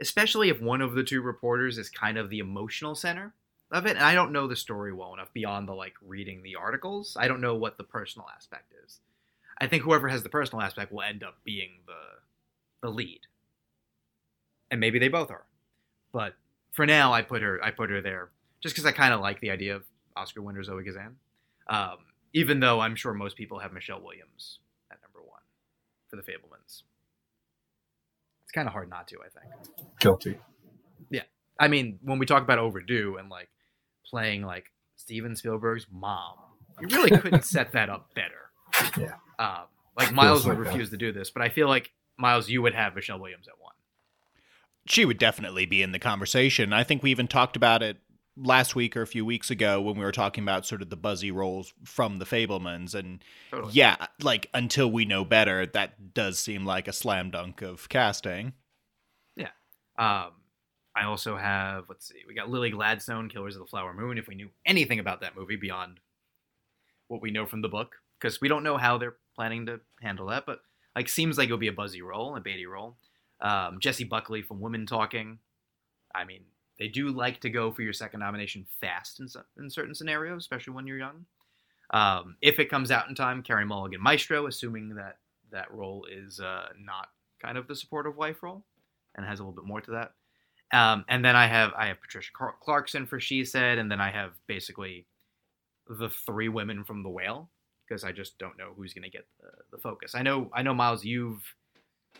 [0.00, 3.34] especially if one of the two reporters is kind of the emotional center
[3.70, 6.56] of it, and I don't know the story well enough beyond the like reading the
[6.56, 7.18] articles.
[7.20, 9.00] I don't know what the personal aspect is.
[9.64, 13.20] I think whoever has the personal aspect will end up being the the lead,
[14.70, 15.46] and maybe they both are.
[16.12, 16.34] But
[16.72, 18.30] for now, I put her I put her there
[18.62, 19.84] just because I kind of like the idea of
[20.16, 21.16] Oscar winner Zoe Kazan.
[21.68, 21.96] Um,
[22.34, 24.58] even though I'm sure most people have Michelle Williams
[24.92, 25.40] at number one
[26.08, 26.82] for the Fabelmans.
[28.42, 29.88] It's kind of hard not to, I think.
[29.98, 30.38] Guilty.
[31.10, 31.22] Yeah,
[31.58, 33.48] I mean, when we talk about overdue and like
[34.04, 36.36] playing like Steven Spielberg's mom,
[36.80, 38.50] you really couldn't set that up better.
[38.98, 39.14] Yeah.
[39.38, 39.64] Um,
[39.96, 40.70] like Miles would like that.
[40.70, 43.54] refuse to do this, but I feel like Miles, you would have Michelle Williams at
[43.60, 43.72] one.
[44.86, 46.72] She would definitely be in the conversation.
[46.72, 47.98] I think we even talked about it
[48.36, 50.96] last week or a few weeks ago when we were talking about sort of the
[50.96, 52.94] buzzy roles from the Fabelmans.
[52.94, 53.72] And Totally.
[53.72, 58.52] yeah, like until we know better, that does seem like a slam dunk of casting.
[59.36, 59.50] Yeah.
[59.98, 60.32] Um,
[60.96, 64.18] I also have, let's see, we got Lily Gladstone, Killers of the Flower Moon.
[64.18, 66.00] If we knew anything about that movie beyond
[67.08, 70.26] what we know from the book, because we don't know how they're planning to handle
[70.26, 70.60] that, but
[70.94, 72.96] like seems like it'll be a buzzy role, a baity role.
[73.40, 75.38] Um, Jessie Buckley from Women Talking.
[76.14, 76.42] I mean,
[76.78, 79.28] they do like to go for your second nomination fast in,
[79.58, 81.26] in certain scenarios, especially when you're young.
[81.90, 85.18] Um, if it comes out in time, Carey Mulligan Maestro, assuming that
[85.50, 87.08] that role is uh, not
[87.40, 88.64] kind of the supportive wife role
[89.14, 90.12] and has a little bit more to that.
[90.76, 94.10] Um, and then I have I have Patricia Clarkson for She Said, and then I
[94.10, 95.06] have basically
[95.88, 97.50] the three women from The Whale
[97.86, 100.14] because I just don't know who's going to get the, the focus.
[100.14, 101.42] I know I know Miles, you've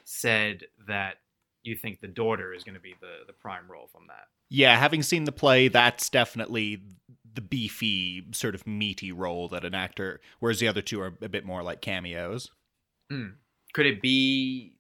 [0.05, 1.17] said that
[1.63, 4.27] you think the daughter is going to be the the prime role from that.
[4.51, 6.83] Yeah, having seen the play, that's definitely
[7.33, 11.29] the beefy, sort of meaty role that an actor, whereas the other two are a
[11.29, 12.51] bit more like cameos.
[13.73, 14.77] Could it be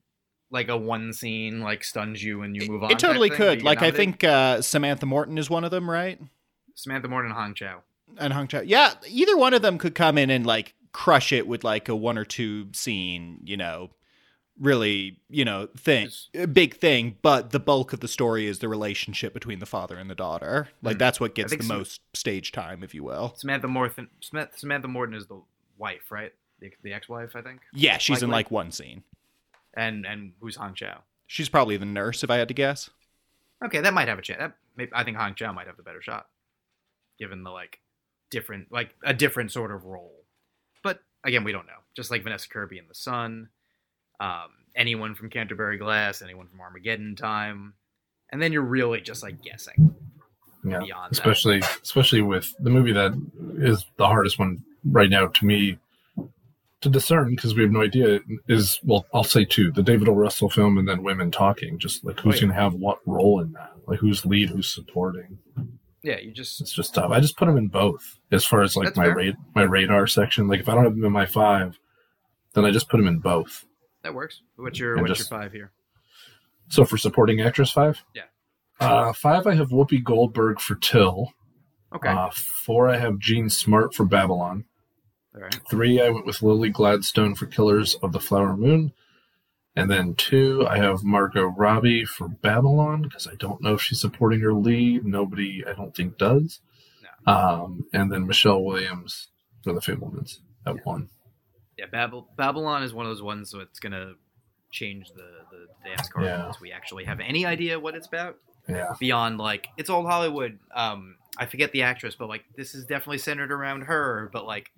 [0.50, 2.92] like a one scene like stuns you and you move on?
[2.92, 3.46] It totally type thing?
[3.46, 3.64] Do could.
[3.64, 6.20] Like, I think uh, Samantha Morton is one of them, right?
[6.74, 7.82] Samantha Morton and Hong Chau.
[8.18, 8.60] And Hong Chau.
[8.60, 11.96] Yeah, either one of them could come in and like crush it with like a
[11.96, 13.90] one or two scene, you know,
[14.60, 16.08] really, you know, thing,
[16.52, 20.08] big thing, but the bulk of the story is the relationship between the father and
[20.08, 20.68] the daughter.
[20.82, 21.00] Like Mm.
[21.00, 21.74] that's what gets the so.
[21.74, 23.34] most stage time, if you will.
[23.36, 24.08] Samantha Morton.
[24.20, 25.42] Samantha, Samantha Morton is the
[25.76, 26.32] wife, right?
[26.60, 27.62] The, the ex-wife, I think.
[27.72, 29.02] Yeah, she's in like one scene.
[29.76, 30.98] And and who's Hong Chau?
[31.26, 32.90] She's probably the nurse, if I had to guess.
[33.64, 34.38] Okay, that might have a chance.
[34.38, 36.28] That, maybe, I think Hong Chau might have the better shot,
[37.18, 37.80] given the like
[38.30, 40.24] different, like a different sort of role.
[40.82, 41.72] But again, we don't know.
[41.96, 43.48] Just like Vanessa Kirby in The Son,
[44.20, 47.74] um, anyone from Canterbury Glass, anyone from Armageddon Time,
[48.30, 49.94] and then you're really just like guessing
[50.64, 51.18] Yeah, beyond that.
[51.18, 53.12] especially especially with the movie that
[53.58, 55.78] is the hardest one right now to me
[56.80, 60.12] to discern because we have no idea is well I'll say two the David O.
[60.12, 62.40] Russell film and then Women Talking just like who's Oh, yeah.
[62.42, 65.38] going to have what role in that like who's lead who's supporting
[66.04, 68.76] Yeah, you just it's just tough I just put them in both as far as
[68.76, 71.78] like my rate my radar section like if I don't have them in my five
[72.52, 73.64] then I just put them in both
[74.02, 74.42] that works.
[74.56, 75.72] What's your And what's just- your five here?
[76.68, 78.24] so for supporting actress five Yeah.
[78.80, 81.32] uh five I have Whoopi Goldberg for Till
[81.94, 84.66] Okay, uh four I have Jean Smart for Babylon
[85.34, 85.60] all right.
[85.68, 88.92] Three, I went with Lily Gladstone for Killers of the Flower Moon.
[89.76, 94.00] And then two, I have Margot Robbie for Babylon because I don't know if she's
[94.00, 95.04] supporting her lead.
[95.04, 96.60] Nobody, I don't think, does.
[97.26, 99.28] Um, and then Michelle Williams
[99.62, 101.08] for The Fabelmans at one.
[101.78, 104.12] Yeah, Babel, Babylon is one of those ones that's gonna
[104.70, 106.44] change the the dance card Yeah.
[106.44, 108.36] once we actually have any idea what it's about.
[108.68, 108.94] Yeah.
[108.98, 110.58] beyond like it's old Hollywood.
[110.74, 114.30] Um, I forget the actress, but like this is definitely centered around her.
[114.32, 114.70] But like,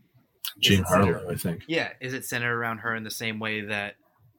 [0.59, 1.63] Jean it centered- Harlow, I think.
[1.69, 3.95] yeah, is it centered around her in the same way that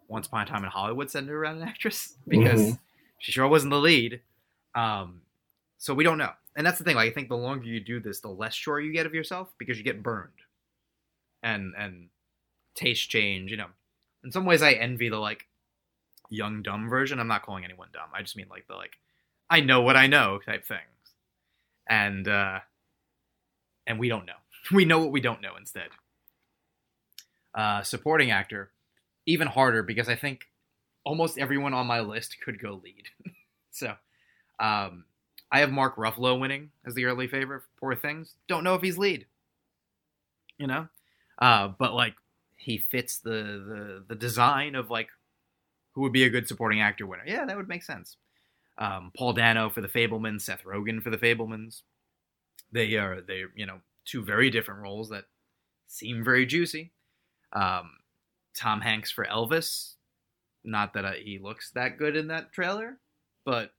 [0.08, 2.16] Once Upon a Time in Hollywood centered around an actress?
[2.28, 2.80] Because Mhm.
[3.20, 4.22] she sure wasn't the lead.
[4.76, 5.22] Um,
[5.78, 6.96] so we don't know, and that's the thing.
[6.96, 9.54] Like, I think the longer you do this, the less sure you get of yourself
[9.58, 10.32] because you get burned,
[11.44, 12.10] and and
[12.76, 13.52] taste change.
[13.52, 13.68] You know,
[14.24, 15.48] in some ways, I envy the like
[16.30, 17.20] young dumb version.
[17.20, 18.10] I'm not calling anyone dumb.
[18.14, 18.98] I just mean like the like
[19.50, 20.82] I know what I know type things.
[21.90, 22.60] And uh
[23.86, 24.34] and we don't know.
[24.72, 25.90] We know what we don't know instead.
[27.54, 28.72] Uh supporting actor
[29.28, 30.46] even harder because I think
[31.04, 33.04] almost everyone on my list could go lead.
[33.72, 33.94] so,
[34.60, 35.06] um
[35.50, 38.34] I have Mark Ruffalo winning as the early favorite Poor Things.
[38.48, 39.28] Don't know if he's lead.
[40.58, 40.88] You know?
[41.38, 42.16] Uh but like
[42.56, 45.10] he fits the the the design of like
[45.94, 47.24] who would be a good supporting actor winner.
[47.26, 48.18] Yeah, that would make sense.
[48.78, 51.82] Um, Paul Dano for the Fabelmans, Seth Rogen for the Fabelmans.
[52.72, 55.26] They are they you know two very different roles that
[55.88, 56.92] seem very juicy.
[57.54, 57.92] Um,
[58.58, 59.94] Tom Hanks for Elvis.
[60.64, 62.98] Not that uh, he looks that good in that trailer,
[63.46, 63.72] but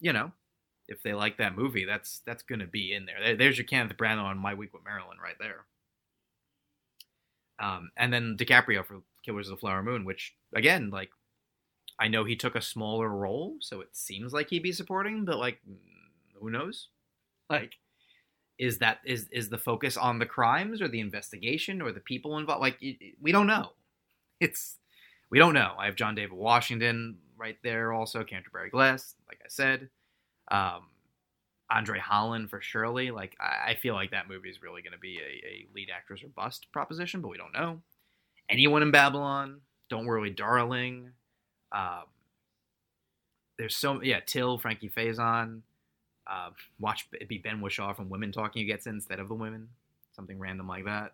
[0.00, 0.32] you know,
[0.88, 3.16] if they like that movie, that's that's gonna be in there.
[3.22, 5.64] there there's your Kenneth Branagh on My Week with Marilyn right there.
[7.58, 11.10] Um, and then DiCaprio for Killers of the Flower Moon, which again, like,
[11.98, 15.38] I know he took a smaller role, so it seems like he'd be supporting, but
[15.38, 15.76] like, mm,
[16.40, 16.88] who knows?
[17.48, 17.74] Like,
[18.58, 22.38] is that is is the focus on the crimes or the investigation or the people
[22.38, 22.60] involved?
[22.60, 22.78] Like,
[23.20, 23.70] we don't know.
[24.40, 24.76] It's
[25.30, 25.74] we don't know.
[25.78, 29.88] I have John David Washington right there, also Canterbury Glass, like I said.
[30.50, 30.82] Um,
[31.70, 33.10] Andre Holland for Shirley.
[33.10, 35.88] Like, I, I feel like that movie is really going to be a, a lead
[35.94, 37.80] actress or bust proposition, but we don't know.
[38.50, 39.60] Anyone in Babylon?
[39.88, 41.12] Don't worry, darling.
[41.72, 42.04] Um,
[43.58, 45.62] there's so yeah, Till, Frankie Faison.
[46.26, 49.34] Uh, watch it be Ben Whishaw from Women Talking who gets in instead of the
[49.34, 49.68] women,
[50.14, 51.12] something random like that.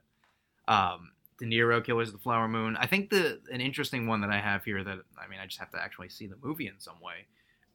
[0.67, 2.77] Um, De Niro, Killers of the Flower Moon.
[2.77, 5.61] I think the an interesting one that I have here that I mean I just
[5.61, 7.27] have to actually see the movie in some way,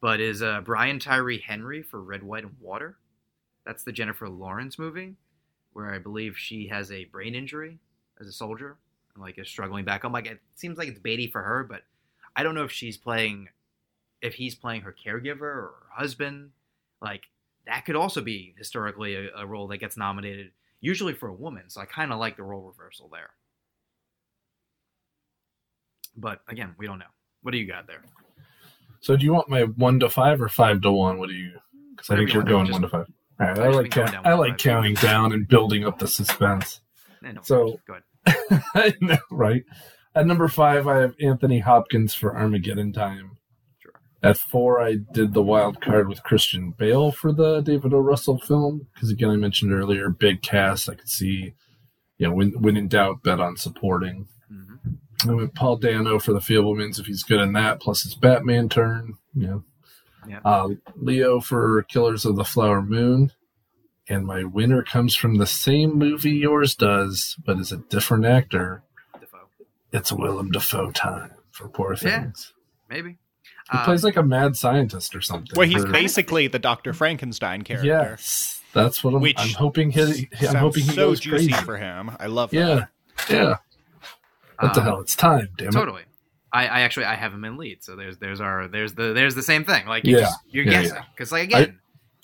[0.02, 2.98] but is uh, Brian Tyree Henry for Red, White, and Water.
[3.66, 5.16] That's the Jennifer Lawrence movie,
[5.72, 7.80] where I believe she has a brain injury
[8.20, 8.78] as a soldier
[9.14, 10.12] and like is struggling back home.
[10.12, 11.84] Like it seems like it's baity for her, but
[12.36, 13.50] I don't know if she's playing,
[14.22, 16.52] if he's playing her caregiver or her husband.
[17.04, 17.24] Like
[17.68, 20.52] that could also be historically a, a role that gets nominated,
[20.82, 21.70] usually for a woman.
[21.70, 23.30] So I kind of like the role reversal there.
[26.16, 27.06] But again, we don't know.
[27.42, 28.04] What do you got there?
[29.02, 31.18] So do you want my one to five or five to one?
[31.18, 31.52] What do you?
[31.92, 33.08] Because I think you you're going Just- one to five.
[33.40, 34.58] All right, I've I like count, I like five.
[34.60, 36.82] counting down and building up the suspense.
[37.26, 37.94] Eh, no, So- go
[38.26, 38.96] ahead.
[39.02, 39.64] Know, right?
[40.16, 43.33] At number five, I have Anthony Hopkins for Armageddon Time.
[44.24, 47.98] At four, I did the wild card with Christian Bale for the David O.
[48.00, 50.90] Russell film because, again, I mentioned earlier, big cast.
[50.90, 51.54] I could see,
[52.18, 54.28] you know, when when in doubt, bet on supporting.
[54.50, 58.16] hmm I went Paul Dano for the Fabelmans if he's good in that, plus his
[58.16, 59.14] Batman turn.
[59.34, 59.64] You know,
[60.28, 60.40] Yeah.
[60.46, 63.32] uh, Leo for Killers of the Flower Moon.
[64.10, 68.84] And my winner comes from the same movie yours does, but is a different actor.
[69.18, 69.48] Dafoe.
[69.94, 72.12] It's Willem Dafoe time for Poor things.
[72.12, 72.22] Yeah.
[72.24, 72.54] Things.
[72.90, 73.18] Maybe.
[73.74, 75.52] He Um, plays like a mad scientist or something.
[75.58, 76.94] Well, he's for- basically the Dr.
[76.94, 77.88] Frankenstein character.
[77.88, 79.22] Yes, that's what I'm.
[79.22, 80.30] Which I'm hoping he.
[80.48, 81.64] I'm hoping he so goes juicy crazy.
[81.66, 82.12] for him.
[82.20, 82.86] I love Yeah,
[83.28, 83.30] that.
[83.30, 83.56] yeah.
[84.60, 85.00] What the um, hell?
[85.02, 85.72] It's time, damn it.
[85.72, 86.04] Totally.
[86.52, 89.34] I, I actually I have him in lead, so there's there's our there's the there's
[89.36, 89.88] the same thing.
[89.88, 90.22] Like you Yeah.
[90.26, 91.80] just, you're Yeah, guessing because like again,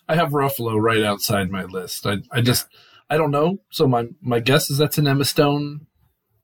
[0.07, 2.05] I have Ruffalo right outside my list.
[2.05, 2.67] I, I just,
[3.09, 3.57] I don't know.
[3.71, 5.87] So my my guess is that's an Emma Stone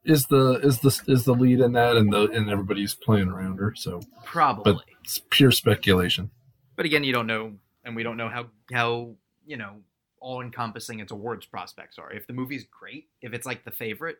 [0.04, 3.58] is the is the is the lead in that, and the and everybody's playing around
[3.60, 3.74] her.
[3.76, 4.74] So probably.
[4.74, 6.32] but it's pure speculation.
[6.76, 7.54] But again, you don't know,
[7.84, 9.12] and we don't know how how
[9.46, 9.76] you know
[10.20, 12.12] all encompassing its awards prospects are.
[12.12, 14.18] If the movie's great, if it's like the favorite,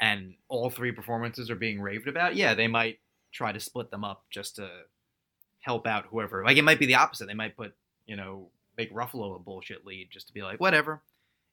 [0.00, 3.00] and all three performances are being raved about, yeah, they might
[3.32, 4.68] try to split them up just to
[5.60, 6.44] help out whoever.
[6.44, 7.26] Like it might be the opposite.
[7.26, 7.74] They might put
[8.06, 11.02] you know make Ruffalo a bullshit lead just to be like whatever.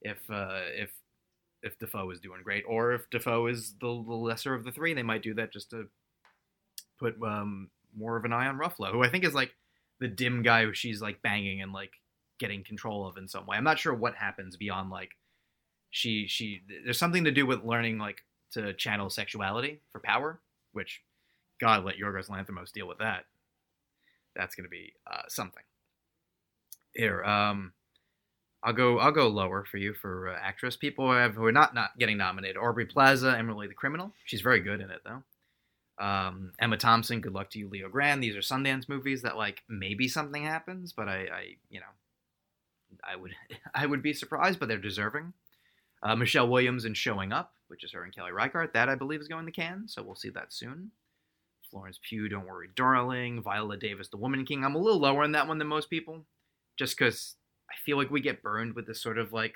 [0.04, 0.92] If uh, if
[1.64, 4.94] if Dafoe is doing great, or if Dafoe is the, the lesser of the three,
[4.94, 5.88] they might do that just to
[7.00, 9.52] put um, more of an eye on Ruffalo, who I think is like
[10.00, 11.94] the dim guy who she's like banging and like
[12.40, 13.58] getting control of in some way.
[13.58, 15.12] I'm not sure what happens beyond like
[15.92, 18.24] she she there's something to do with learning like
[18.54, 20.40] to channel sexuality for power,
[20.74, 21.02] which
[21.60, 23.26] God let Yorgos Lanthimos deal with that.
[24.36, 25.64] That's gonna be uh, something.
[26.94, 27.74] Here, um,
[28.64, 29.00] I'll go.
[29.00, 30.76] I'll go lower for you for uh, actress.
[30.76, 34.14] People who, who are not not getting nominated: Aubrey Plaza, Emily the Criminal.
[34.26, 35.24] She's very good in it though.
[36.00, 37.22] Um, Emma Thompson.
[37.22, 38.24] Good luck to you, Leo Grande.
[38.24, 41.86] These are Sundance movies that like maybe something happens, but I, I you know,
[43.08, 43.32] I would
[43.76, 45.34] I would be surprised, but they're deserving.
[46.04, 48.74] Uh, Michelle Williams in Showing Up, which is her and Kelly Reichardt.
[48.74, 50.92] That I believe is going to Cannes, so we'll see that soon.
[51.70, 53.42] Florence Pugh, Don't Worry, Darling.
[53.42, 54.66] Viola Davis, The Woman King.
[54.66, 56.26] I'm a little lower on that one than most people,
[56.78, 57.36] just because
[57.70, 59.54] I feel like we get burned with this sort of like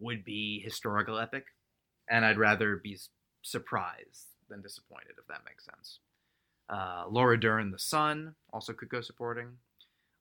[0.00, 1.44] would be historical epic,
[2.10, 2.98] and I'd rather be
[3.42, 6.00] surprised than disappointed, if that makes sense.
[6.68, 9.48] Uh, Laura Dern, The Son, also could go supporting.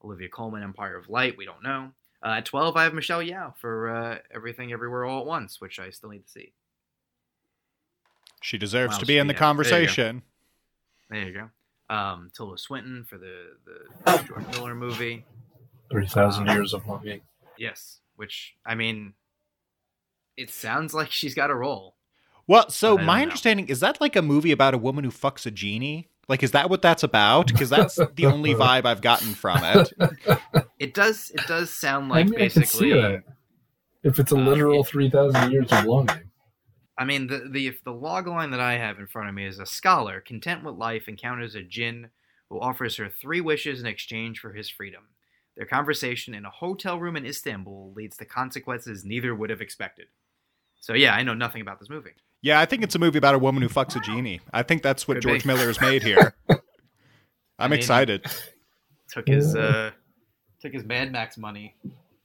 [0.04, 1.92] Olivia Colman, Empire of Light, we don't know.
[2.24, 5.80] Uh, at 12, I have Michelle Yeoh for uh, Everything Everywhere All at Once, which
[5.80, 6.54] I still need to see.
[8.42, 9.46] She deserves Wow, to be in the yeah, there you go.
[9.46, 10.22] conversation.
[11.10, 11.96] There you go.
[11.96, 15.26] Um, Tilda Swinton for the, the George Miller movie.
[15.92, 17.22] Three thousand Uh, years of longing.
[17.58, 19.14] Yes, which, I mean,
[20.38, 21.96] it sounds like she's got a role.
[22.50, 23.24] Well, so my know.
[23.26, 26.10] understanding is that like a movie about a woman who fucks a genie?
[26.28, 27.46] Like, is that what that's about?
[27.46, 29.94] Because that's the only vibe I've gotten from it.
[30.80, 31.30] It does.
[31.32, 33.02] It does sound I like mean, I can see basically.
[33.02, 33.24] that.
[34.02, 36.32] If it's a uh, literal it- three thousand years of longing.
[36.98, 39.46] I mean, the the if the log line that I have in front of me
[39.46, 42.10] is a scholar content with life encounters a jinn
[42.50, 45.04] who offers her three wishes in exchange for his freedom.
[45.58, 50.08] Their conversation in a hotel room in Istanbul leads to consequences neither would have expected.
[50.80, 52.14] So yeah, I know nothing about this movie.
[52.42, 54.40] Yeah, I think it's a movie about a woman who fucks a genie.
[54.54, 55.48] I think that's what Could George be.
[55.48, 56.34] Miller has made here.
[57.60, 58.26] I'm mean- excited.
[59.10, 59.90] Took his uh,
[60.62, 61.76] took his Mad Max money.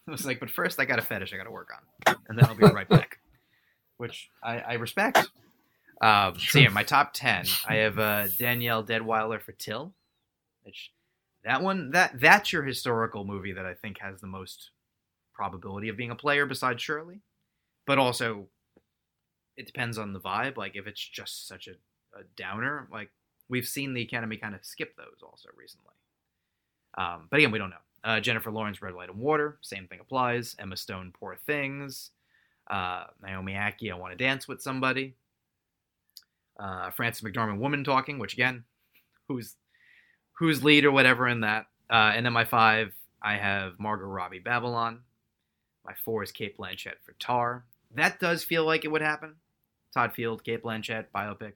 [0.06, 1.70] I was like, but first I got a fetish I got to work
[2.06, 3.20] on, and then I'll be right back.
[3.96, 5.16] Which I, I respect.
[6.02, 7.46] Um, so yeah, my top ten.
[7.66, 9.94] I have uh, Danielle Deadwyler for Till.
[10.64, 10.90] Which
[11.42, 14.72] that one that that's your historical movie that I think has the most
[15.32, 17.22] probability of being a player besides Shirley,
[17.86, 18.48] but also
[19.56, 20.56] it depends on the vibe.
[20.56, 21.72] Like if it's just such a,
[22.18, 23.10] a downer, like
[23.48, 25.94] we've seen the Academy kind of skip those also recently.
[26.96, 27.76] Um, but again, we don't know.
[28.04, 30.54] Uh, Jennifer Lawrence, Red Light and Water, same thing applies.
[30.58, 32.10] Emma Stone, Poor Things.
[32.70, 35.14] Uh, Naomi Ackie, I Want to Dance with Somebody.
[36.58, 38.64] Uh, Frances McDormand, Woman Talking, which again,
[39.28, 39.56] who's
[40.34, 41.66] who's lead or whatever in that.
[41.90, 42.92] Uh, and then my five,
[43.22, 45.00] I have Margot Robbie, Babylon.
[45.84, 47.64] My four is Cate Blanchett for Tar.
[47.94, 49.36] That does feel like it would happen.
[49.94, 51.52] Todd Field, Cate Blanchett, biopic.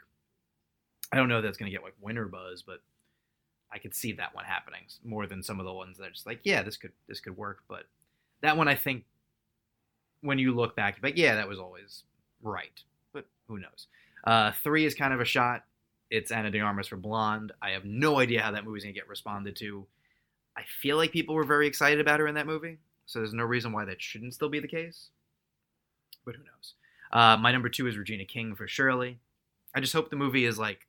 [1.13, 2.81] I don't know that's going to get like winter buzz, but
[3.73, 6.27] I could see that one happening more than some of the ones that are just
[6.27, 7.63] like, yeah, this could this could work.
[7.69, 7.85] But
[8.43, 9.05] that one, I think,
[10.21, 12.05] when you look back, like, yeah, that was always
[12.43, 12.81] right.
[13.13, 13.87] But who knows?
[14.25, 15.65] Uh, three is kind of a shot.
[16.11, 17.53] It's Ana de Armas for Blonde.
[17.61, 19.87] I have no idea how that movie's gonna get responded to.
[20.57, 23.45] I feel like people were very excited about her in that movie, so there's no
[23.45, 25.09] reason why that shouldn't still be the case.
[26.25, 26.75] But who knows?
[27.13, 29.19] Uh, my number two is Regina King for Shirley.
[29.75, 30.87] I just hope the movie is like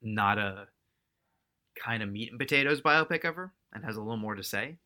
[0.00, 0.68] not a
[1.76, 4.76] kind of meat and potatoes biopic of her and has a little more to say.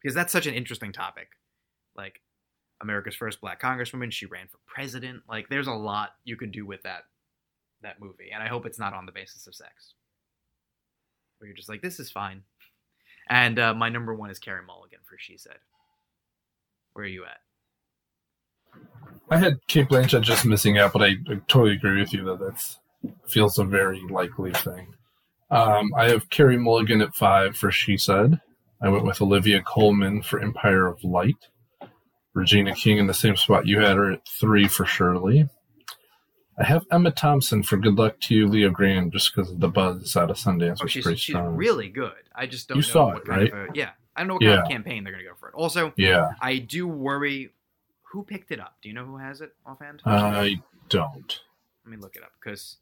[0.00, 1.28] Because that's such an interesting topic.
[1.96, 2.20] Like
[2.80, 5.22] america's first black congresswoman she ran for president.
[5.28, 7.04] Like there's a lot you can do with that
[7.82, 8.30] that movie.
[8.32, 9.94] And i hope it's not on the basis of sex.
[11.38, 12.42] Where you're just like this is fine.
[13.30, 15.58] And uh, my number one is carey mulligan for she said.
[16.92, 17.40] Where are you at?
[19.30, 22.40] I had Cate Blanchett just missing out, but I, I totally agree with you that
[22.40, 22.78] that's
[23.26, 24.94] feels a very likely thing.
[25.50, 28.40] Um, I have Carey Mulligan at five for She Said.
[28.80, 31.36] I went with Olivia Colman for Empire of Light.
[32.34, 35.48] Regina King in the same spot you had her at three for Shirley.
[36.58, 39.68] I have Emma Thompson for Good Luck to You, Leo Graham, just because of the
[39.68, 41.54] buzz out of Sundance Oh, was she's pretty she's strong.
[41.56, 42.12] really good.
[42.34, 43.52] I just don't You know saw what it, kind right?
[43.52, 43.90] of a, yeah.
[44.16, 45.54] I don't know what kind of campaign they're gonna go for it.
[45.54, 47.50] Also, yeah, I do worry
[48.10, 48.76] who picked it up.
[48.82, 50.02] Do you know who has it offhand?
[50.04, 51.40] I don't.
[51.84, 52.76] Let me look it up because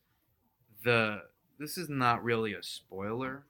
[0.85, 1.23] the
[1.59, 3.45] this is not really a spoiler,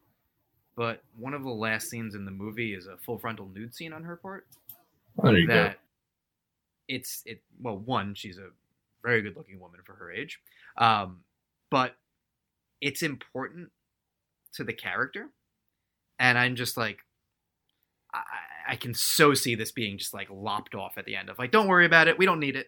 [0.77, 3.93] but one of the last scenes in the movie is a full frontal nude scene
[3.93, 4.47] on her part.
[5.23, 5.79] There you that
[6.89, 8.49] it's it well one she's a
[9.03, 10.41] very good looking woman for her age
[10.79, 11.19] um
[11.71, 11.97] but
[12.81, 13.71] it's important
[14.53, 15.29] to the character
[16.19, 16.99] and i'm just like
[18.13, 18.23] I,
[18.69, 21.51] I can so see this being just like lopped off at the end of like
[21.51, 22.67] don't worry about it we don't need it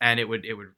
[0.00, 0.68] and it would it would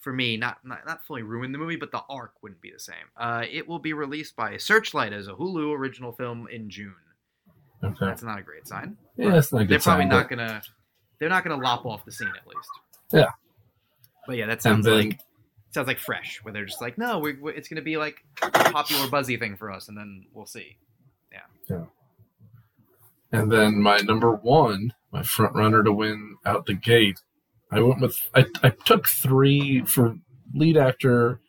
[0.00, 2.78] for me not not, not fully ruin the movie but the arc wouldn't be the
[2.78, 6.94] same uh it will be released by searchlight as a hulu original film in june.
[7.84, 8.06] Okay.
[8.06, 10.62] that's not a great sign Yeah, that's not they're probably sign, not but- gonna
[11.18, 12.68] they're not gonna lop off the scene at least.
[13.12, 13.30] Yeah.
[14.26, 15.20] But yeah, that sounds then like
[15.70, 18.50] sounds like fresh, where they're just like, no, we we it's gonna be like a
[18.50, 20.76] popular buzzy thing for us, and then we'll see.
[23.32, 27.20] And then my number one, my front runner to win out the gate,
[27.70, 30.16] I went with I, I took three for
[30.54, 31.40] lead actor,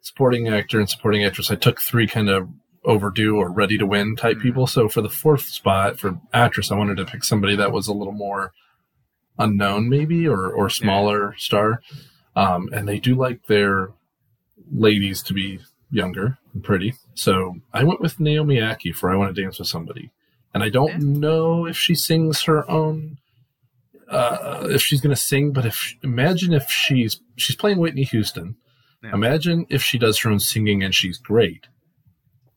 [0.00, 1.50] supporting actor, and supporting actress.
[1.50, 2.48] I took three kind of
[2.84, 4.42] overdue or ready to win type Mhm.
[4.42, 4.66] people.
[4.66, 7.92] So for the fourth spot for actress, I wanted to pick somebody that was a
[7.94, 8.52] little more
[9.38, 11.80] unknown, maybe or or smaller star.
[12.36, 13.90] Um, and they do like their
[14.70, 15.60] ladies to be
[15.90, 16.94] younger and pretty.
[17.14, 20.10] So I went with Naomi Ackie for I Want to Dance with Somebody.
[20.54, 20.98] And I don't Yeah.
[21.20, 23.18] know if she sings her own,
[24.08, 28.56] uh, if she's going to sing, but if imagine if she's she's playing Whitney Houston.
[29.02, 29.12] Yeah.
[29.14, 31.66] Imagine if she does her own singing and she's great.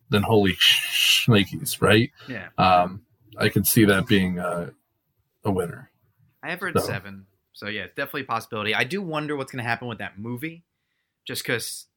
[0.09, 2.11] Then holy shnikes, right?
[2.27, 3.03] Yeah, Um,
[3.37, 4.71] I could see that being a,
[5.43, 5.91] a winner.
[6.41, 8.73] I have her at so- seven, so yeah, it's definitely a possibility.
[8.73, 10.63] I do wonder what's gonna happen with that movie,
[11.27, 11.87] just because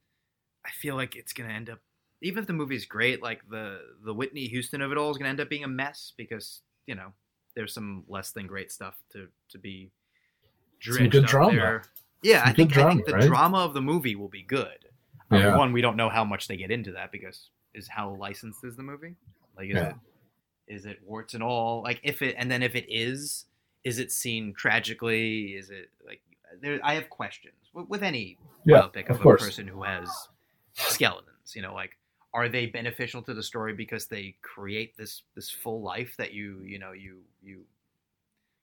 [0.67, 1.79] I feel like it's gonna end up.
[2.23, 5.31] Even if the movie's great, like the the Whitney Houston of it all is gonna
[5.31, 7.13] end up being a mess because you know
[7.55, 9.91] there's some less than great stuff to to be
[10.81, 11.53] Some good drama.
[11.53, 11.83] there.
[12.23, 13.27] Yeah, I think, good I think drama, the right?
[13.29, 14.79] drama of the movie will be good.
[15.33, 18.63] Um, One, we don't know how much they get into that because is how licensed
[18.65, 19.17] is the movie?
[19.57, 19.89] Like, is Yeah.
[19.89, 19.97] it
[20.69, 21.83] is it warts and all?
[21.83, 23.47] Like, if it and then if it is,
[23.85, 25.55] is it seen tragically?
[25.55, 26.21] Is it like
[26.61, 26.79] there?
[26.85, 30.09] I have questions with, with any Yeah, biopic of of, a person who has
[30.75, 31.55] skeletons.
[31.55, 31.99] You know, like
[32.35, 36.61] are they beneficial to the story because they create this this full life that you
[36.65, 37.63] you know you you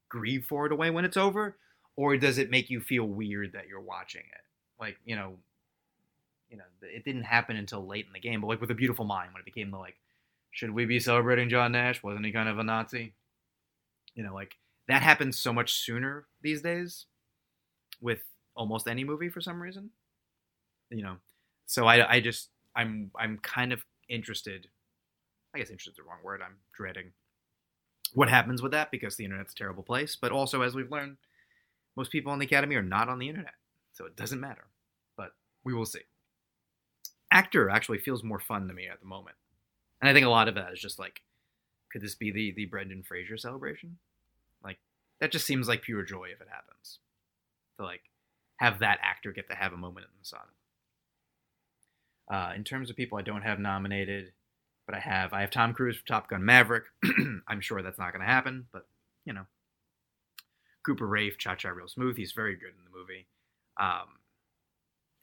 [0.10, 1.58] grieve for it away when it's over,
[1.96, 4.42] or does it make you feel weird that you're watching it?
[4.80, 5.36] Like you know,
[6.50, 9.06] you know, it didn't happen until late in the game, but like with a Beautiful
[9.06, 9.98] Mind, when it became the like,
[10.52, 12.02] should we be celebrating John Nash?
[12.02, 13.14] Wasn't he kind of a Nazi?
[14.16, 14.56] You know, like
[14.88, 17.06] that happens so much sooner these days
[18.02, 18.20] with
[18.56, 19.92] almost any movie for some reason.
[20.90, 21.16] You know,
[21.68, 22.50] so I I just
[22.80, 24.68] I'm I'm kind of interested.
[25.54, 26.42] I guess interested is the wrong word.
[26.42, 27.12] I'm dreading
[28.14, 30.16] what happens with that because the internet's a terrible place.
[30.16, 31.18] But also, as we've learned,
[31.98, 33.54] most people in the academy are not on the internet,
[33.92, 34.66] so it doesn't matter.
[35.18, 35.32] But
[35.66, 36.02] we will see.
[37.32, 39.36] Actor actually feels more fun to me at the moment,
[40.02, 41.22] and I think a lot of that is just like,
[41.92, 43.98] could this be the the Brendan Fraser celebration?
[44.64, 44.80] Like
[45.20, 47.00] that just seems like pure joy if it happens.
[47.78, 48.04] To like
[48.58, 50.48] have that actor get to have a moment in the sun.
[52.30, 54.32] Uh, in terms of people I don't have nominated,
[54.86, 56.86] but I have I have Tom Cruise for Top Gun Maverick.
[57.48, 58.88] I'm sure that's not going to happen, but
[59.26, 59.46] you know,
[60.86, 62.18] Cooper Raiff, Cha Cha Real Smooth.
[62.18, 63.28] He's very good in the movie.
[63.80, 64.20] Um,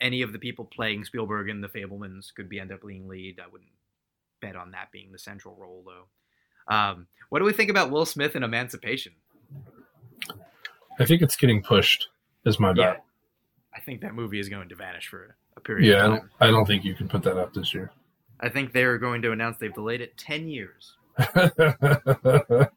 [0.00, 3.40] any of the people playing Spielberg in The Fabelmans could be end up being lead.
[3.40, 3.70] I wouldn't
[4.40, 6.74] bet on that being the central role though.
[6.74, 9.12] Um, what do we think about Will Smith in Emancipation?
[10.98, 12.08] I think it's getting pushed.
[12.44, 13.04] Is my Yeah, bet.
[13.76, 16.20] I think that movie is going to vanish for a period Yeah, I of don't,
[16.20, 16.30] time.
[16.40, 17.90] I don't think you can put that out this year.
[18.40, 20.94] I think they're going to announce they've delayed it ten years.
[21.16, 22.70] That'd fitting.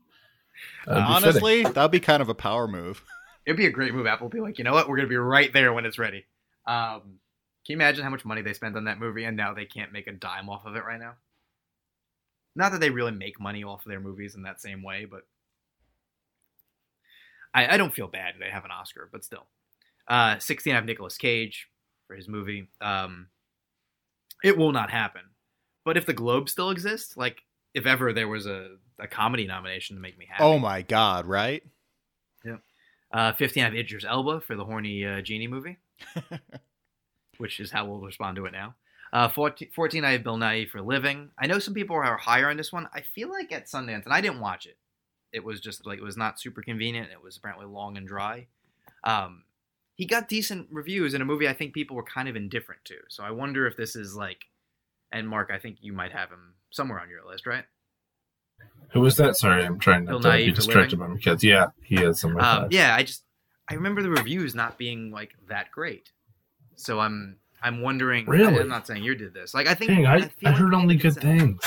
[0.87, 3.03] Honestly, that'd be kind of a power move.
[3.45, 4.05] It'd be a great move.
[4.05, 4.87] Apple would be like, you know what?
[4.87, 6.25] We're going to be right there when it's ready.
[6.67, 7.19] Um,
[7.65, 9.91] can you imagine how much money they spent on that movie and now they can't
[9.91, 11.13] make a dime off of it right now?
[12.55, 15.21] Not that they really make money off of their movies in that same way, but
[17.53, 19.47] I, I don't feel bad they have an Oscar, but still.
[20.09, 21.69] Uh, 16, I have Nicolas Cage
[22.07, 22.67] for his movie.
[22.81, 23.27] Um,
[24.43, 25.21] it will not happen.
[25.85, 27.43] But if the Globe still exists, like
[27.73, 31.25] if ever there was a, a comedy nomination to make me happy, Oh my god,
[31.25, 31.63] right?
[32.43, 32.57] Yeah.
[33.11, 35.77] Uh, 15, I have Idris Elba for the horny uh, genie movie,
[37.37, 38.75] which is how we'll respond to it now.
[39.11, 41.29] Uh, 14, 14, I have Bill Nighy for Living.
[41.37, 42.87] I know some people are higher on this one.
[42.93, 44.77] I feel like at Sundance, and I didn't watch it.
[45.31, 47.11] It was just like it was not super convenient.
[47.11, 48.47] It was apparently long and dry.
[49.03, 49.43] Um,
[49.99, 52.95] he got decent reviews in a movie I think people were kind of indifferent to.
[53.09, 54.45] So I wonder if this is like,
[55.11, 57.65] and Mark, I think you might have him somewhere on your list, right?
[58.93, 59.35] Who was that?
[59.35, 61.43] Sorry, I'm trying not to be distracted by my kids.
[61.43, 62.45] Yeah, he is somewhere.
[62.45, 63.25] Um, yeah, I just
[63.69, 66.11] I remember the reviews not being like that great.
[66.77, 68.25] So I'm I'm wondering.
[68.25, 68.57] Really?
[68.57, 69.53] I'm not saying you did this.
[69.53, 71.59] Like I think Dang, I, I like heard only good things.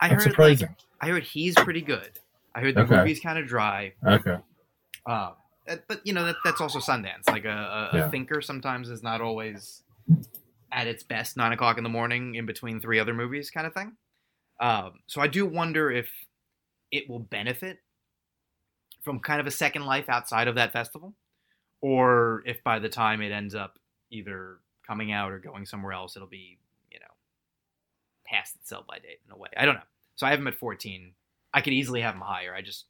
[0.00, 0.68] I That's heard surprising.
[0.68, 2.18] like I heard he's pretty good.
[2.54, 2.96] I heard the Okay.
[2.96, 3.92] movie's kind of dry.
[4.06, 4.38] okay.
[5.04, 5.32] Uh,
[5.66, 7.28] but you know that that's also Sundance.
[7.28, 9.82] Like a, a, a thinker sometimes is not always
[10.70, 13.72] at its best nine o'clock in the morning in between three other movies, kind of
[13.72, 13.92] thing.
[14.60, 16.10] Um, so I do wonder if
[16.90, 17.78] it will benefit
[19.02, 21.14] from kind of a second life outside of that festival,
[21.80, 23.78] or if by the time it ends up
[24.10, 26.58] either coming out or going somewhere else, it'll be
[26.90, 27.14] you know
[28.26, 29.50] past its sell by date in a way.
[29.56, 29.80] I don't know.
[30.16, 31.12] So I have him at fourteen.
[31.52, 32.54] I could easily have him higher.
[32.54, 32.86] I just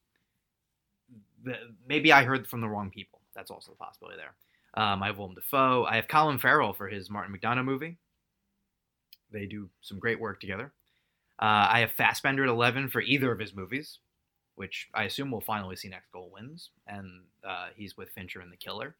[1.86, 3.20] maybe I heard from the wrong people.
[3.34, 4.34] That's also a possibility there.
[4.76, 5.84] Um, I have Willem Dafoe.
[5.84, 7.96] I have Colin Farrell for his Martin McDonagh movie.
[9.32, 10.72] They do some great work together.
[11.38, 13.98] Uh, I have Fassbender at 11 for either of his movies,
[14.54, 16.70] which I assume we'll finally see next goal wins.
[16.86, 18.94] And uh, he's with Fincher and The Killer.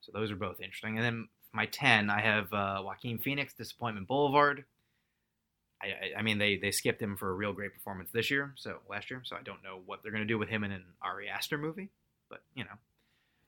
[0.00, 0.96] So those are both interesting.
[0.96, 4.64] And then my 10, I have uh, Joaquin Phoenix, Disappointment Boulevard.
[5.82, 8.52] I, I, I mean, they, they skipped him for a real great performance this year,
[8.56, 9.22] so last year.
[9.24, 11.58] So I don't know what they're going to do with him in an Ari Aster
[11.58, 11.90] movie.
[12.28, 12.70] But, you know.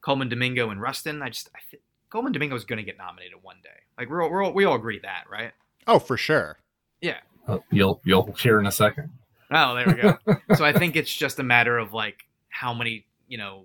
[0.01, 1.22] Colman Domingo and Rustin.
[1.22, 3.70] I just I th- Colman Domingo is going to get nominated one day.
[3.99, 5.53] Like we're all, we're all, we all agree that, right?
[5.87, 6.59] Oh, for sure.
[7.47, 9.11] Uh, you'll you'll hear in a second.
[9.51, 10.18] Oh, there we go.
[10.55, 13.64] so I think it's just a matter of like how many, you know,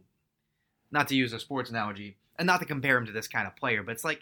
[0.91, 3.55] not to use a sports analogy and not to compare him to this kind of
[3.55, 4.21] player, but it's like,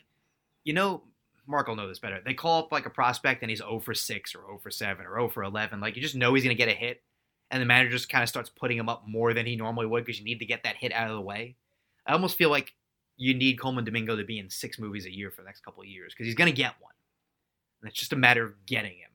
[0.63, 1.01] you know,
[1.47, 2.19] Mark will know this better.
[2.23, 5.05] They call up like a prospect and he's 0 for 6 or 0 for 7
[5.05, 5.79] or 0 for 11.
[5.79, 7.01] Like you just know he's going to get a hit,
[7.49, 10.05] and the manager just kind of starts putting him up more than he normally would
[10.05, 11.55] because you need to get that hit out of the way.
[12.05, 12.73] I almost feel like
[13.17, 15.81] you need Colman Domingo to be in six movies a year for the next couple
[15.81, 16.93] of years because he's going to get one.
[17.81, 19.11] And it's just a matter of getting him.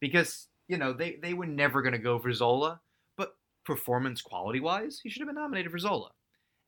[0.00, 2.80] Because, you know, they, they were never going to go for Zola,
[3.16, 6.10] but performance quality wise, he should have been nominated for Zola.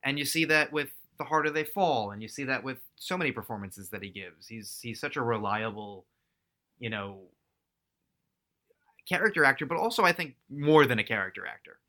[0.03, 3.17] And you see that with The Harder They Fall, and you see that with so
[3.17, 4.47] many performances that he gives.
[4.47, 6.05] He's he's such a reliable,
[6.79, 7.19] you know,
[9.07, 11.79] character actor, but also I think more than a character actor.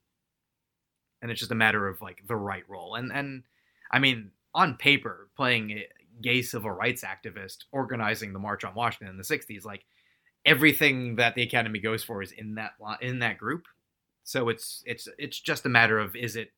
[1.21, 2.95] And it's just a matter of like the right role.
[2.95, 3.43] And and
[3.91, 5.87] I mean, on paper, playing a
[6.21, 9.85] gay civil rights activist organizing the March on Washington in the '60s, like
[10.45, 13.65] everything that the Academy goes for is in that in that group.
[14.23, 16.51] So it's it's it's just a matter of is it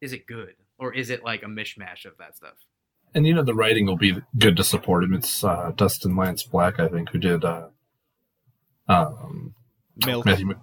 [0.00, 2.54] is it good or is it like a mishmash of that stuff?
[3.14, 5.14] And you know the writing will be good to support him.
[5.14, 7.68] It's uh, Dustin Lance Black, I think, who did uh,
[8.88, 9.54] um,
[10.06, 10.26] Milk.
[10.26, 10.46] Matthew.
[10.46, 10.56] Mc-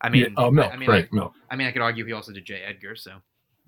[0.00, 1.08] I mean, yeah, oh, Milk, I mean, right?
[1.12, 1.32] I, Milk.
[1.50, 2.62] I mean, I could argue he also did J.
[2.66, 2.94] Edgar.
[2.96, 3.16] So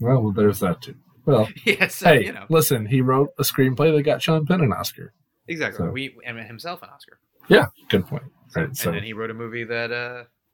[0.00, 0.94] Well, well, there's that too.
[1.26, 4.60] Well, yeah, so hey, you know listen, he wrote a screenplay that got Sean Penn
[4.60, 5.12] an Oscar.
[5.48, 5.86] exactly.
[5.86, 7.18] so- We and himself an Oscar,
[7.48, 8.24] Yeah, good point.
[8.56, 8.66] Right.
[8.66, 9.92] and then he wrote a movie that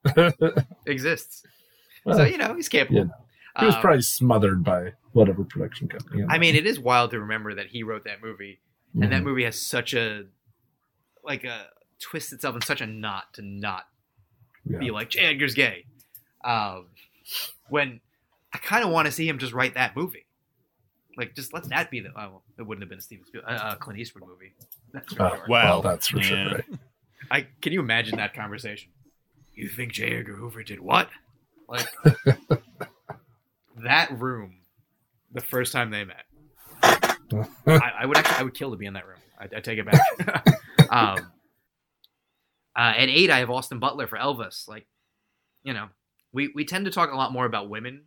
[0.05, 0.31] uh,
[0.87, 1.43] exists.
[2.05, 2.99] he so you know he's capable.
[2.99, 6.25] you know, was Um, probably smothered by whatever production company.
[6.29, 8.61] I mean, it is wild to remember that he wrote that movie,
[8.95, 9.25] and that Mhm.
[9.25, 10.27] movie has such a
[11.25, 13.89] like a twist itself in such a knot to not
[14.64, 14.79] Yeah.
[14.79, 15.21] be like J.
[15.27, 15.87] Edgar's gay.
[16.45, 16.89] Um,
[17.69, 18.01] when
[18.53, 20.27] I kind of want to see him just write that movie,
[21.17, 22.11] like just let that be the.
[22.11, 24.53] Oh, well, it wouldn't have been a Steven Spielberg, uh, uh, Clint Eastwood movie.
[24.93, 25.45] That's for Uh, sure.
[25.49, 26.23] Well, that's for yeah.
[26.23, 26.53] sure.
[26.53, 26.64] Right?
[27.31, 28.91] I can you imagine that conversation?
[29.55, 30.19] You think J.
[30.19, 31.09] Edgar Hoover did what?
[31.69, 31.89] Like
[33.79, 34.59] that room,
[35.37, 36.24] the first time they met.
[37.66, 39.18] I, I would actually, I would kill to be in that room.
[39.39, 40.47] I, I take it back.
[40.91, 41.30] um,
[42.74, 44.66] uh, at eight, I have Austin Butler for Elvis.
[44.66, 44.87] Like,
[45.62, 45.89] you know,
[46.32, 48.05] we we tend to talk a lot more about women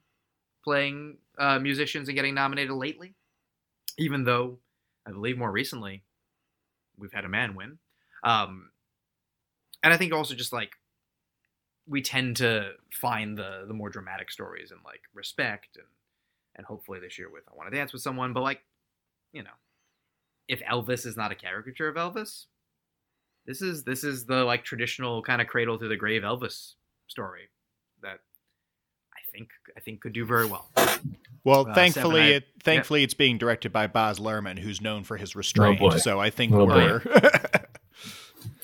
[0.63, 3.13] playing uh, musicians and getting nominated lately,
[3.99, 4.57] even though
[5.07, 6.03] I believe more recently
[6.97, 7.77] we've had a man win.
[8.23, 8.71] Um,
[9.83, 10.71] and I think also just like
[11.87, 15.85] we tend to find the the more dramatic stories and like respect and
[16.59, 18.59] and hopefully this year with I want to dance with someone, but like
[19.31, 19.49] you know,
[20.49, 22.45] if Elvis is not a caricature of Elvis,
[23.45, 26.73] this is this is the like traditional kind of cradle to the grave Elvis
[27.07, 27.47] story
[28.01, 28.19] that
[29.13, 29.47] I think
[29.77, 30.67] I think could do very well.
[31.45, 35.05] Well, Uh, thankfully, seven, I- it, thankfully, it's being directed by Baz Luhrmann, who's known
[35.05, 35.79] for his restraint.
[35.79, 35.95] boy.
[35.97, 37.01] so I think Oh, we're.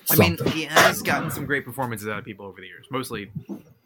[0.08, 0.52] I mean, Something.
[0.54, 3.32] he has gotten some great performances out of people over the years, mostly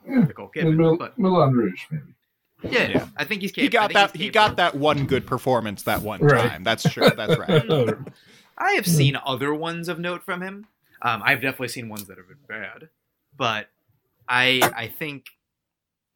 [0.05, 2.03] Nicole Kidman, Mil- but Moulin Rouge, maybe.
[2.63, 3.07] Yeah, Yeah.
[3.17, 3.63] I think he's capable.
[3.65, 4.15] He got that.
[4.15, 6.49] He got that one good performance that one Right.
[6.49, 6.63] time.
[6.63, 7.09] That's true.
[7.09, 7.63] That's right.
[8.57, 10.67] I have seen other ones of note from him.
[11.01, 12.89] Um, I've definitely seen ones that have been bad,
[13.37, 13.69] but
[14.27, 15.27] I I think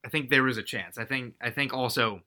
[0.05, 0.97] I think there is a chance.
[0.97, 2.21] I think I think also,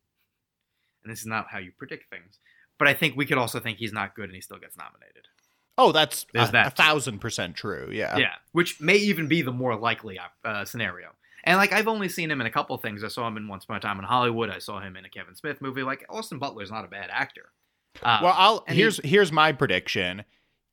[1.04, 2.38] and this is not how you predict things,
[2.78, 5.28] but I think we could also think he's not good and he still gets nominated.
[5.78, 6.66] Oh, that's There's a, that.
[6.68, 7.90] a thousand percent true.
[7.92, 8.16] Yeah.
[8.16, 11.10] Yeah, which may even be the more likely uh, scenario.
[11.46, 13.04] And like I've only seen him in a couple things.
[13.04, 14.50] I saw him in Once Upon a Time in Hollywood.
[14.50, 15.82] I saw him in a Kevin Smith movie.
[15.84, 17.52] Like Austin Butler's not a bad actor.
[18.02, 20.24] Um, Well, I'll and he- here's here's my prediction.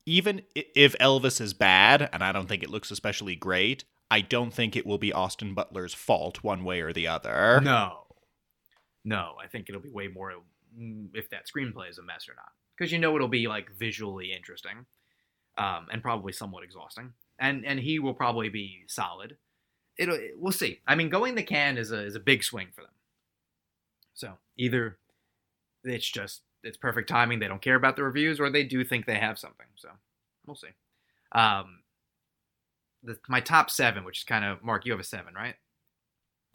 [0.06, 4.52] Even if Elvis is bad, and I don't think it looks especially great, I don't
[4.52, 7.60] think it will be Austin Butler's fault one way or the other.
[7.62, 8.00] No.
[9.04, 10.32] No, I think it'll be way more
[10.78, 12.52] mm, if that screenplay is a mess or not.
[12.76, 14.84] Because you know it'll be like visually interesting,
[15.56, 17.12] um, and probably somewhat exhausting.
[17.38, 19.36] And and he will probably be solid.
[19.98, 20.80] It'll we'll see.
[20.86, 22.90] I mean, going the Cannes is a is a big swing for them.
[24.14, 24.98] So either
[25.84, 27.38] it's just it's perfect timing.
[27.40, 29.66] They don't care about the reviews, or they do think they have something.
[29.76, 29.90] So
[30.46, 30.68] we'll see.
[31.32, 31.80] Um,
[33.02, 34.86] the, my top seven, which is kind of Mark.
[34.86, 35.56] You have a seven, right?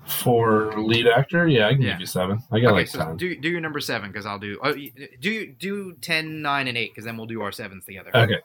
[0.05, 1.91] For lead actor, yeah, I can Yeah.
[1.91, 2.41] give you seven.
[2.51, 3.17] I got okay, like so ten.
[3.17, 4.57] do do your number seven because I'll do.
[4.63, 4.73] Oh,
[5.19, 8.09] do do 10, 9, and eight because then we'll do our sevens together.
[8.15, 8.39] Okay.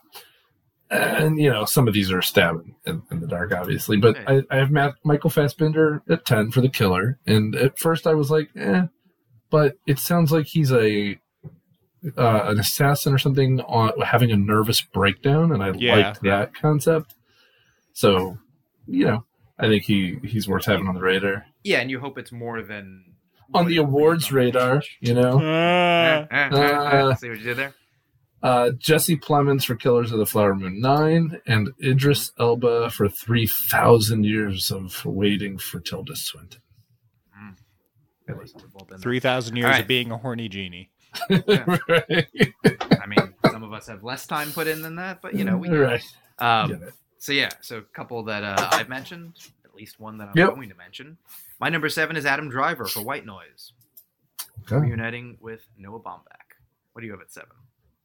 [0.91, 3.97] And you know, some of these are stabbing in, in the dark, obviously.
[3.97, 7.19] But I, I have Matt, Michael Fassbender at ten for the killer.
[7.27, 8.85] And at first, I was like, eh.
[9.51, 11.19] But it sounds like he's a
[12.19, 15.97] uh, an assassin or something on having a nervous breakdown, and I Yeah.
[15.97, 17.15] liked that concept.
[17.95, 18.39] So,
[18.87, 19.25] you know,
[19.59, 22.61] I think he he's worth having on the radar, Yeah, and you hope it's more
[22.63, 23.05] than
[23.55, 24.83] on the awards radar.
[25.01, 26.27] You know, Uh.
[26.31, 27.75] Uh, See what you did there?
[28.45, 34.25] Uh, Jesse Plemons for Killers of the Flower Moon 9, and Idris Elba for 3,000
[34.25, 36.61] years of waiting for Tilda Swinton.
[38.29, 39.03] At least we've all been there.
[39.03, 39.83] Three thousand years All right.
[39.83, 40.91] of being a horny genie.
[41.31, 42.27] right.
[42.65, 45.59] I mean, some of us have less time put in than that, but you know
[45.59, 45.69] we.
[45.69, 46.03] right.
[46.39, 46.81] Um,
[47.19, 49.35] So yeah, so a couple that uh, I've mentioned,
[49.67, 50.55] at least one that I'm Yep.
[50.55, 51.19] going to mention.
[51.61, 53.73] My number seven is Adam Driver for White Noise,
[54.63, 54.77] Okay.
[54.77, 56.57] reuniting with Noah Baumbach.
[56.93, 57.51] What do you have at seven?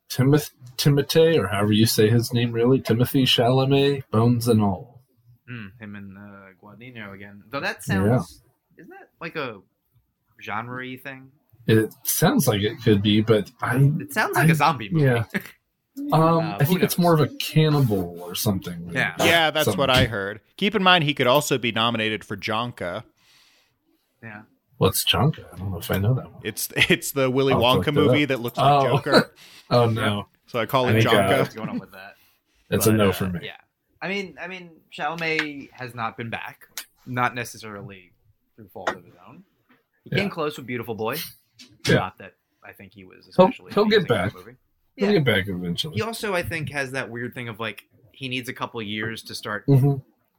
[0.10, 5.02] Timoth- Timothy, or however you say his name really, Timothy Chalamet, Bones and All.
[5.48, 6.22] Hmm, him and uh,
[6.64, 7.44] Guadagnino again.
[7.50, 8.42] Though that sounds,
[8.78, 9.60] isn't that like a
[10.42, 11.32] genre thing?
[11.68, 15.06] It sounds like it could be, but I, It sounds like a I- zombie movie.
[15.06, 15.26] yeah.
[16.14, 18.90] um, Uh, I who think it's more of a cannibal or something.
[18.92, 19.14] Yeah.
[19.20, 20.40] Yeah, that's Some- what I heard.
[20.58, 23.04] Keep in mind, he could also be nominated for Jonka.
[24.24, 24.44] yeah.
[24.80, 25.46] What's Jonka?
[25.54, 26.42] I don't know if I know that one.
[26.44, 28.30] It's it's the Willy I'll Wonka movie up.
[28.30, 28.98] that looks like Oh.
[28.98, 29.34] Joker.
[29.72, 30.26] Oh, no.
[30.48, 31.40] So I call I it think, uh, Jonka.
[31.42, 32.16] What's going on with that?
[32.72, 33.40] It's a no uh, for me.
[33.44, 33.58] Yeah,
[34.02, 36.68] I mean, I mean, Chalamet has not been back,
[37.08, 38.12] not necessarily
[38.56, 39.44] through fault of his own.
[40.04, 41.18] He came close with Beautiful Boy.
[41.88, 41.96] Yeah.
[41.96, 44.34] Not that I think he was He'll- he'll get amazing in the back.
[44.36, 44.56] Movie.
[44.96, 45.14] He'll Yeah.
[45.16, 45.96] get back eventually.
[45.96, 49.24] He also, I think, has that weird thing of like he needs a couple years
[49.24, 49.96] to start hmm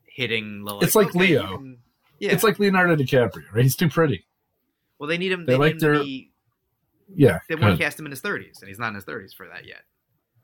[0.06, 0.64] hitting.
[0.64, 1.56] The, It's like okay, Leo.
[1.58, 1.78] can-
[2.20, 2.30] yeah.
[2.32, 3.62] It's like Leonardo DiCaprio, right?
[3.64, 4.24] He's too pretty.
[5.00, 5.44] Well, they need him.
[5.46, 6.30] they They, like need to their- be.
[7.12, 7.40] Yeah.
[7.48, 9.48] They want to cast him in his thirties, and he's not in his thirties for
[9.48, 9.82] that yet.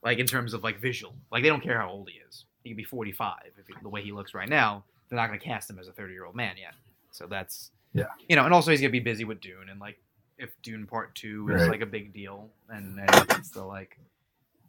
[0.03, 2.45] Like in terms of like visual, like they don't care how old he is.
[2.65, 4.83] He could be forty-five if he, the way he looks right now.
[5.09, 6.75] They're not going to cast him as a thirty-year-old man yet.
[7.13, 8.07] So that's Yeah.
[8.29, 9.99] you know, and also he's going to be busy with Dune, and like
[10.39, 11.71] if Dune Part Two is Right.
[11.71, 13.97] like a big deal, and, and it's still like,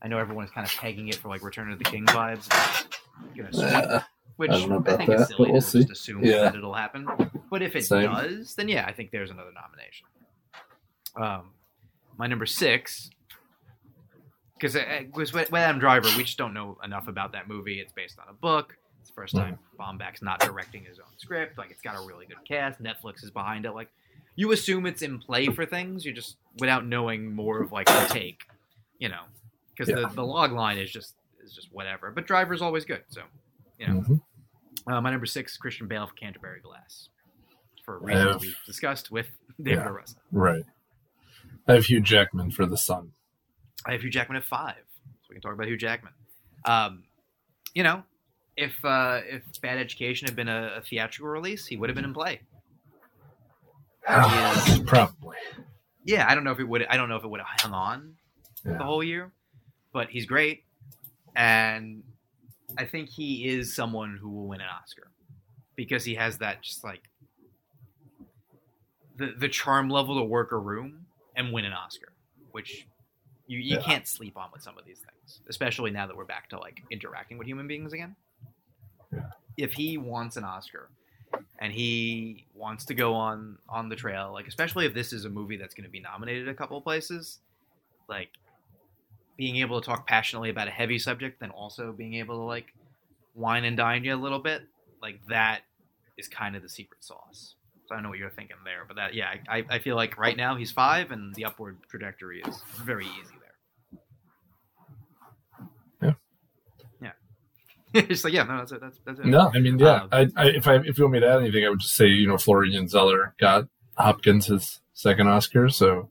[0.04, 2.48] I know everyone is kind of pegging it for like Return of the King vibes.
[4.40, 5.80] I'm gonna assume, which I don't know about think that, is silly we'll to see.
[5.80, 6.38] just assume Yeah.
[6.44, 7.08] that it'll happen.
[7.50, 8.12] But if it Same.
[8.12, 10.08] does, then yeah, I think there's another nomination.
[11.16, 11.52] Um,
[12.18, 13.10] my number six,
[14.60, 14.76] because
[15.14, 17.80] with with Adam Driver, we just don't know enough about that movie.
[17.80, 18.76] It's based on a book.
[19.02, 21.58] It's the first time Baumbach's not directing his own script.
[21.58, 22.82] Like it's got a really good cast.
[22.82, 23.72] Netflix is behind it.
[23.72, 23.90] Like
[24.36, 26.06] you assume it's in play for things.
[26.06, 28.44] You just without knowing more of like the take,
[29.00, 29.22] you know,
[29.72, 30.08] because Yeah.
[30.08, 32.12] the, the log line is just is just whatever.
[32.12, 33.04] But Driver's always good.
[33.10, 33.22] So
[33.80, 34.22] you know, mhm.
[34.90, 37.10] Uh, my number six, Christian Bale for Canterbury Glass,
[37.86, 39.28] for reasons have- we've discussed with
[39.62, 39.90] David Yeah.
[39.90, 40.20] Russell.
[40.32, 40.64] Right.
[41.68, 43.12] I have Hugh Jackman for the Son.
[43.86, 46.14] I have Hugh Jackman at five, so we can talk about Hugh Jackman.
[46.66, 47.04] Um,
[47.74, 48.04] you know,
[48.56, 52.06] if uh, if Bad Education had been a, a theatrical release, he would have been
[52.06, 52.42] in play.
[54.86, 55.36] Probably.
[56.06, 56.86] Yeah, I don't know if it would.
[56.90, 58.14] I don't know if it would have hung on
[58.64, 59.32] the whole year,
[59.94, 60.64] but he's great,
[61.36, 62.04] and
[62.78, 65.08] I think he is someone who will win an Oscar
[65.76, 67.02] because he has that just like
[69.16, 71.06] the the charm level to work a room
[71.36, 72.14] and win an Oscar,
[72.52, 72.88] which
[73.48, 73.82] you you Yeah.
[73.82, 76.82] can't sleep on with some of these things, especially now that we're back to like
[76.92, 78.16] interacting with human beings again.
[79.12, 79.30] Yeah.
[79.58, 80.90] If he wants an Oscar
[81.60, 85.30] and he wants to go on on the trail, like especially if this is a
[85.30, 87.40] movie that's going to be nominated a couple of places,
[88.08, 88.30] like
[89.38, 92.74] being able to talk passionately about a heavy subject, then also being able to like
[93.36, 94.64] wine and dine you a little bit,
[95.02, 95.62] like that
[96.18, 97.56] is kind of the secret sauce.
[97.88, 100.18] So I don't know what you're thinking there, but that yeah, I, I feel like
[100.18, 103.36] right now he's five, and the upward trajectory is very easy
[106.02, 106.14] there.
[107.02, 107.12] Yeah.
[107.94, 108.02] Yeah.
[108.10, 108.82] it's like yeah, no, that's it.
[108.82, 109.26] That's that's it.
[109.26, 110.04] No, I mean, yeah.
[110.04, 111.96] Um, I, I, if I if you want me to add anything, I would just
[111.96, 116.10] say you know Florian Zeller got Hopkins his second Oscar, so.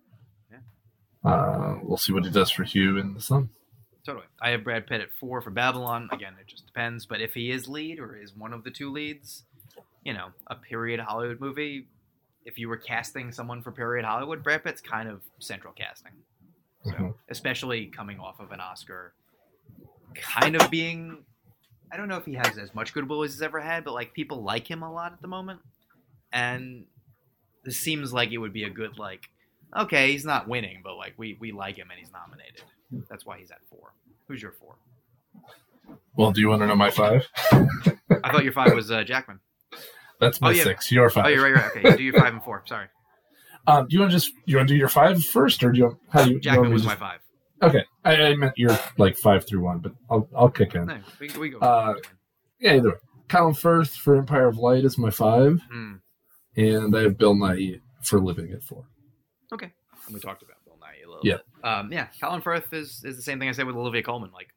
[1.27, 3.51] Uh, we'll see what he does for Hugh in the Son.
[4.05, 4.27] Totally.
[4.41, 6.09] I have Brad Pitt at four for Babylon.
[6.13, 7.07] Again, it just depends.
[7.07, 9.43] But if he is lead or is one of the two leads,
[10.05, 11.89] you know, a period Hollywood movie,
[12.45, 16.13] if you were casting someone for period Hollywood, Brad Pitt's kind of central casting.
[16.85, 17.15] So, Mhm.
[17.29, 19.13] especially coming off of an Oscar,
[20.15, 21.25] kind of being,
[21.91, 24.15] I don't know if he has as much goodwill as he's ever had, but like
[24.15, 25.61] people like him a lot at the moment.
[26.33, 26.87] And
[27.65, 29.29] this seems like it would be a good, like,
[29.75, 32.63] okay, he's not winning, but like we, we like him and he's nominated.
[33.09, 33.93] That's why he's at four.
[34.29, 34.77] Who's your four?
[36.17, 37.27] Well, do you want to know my five?
[37.53, 39.41] I thought your five was uh, Jackman.
[40.21, 40.63] That's my Oh, yeah.
[40.63, 40.91] six.
[40.91, 41.27] Your five.
[41.27, 41.77] Oh, you're right, right.
[41.77, 42.63] Okay, you do your five and four.
[42.67, 42.87] Sorry,
[43.67, 45.79] Um, do you want to just you want to do your five first, or do
[45.79, 46.35] you want, how do you?
[46.37, 47.21] you Jackman me was to my five.
[47.63, 50.87] Okay, I, I meant your like five through one, but I'll I'll kick in.
[50.87, 51.59] No, we, we go.
[51.59, 51.95] Uh,
[52.61, 52.95] Yeah, either way.
[53.29, 55.95] Colin Firth for Empire of Light is my five, Hmm.
[56.57, 58.85] and I have Bill Nighy for Living at four.
[59.53, 59.73] Okay,
[60.07, 61.37] and we talked about Bill Nighy a little Yeah.
[61.37, 61.65] bit.
[61.65, 64.31] Um, yeah, Colin Firth is is the same thing I said with Olivia Colman.
[64.33, 64.49] Like,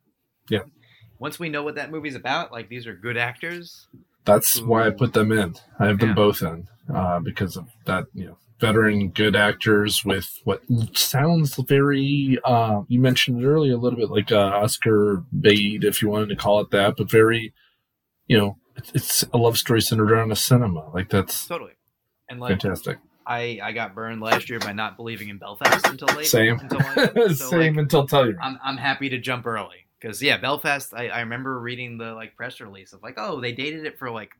[0.49, 0.61] Yeah.
[1.19, 3.87] once we know what that movie's about, like these are good actors.
[4.25, 5.55] That's why I put them in.
[5.79, 6.15] I have them Yeah.
[6.15, 8.05] both in uh, because of that.
[8.13, 10.61] You know, veteran good actors with what
[10.93, 12.37] sounds very.
[12.43, 16.29] Uh, you mentioned it earlier a little bit like uh, Oscar bait, if you wanted
[16.29, 17.53] to call it that, but very.
[18.27, 20.89] You know, it's, it's a love story centered around a cinema.
[20.93, 21.73] Like that's Totally.
[22.27, 22.99] And like fantastic.
[23.29, 26.25] I, I got burned last year by not believing in Belfast until late.
[26.25, 26.59] Same.
[26.59, 28.35] Until like, so, Same like, until tell you.
[28.41, 30.93] I'm I'm happy to jump early because yeah, Belfast.
[30.95, 34.09] I, I remember reading the like press release of like, oh, they dated it for
[34.09, 34.31] like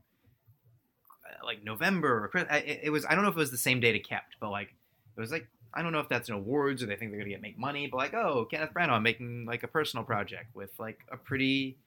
[1.24, 3.06] uh, like November or it, it was.
[3.06, 4.74] I don't know if it was the same date it kept, but like
[5.16, 7.30] it was like I don't know if that's an awards or they think they're gonna
[7.30, 11.00] get make money, but like oh, Kenneth Branagh making like a personal project with like
[11.12, 11.78] a pretty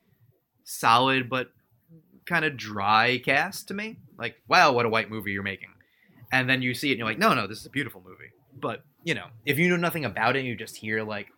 [0.62, 1.50] solid but
[2.26, 3.96] kind of dry cast to me.
[4.16, 5.70] Like wow, what a white movie you're making,
[6.32, 8.30] and then you see it and you're like, no, no, this is a beautiful movie.
[8.60, 11.28] But you know, if you know nothing about it, you just hear like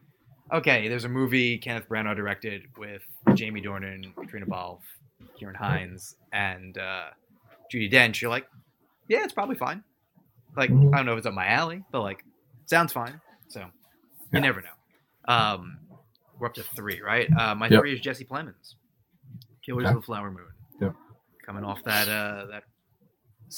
[0.52, 3.02] okay, there's a movie Kenneth Branagh directed with
[3.34, 4.82] Jamie Dornan, Caitriona Balfe,
[5.40, 7.06] Ciarán Hinds, and uh,
[7.72, 8.20] Judi Dench.
[8.20, 8.46] You're like,
[9.08, 9.82] yeah, it's probably fine.
[10.56, 10.92] Like, Mhm.
[10.94, 12.24] I don't know if it's up my alley, but like,
[12.66, 13.20] sounds fine.
[13.48, 13.68] So you
[14.34, 14.40] Yeah.
[14.40, 15.34] never know.
[15.34, 15.78] Um,
[16.38, 17.28] we're up to three, right?
[17.32, 17.80] Uh, my Yep.
[17.80, 18.74] three is Jesse Plemons,
[19.64, 19.94] Killers Okay.
[19.94, 20.52] of the Flower Moon.
[20.80, 20.94] Yep.
[21.46, 22.64] Coming off that uh, that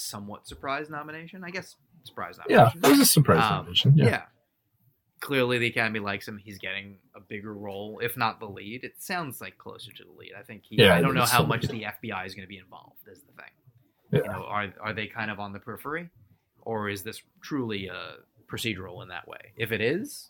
[0.01, 1.75] somewhat surprise nomination, I guess.
[2.03, 2.79] Surprise nomination.
[2.83, 3.93] Yeah, it was a surprise Um, nomination.
[3.97, 4.05] Yeah.
[4.05, 4.21] Yeah.
[5.19, 6.37] Clearly, the Academy likes him.
[6.37, 8.83] He's getting a bigger role, if not the lead.
[8.83, 10.33] It sounds like closer to the lead.
[10.39, 10.75] I think he.
[10.77, 12.99] Yeah, I don't know how much the FBI is going to be involved.
[13.11, 13.51] Is the thing.
[14.11, 14.19] Yeah.
[14.19, 16.09] You know, are are they kind of on the periphery,
[16.61, 18.17] or is this truly a
[18.47, 19.53] procedural in that way?
[19.57, 20.29] If it is,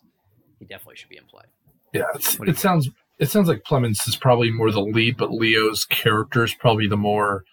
[0.58, 1.44] he definitely should be in play.
[1.92, 2.88] Yeah, it's, What do it sounds
[3.18, 6.96] it sounds like Plemons is probably more the lead, but Leo's character is probably the
[6.96, 7.44] more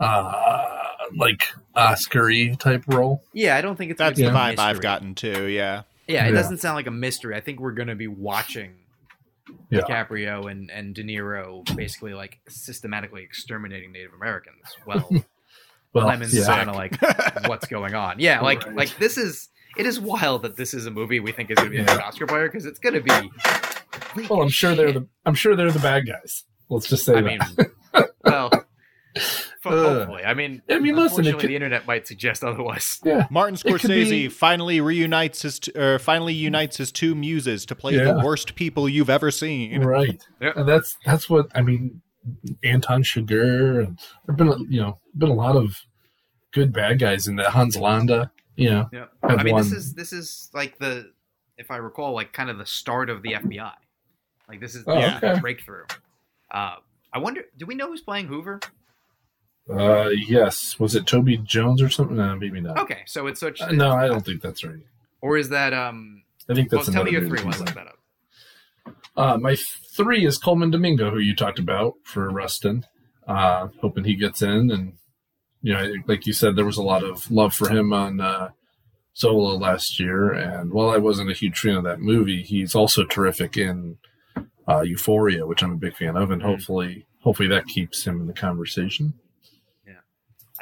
[0.00, 0.73] uh
[1.16, 1.42] like
[1.74, 3.22] Oscar-y type role.
[3.32, 3.98] Yeah, I don't think it's.
[3.98, 5.46] That's the be a vibe I've gotten too.
[5.46, 5.82] Yeah.
[6.06, 6.36] Yeah, it Yeah.
[6.36, 7.34] doesn't sound like a mystery.
[7.34, 8.74] I think we're going to be watching
[9.70, 9.80] Yeah.
[9.80, 14.56] DiCaprio and, and De Niro basically like systematically exterminating Native Americans.
[14.86, 15.08] Well,
[15.92, 16.46] Well, Plemons is yeah.
[16.46, 17.00] kind of like
[17.48, 18.18] what's going on.
[18.18, 18.74] Yeah, like Right.
[18.76, 21.66] like this is it is wild that this is a movie we think is going
[21.66, 21.94] to be a Yeah.
[21.94, 23.30] good Oscar player because it's going to be.
[24.28, 26.44] Well, I'm sure they're the I'm sure they're the bad guys.
[26.68, 27.56] Let's just say I that.
[27.56, 28.63] mean, well, fo-
[29.16, 29.20] Uh,
[29.70, 30.24] hopefully.
[30.24, 33.00] I mean, I mean, listen, it unfortunately, could- the internet might suggest otherwise.
[33.04, 33.26] yeah.
[33.30, 37.94] Martin Scorsese be- finally reunites his t- or finally unites his two muses to play
[37.96, 38.12] Yeah.
[38.12, 39.82] the worst people you've ever seen.
[39.82, 40.22] Right.
[40.40, 40.52] Yeah.
[40.56, 42.02] And that's that's what I mean.
[42.62, 45.76] Anton Chigurh and there've been a- you know been a lot of
[46.52, 47.48] good bad guys in that.
[47.50, 48.88] Hans Landa, you know.
[48.92, 51.10] Yeah, I mean, this is this is like the,
[51.58, 53.72] if I recall, like kind of the start of the FBI.
[54.48, 55.84] Like this is Oh, this is the breakthrough.
[56.50, 56.76] Uh,
[57.12, 58.60] I wonder, do we know who's playing Hoover?
[59.70, 60.78] Uh, yes.
[60.78, 62.16] Was it Toby Jones or something?
[62.16, 62.78] No, maybe not.
[62.78, 64.82] Okay, so it's such, Uh, no, I don't think that's right.
[65.22, 66.22] or is that um?
[66.48, 67.30] I think Well, that's tell me your three.
[67.42, 67.44] movie.
[67.44, 67.98] While I look that up.
[69.16, 69.56] Uh, my
[69.96, 72.84] three is Colman Domingo, who you talked about for Rustin.
[73.26, 74.94] Uh, hoping he gets in, and
[75.62, 78.50] you know, like you said, there was a lot of love for him on uh,
[79.16, 80.30] Zola last year.
[80.32, 83.96] And while I wasn't a huge fan of that movie, he's also terrific in
[84.68, 86.46] uh, Euphoria, which I'm a big fan of, and Mhm.
[86.46, 89.14] hopefully, hopefully that keeps him in the conversation.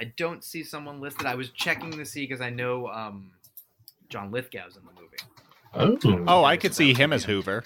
[0.02, 1.26] I don't see someone listed.
[1.26, 3.30] I was checking to see because I know um,
[4.08, 5.96] John Lithgow's in the movie.
[6.04, 7.62] Oh, Oh, I could see him as Hoover.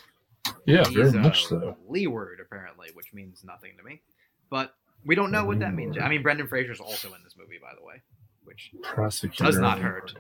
[0.67, 1.79] yeah, very He's, uh, much so.
[1.89, 4.03] Leeward, apparently, which means nothing to me.
[4.51, 4.75] But
[5.07, 5.97] we don't know what that means.
[5.99, 8.03] I mean, Brendan Fraser's also in this movie, by the way,
[8.45, 10.13] which Prosecutor does not hurt.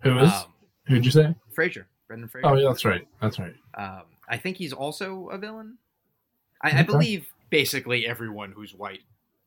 [0.00, 0.30] Who is?
[0.30, 0.44] Um,
[0.88, 1.34] Who'd you say?
[1.54, 2.46] Fraser, Brendan Fraser.
[2.46, 3.08] Oh, yeah, that's right.
[3.22, 3.54] That's right.
[3.78, 5.78] Um, I think he's also a villain.
[6.60, 9.00] I, I believe basically everyone who's white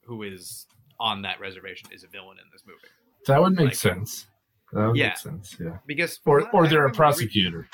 [0.05, 0.65] who is
[0.99, 2.79] on that reservation is a villain in this movie.
[3.27, 4.27] That would make Like- sense.
[4.73, 5.07] That would Yeah.
[5.09, 5.55] make sense.
[5.59, 5.77] Yeah.
[5.85, 7.67] Because Or what or I they're a prosecutor.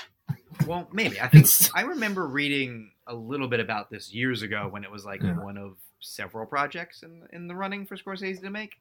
[0.68, 1.45] well, maybe I think
[1.76, 5.38] I remember reading a little bit about this years ago when it was like Yeah.
[5.43, 8.80] one of several projects in in the running for Scorsese to make,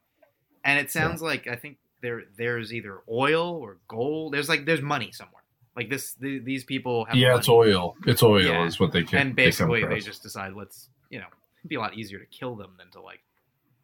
[0.63, 4.33] and it sounds like I think there there's either oil or gold.
[4.33, 5.43] There's like there's money somewhere.
[5.75, 7.39] Like this, the, these people have Yeah, money.
[7.39, 7.95] it's oil.
[8.05, 8.65] It's oil Yeah.
[8.65, 9.19] is what they can.
[9.19, 11.27] and basically they, they just decide let's you know
[11.59, 13.21] it'd be a lot easier to kill them than to like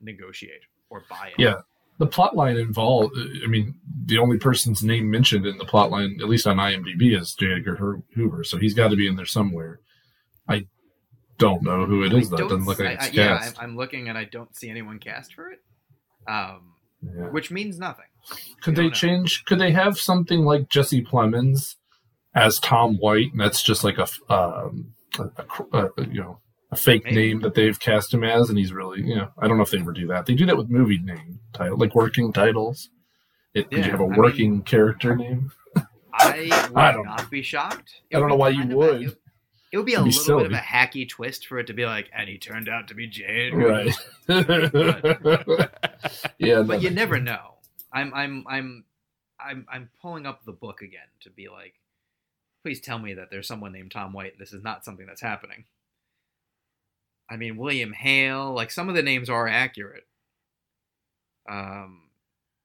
[0.01, 1.33] negotiate or buy it.
[1.41, 1.61] Yeah.
[1.99, 3.13] the plot line involved.
[3.43, 3.75] I mean,
[4.05, 7.53] the only person's name mentioned in the plot line, at least on IMDb, is J.
[7.53, 8.43] Edgar Hoover.
[8.43, 9.79] So he's got to be in there somewhere.
[10.47, 10.67] I
[11.39, 12.29] don't know who it I is.
[12.29, 13.57] That doesn't look like I- it's I- yeah, cast.
[13.59, 15.59] I'm, I'm looking and I don't see anyone cast for it,
[16.27, 17.29] um, Yeah.
[17.29, 18.05] which means nothing.
[18.61, 18.93] Could they know.
[18.93, 19.45] change?
[19.45, 21.75] Could they have something like Jesse Plemons
[22.35, 25.23] as Tom White, and that's just like a f- um, a,
[25.73, 26.39] a a- you know
[26.71, 27.15] a fake Maybe.
[27.15, 29.71] name that they've cast him as, and he's really you know I don't know if
[29.71, 30.25] they ever do that.
[30.25, 32.89] They do that with movie name title, like working titles.
[33.53, 35.51] It, Yeah, you have a I mean- working character name?
[36.13, 38.01] I would I don't not be shocked.
[38.13, 39.01] I don't know why you of a- would.
[39.03, 39.17] it,
[39.71, 41.85] it would be a be little bit of a hacky twist for it to be
[41.85, 43.53] like, and he turned out to be Jade.
[43.53, 43.93] Right.
[46.37, 46.61] yeah.
[46.63, 47.55] But you never know.
[47.91, 48.83] I'm I'm I'm
[49.39, 51.73] I'm I'm pulling up the book again to be like,
[52.63, 54.37] please tell me that there's someone named Tom White.
[54.39, 55.65] This is not something that's happening.
[57.29, 60.05] I mean, William Hale, like some of the names are accurate.
[61.49, 62.01] Um,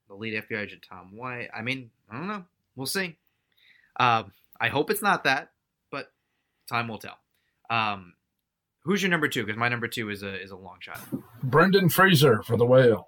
[0.08, 1.48] the lead FBI agent Tom White.
[1.54, 2.44] I mean, I don't know.
[2.76, 3.16] We'll see.
[3.98, 5.50] Um, I hope it's not that,
[5.90, 6.12] but
[6.68, 7.18] time will tell.
[7.70, 8.14] Um,
[8.84, 9.44] who's your number two?
[9.44, 11.00] Because my number two is a is a long shot.
[11.42, 13.06] Brendan Fraser for the whale.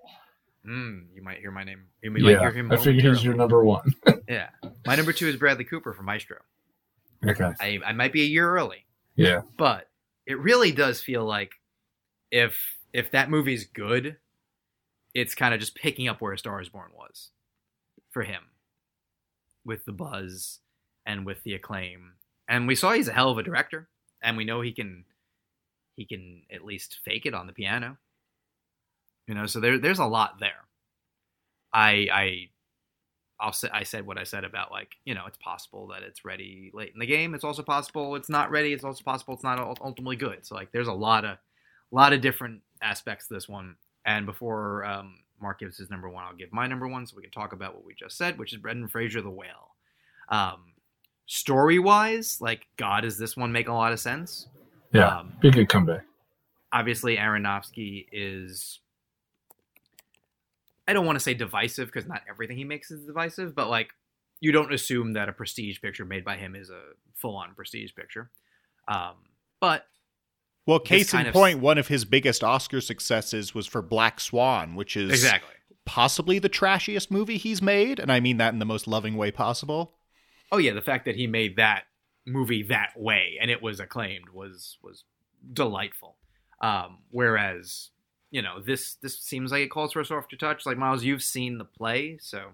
[0.66, 1.84] Mm, you might hear my name.
[2.02, 2.72] You might yeah, hear him.
[2.72, 3.94] I figure he's your number one.
[4.26, 4.48] Yeah.
[4.86, 6.38] My number two is Bradley Cooper from Maestro.
[7.26, 7.52] okay.
[7.60, 8.86] I, I might be a year early,
[9.16, 9.42] Yeah.
[9.58, 9.90] but
[10.26, 11.52] it really does feel like
[12.30, 14.16] if if that movie's good,
[15.14, 17.30] it's kind of just picking up where A Star is Born was
[18.10, 18.42] for him.
[19.64, 20.60] With the buzz
[21.06, 22.12] and with the acclaim.
[22.48, 23.88] And we saw he's a hell of a director.
[24.22, 25.04] And we know he can
[25.96, 27.98] he can at least fake it on the piano.
[29.26, 30.64] You know, so there there's a lot there.
[31.72, 32.48] I I
[33.44, 36.24] I'll say I said what I said about like you know it's possible that it's
[36.24, 37.34] ready late in the game.
[37.34, 38.72] It's also possible it's not ready.
[38.72, 40.46] It's also possible it's not ultimately good.
[40.46, 41.36] So like there's a lot of
[41.90, 43.76] lot of different aspects to this one.
[44.06, 47.22] And before um, Mark gives his number one, I'll give my number one so we
[47.22, 49.74] can talk about what we just said, which is Brendan Fraser, The Whale.
[50.28, 50.72] Um,
[51.26, 54.48] story wise, like God, does this one make a lot of sense?
[54.92, 55.18] Yeah.
[55.18, 56.04] Um, Be a good comeback.
[56.72, 58.80] obviously Aronofsky is
[60.86, 63.90] I don't want to say divisive because not everything he makes is divisive, but like
[64.40, 66.80] you don't assume that a prestige picture made by him is a
[67.14, 68.30] full-on prestige picture.
[68.88, 69.14] Um,
[69.60, 69.86] but
[70.66, 74.20] Well, case in kind of- point, one of his biggest Oscar successes was for Black
[74.20, 75.54] Swan, which is exactly.
[75.86, 79.30] possibly the trashiest movie he's made, and I mean that in the most loving way
[79.30, 79.94] possible.
[80.52, 81.84] Oh yeah, the fact that he made that
[82.26, 85.04] movie that way and it was acclaimed was was
[85.52, 86.16] delightful.
[86.60, 87.90] Um, whereas
[88.34, 90.66] you know this this seems like it calls for a softer touch.
[90.66, 92.48] Like Miles, you've seen the play, so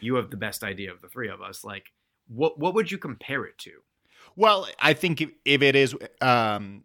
[0.00, 1.62] you have the best idea of the three of us.
[1.62, 1.92] Like,
[2.28, 3.72] what what would you compare it to?
[4.36, 6.84] Well, I think if, if it is, um,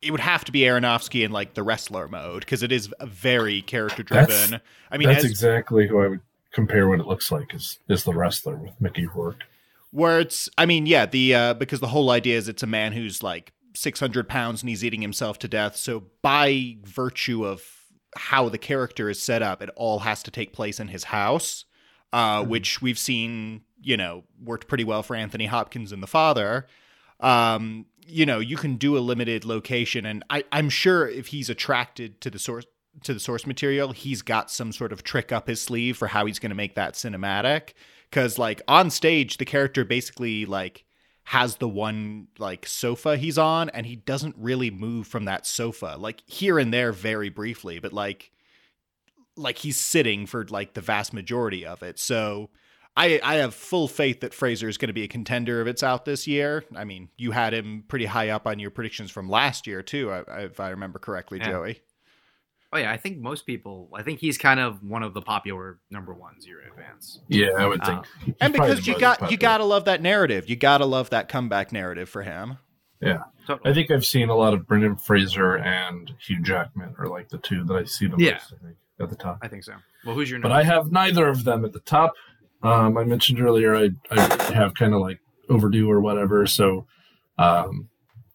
[0.00, 3.62] it would have to be Aronofsky in like the wrestler mode because it is very
[3.62, 4.60] character driven.
[4.88, 6.20] I mean, That's as, exactly who I would
[6.52, 9.42] compare what it looks like is is the wrestler with Mickey Rourke.
[9.90, 12.92] where it's, I mean, yeah, the uh, because the whole idea is it's a man
[12.92, 15.76] who's like 600 pounds and he's eating himself to death.
[15.76, 17.62] So by virtue of
[18.16, 21.64] how the character is set up, it all has to take place in his house,
[22.12, 26.66] uh, which we've seen, you know, worked pretty well for Anthony Hopkins and The Father.
[27.20, 31.48] Um, you know, you can do a limited location, and I, I'm sure if he's
[31.48, 32.64] attracted to the source
[33.04, 36.26] to the source material, he's got some sort of trick up his sleeve for how
[36.26, 37.74] he's going to make that cinematic.
[38.10, 40.84] Because like on stage, the character basically like
[41.30, 45.94] has the one like sofa he's on, and he doesn't really move from that sofa.
[45.96, 48.32] Like here and there, very briefly, but like
[49.36, 52.00] like he's sitting for like the vast majority of it.
[52.00, 52.50] So
[52.96, 55.84] I I have full faith that Fraser is going to be a contender if it's
[55.84, 56.64] out this year.
[56.74, 60.10] I mean, you had him pretty high up on your predictions from last year too,
[60.30, 61.50] if I remember correctly, Yeah.
[61.50, 61.80] Joey.
[62.72, 63.90] Oh yeah, I think most people.
[63.94, 67.20] I think he's kind of one of the popular number ones year in advance.
[67.28, 68.04] Yeah, I would think.
[68.24, 70.48] He's And because you most got you gotta love that narrative.
[70.48, 72.58] You gotta love that comeback narrative for him.
[73.02, 73.70] Yeah, Totally.
[73.70, 77.38] I think I've seen a lot of Brendan Fraser and Hugh Jackman are like the
[77.38, 78.32] two that I see the Yeah.
[78.34, 78.52] most.
[78.52, 79.38] I think at the top.
[79.42, 79.72] I think so.
[80.04, 80.54] Well, who's your Number?
[80.54, 80.60] but?
[80.60, 82.12] I have neither of them at the top.
[82.62, 85.18] Um, I mentioned earlier I, I have kind of like
[85.48, 86.46] overdue or whatever.
[86.46, 86.86] So
[87.38, 87.88] um,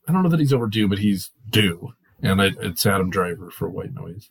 [0.07, 3.69] I don't know that he's overdue, but he's due, and I, it's Adam Driver for
[3.69, 4.29] White Noise.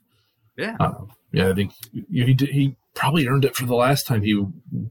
[0.57, 0.77] Yeah.
[0.81, 4.45] Um, yeah, I think he he probably earned it for the last time he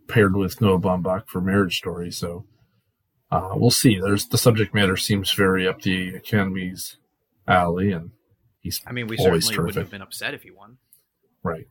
[0.08, 2.12] paired with Noah Baumbach for Marriage Story.
[2.12, 2.46] So
[3.32, 3.98] uh, we'll see.
[4.00, 6.98] There's the subject matter seems very up the Academy's
[7.48, 8.12] alley, and
[8.60, 10.78] he's I mean, we always certainly wouldn't have been upset if he won.
[11.44, 11.66] right.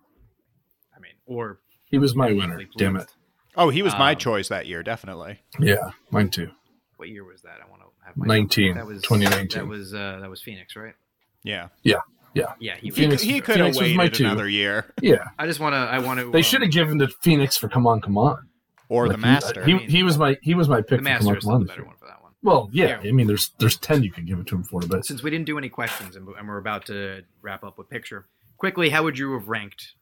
[0.97, 2.57] I mean, or He was my winner.
[2.57, 2.78] pleased.
[2.78, 3.09] Damn it.
[3.57, 5.40] Oh, he was my Um, choice that year, definitely.
[5.61, 6.51] Yeah, mine too.
[6.97, 7.59] What year was that?
[7.62, 9.59] I want to have my 19, That was 2019.
[9.61, 10.94] That was uh, that was Phoenix, right?
[11.43, 11.69] Yeah.
[11.82, 11.97] Yeah.
[12.35, 12.77] Yeah, Yeah.
[12.77, 14.24] He, Phoenix- he could have Phoenix was my waited two.
[14.24, 14.86] another year.
[15.02, 15.77] Yeah, I just want to.
[15.78, 16.31] I want to.
[16.31, 18.48] they should have given to Phoenix for "Come On, Come On."
[18.89, 19.64] Or Like, the master.
[19.64, 21.44] He, he, he was my he was my pick The for "Come Master On, is
[21.44, 21.86] Come On." the this better year.
[21.89, 22.32] one for that one.
[22.43, 23.09] Well, yeah, Yeah.
[23.10, 25.28] I mean, there's there's ten you can give it to him for, but Since we
[25.31, 28.24] didn't do any questions and, and we're about to wrap up with picture,
[28.56, 29.93] quickly, how would you have ranked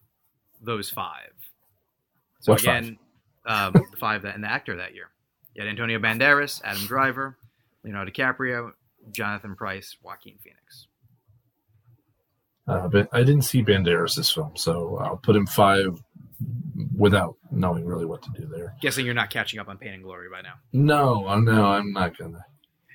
[0.62, 1.32] those five?
[2.40, 2.98] So What again,
[3.44, 5.08] um, the five that and the actor that year.
[5.54, 7.36] You had Antonio Banderas, Adam Driver,
[7.82, 8.72] Leonardo DiCaprio,
[9.10, 10.86] Jonathan Pryce, Joaquin Phoenix.
[12.70, 16.01] Uh, but I didn't see Banderas' film, so I'll put him five
[16.97, 18.74] without knowing really what to do there.
[18.80, 20.55] Guessing you're not catching up on Pain and Glory by now.
[20.72, 22.44] No, no, I'm not gonna.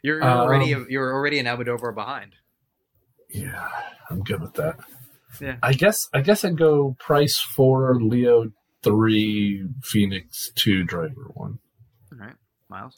[0.04, 2.34] You're, you're Um, already you're already an Almodovar behind.
[3.30, 3.68] Yeah,
[4.10, 4.78] I'm good with that.
[5.42, 5.58] Yeah.
[5.62, 8.52] I guess I guess I'd go Pryce four, Leo
[8.84, 11.60] three, Phoenix two, Driver one.
[12.14, 12.36] All right,
[12.70, 12.98] Miles.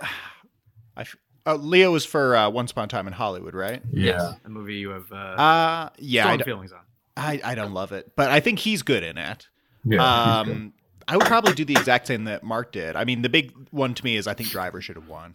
[0.96, 1.04] I
[1.46, 3.82] f- uh, Leo was for uh, Once Upon a Time in Hollywood, right?
[3.92, 6.26] Yeah, Yes, a movie you have uh, Uh, yeah.
[6.28, 6.80] I, strong feelings on.
[7.16, 9.48] I, I don't love it, but I think he's good in it.
[9.84, 10.38] yeah.
[10.40, 10.72] um,
[11.08, 12.94] I would probably do the exact same that Mark did.
[12.96, 15.34] I mean, the big one to me is I think Driver should have won.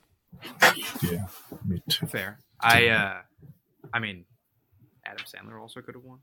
[1.03, 1.27] yeah,
[1.65, 2.05] me too.
[2.07, 2.39] Fair.
[2.59, 3.17] I uh,
[3.93, 4.25] I mean,
[5.05, 6.19] Adam Sandler also could have won,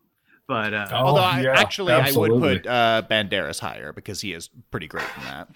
[0.48, 4.32] but uh, Oh, Although I, yeah, actually I would put uh, Banderas higher because he
[4.32, 5.48] is pretty great in that.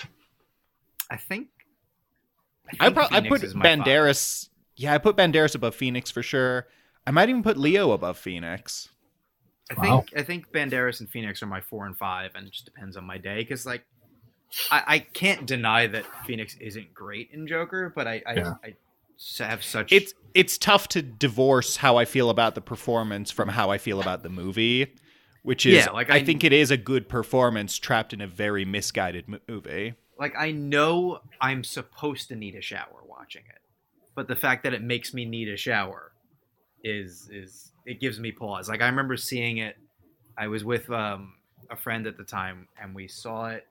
[1.11, 1.49] I think
[2.81, 3.79] I, think pro- I put is my five.
[3.81, 4.49] Banderas.
[4.77, 6.67] Yeah, I put Banderas above Phoenix for sure.
[7.07, 8.89] I might even put Leo above Phoenix.
[9.71, 12.65] I think I think Banderas and Phoenix are my four and five, and it just
[12.65, 13.37] depends on my day.
[13.39, 13.85] Because like,
[14.71, 18.53] I, I can't deny that Phoenix isn't great in Joker, but I I, Yeah.
[18.65, 18.75] I
[19.19, 23.49] s- have such It's it's tough to divorce how I feel about the performance from
[23.51, 24.95] how I feel about the movie,
[25.43, 28.27] which is Yeah, like, I, I- think it is a good performance trapped in a
[28.27, 29.95] very misguided movie.
[30.19, 33.61] Like I know I'm supposed to need a shower watching it,
[34.15, 36.13] but the fact that it makes me need a shower
[36.83, 38.69] is is it gives me pause.
[38.69, 39.77] Like I remember seeing it.
[40.37, 41.35] I was with um,
[41.71, 43.67] a friend at the time, and we saw it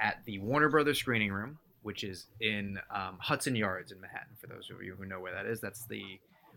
[0.00, 4.34] at the Warner Brothers screening room, which is in um, Hudson Yards in Manhattan.
[4.40, 6.02] For those of you who know where that is, that's the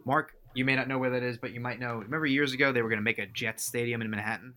[0.06, 0.34] Mark.
[0.56, 1.98] You may not know where that is, but you might know.
[1.98, 4.54] Remember years ago they were going to make a Jets stadium in Manhattan.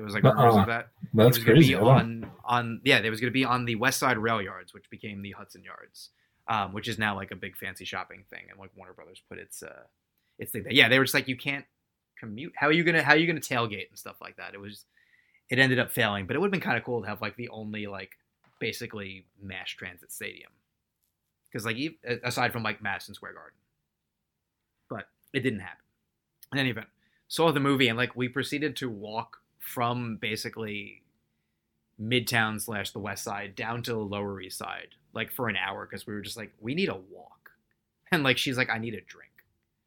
[0.00, 0.60] There was like rumors Uh-uh.
[0.62, 1.68] of that That's it was crazy.
[1.68, 4.72] be on on yeah, it was going to be on the West Side Rail Yards,
[4.72, 6.08] which became the Hudson Yards,
[6.48, 9.38] um, which is now like a big fancy shopping thing, and like Warner Brothers put
[9.38, 9.82] its uh
[10.38, 10.72] its thing there.
[10.72, 11.66] Yeah, they were just like you can't
[12.18, 12.54] commute.
[12.56, 14.54] How are you gonna how are you gonna tailgate and stuff like that?
[14.54, 14.86] It was
[15.50, 17.36] it ended up failing, but it would have been kind of cool to have like
[17.36, 18.12] the only like
[18.58, 20.50] basically mass transit stadium
[21.50, 21.76] because like
[22.24, 23.58] aside from like Madison Square Garden,
[24.88, 25.84] but it didn't happen.
[26.52, 26.86] In any event,
[27.28, 29.38] saw the movie and like we proceeded to walk
[29.70, 31.02] from basically
[32.00, 35.86] midtown slash the west side down to the lower east side like for an hour
[35.86, 37.36] because we were just like we need a walk.
[38.12, 39.30] And like she's like i need a drink.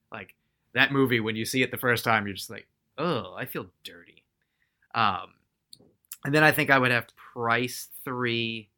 [0.10, 0.36] Like
[0.74, 3.66] that movie when you see it the first time you're just like oh i feel
[3.84, 4.24] dirty.
[4.96, 5.34] Um
[6.24, 8.70] and then i think i would have price three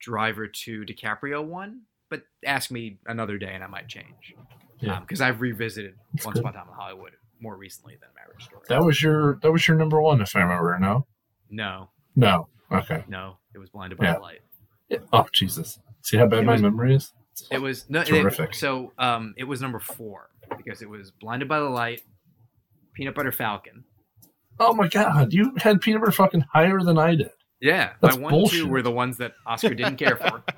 [0.00, 4.34] driver two dicaprio one but ask me another day and i might change.
[4.80, 5.00] Yeah.
[5.00, 7.12] because i've revisited That's once upon a time in hollywood
[7.42, 10.40] more recently than marriage story That was your that was your number one, if I
[10.42, 10.78] remember.
[10.80, 11.06] No,
[11.50, 12.48] no no.
[12.70, 13.04] Okay.
[13.08, 14.14] no it was blinded by Yeah.
[14.14, 14.40] the light
[14.88, 14.98] Yeah.
[15.12, 15.78] Oh Jesus!
[16.02, 17.12] See how bad It my was- memory is.
[17.50, 18.54] It was no, it- Terrific.
[18.54, 22.02] so um, it was number four because it was Blinded by the Light,
[22.94, 23.84] Peanut Butter Falcon.
[24.60, 25.32] Oh my God!
[25.32, 27.30] You had peanut butter fucking higher than I did.
[27.60, 30.42] Yeah, That's my one and two were the ones that Oscar didn't care for.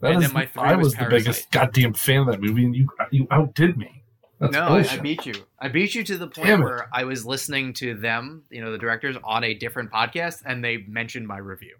[0.00, 2.40] That And is- then my three I was was the biggest goddamn fan of that
[2.42, 4.02] movie, and you you outdid me.
[4.38, 4.80] That's no, I.
[4.88, 5.34] I beat you.
[5.58, 6.64] I beat you to the point Damn it.
[6.64, 10.62] where I was listening to them, you know, the directors on a different podcast, and
[10.62, 11.76] they mentioned my review.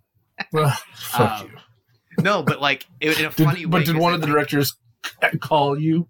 [0.54, 1.50] Ugh, fuck Um,
[2.18, 2.22] you.
[2.24, 3.70] No, but like in in a Did, funny way.
[3.70, 4.74] but did one of the directors
[5.40, 6.08] call you?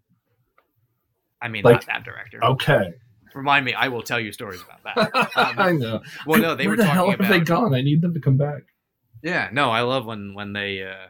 [1.43, 2.43] I mean, like- not that director.
[2.45, 2.93] Okay.
[3.35, 3.75] Remind me.
[3.75, 4.83] I will tell you stories about
[5.13, 5.31] that.
[5.37, 6.01] Um, I know.
[6.27, 7.39] well, no, they Where were the hell talking have about.
[7.39, 7.75] they gone?
[7.75, 8.63] I need them to come back.
[9.23, 11.07] Yeah, no, I love when when they uh,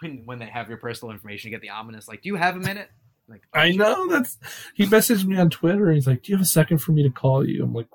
[0.00, 1.50] when when they have your personal information.
[1.50, 2.88] You get the ominous like, "Do you have a minute?"
[3.30, 4.38] Like, I know that's.
[4.74, 5.90] He messaged me on Twitter.
[5.92, 7.88] He's like, "Do you have a second for me to call you?" I'm like,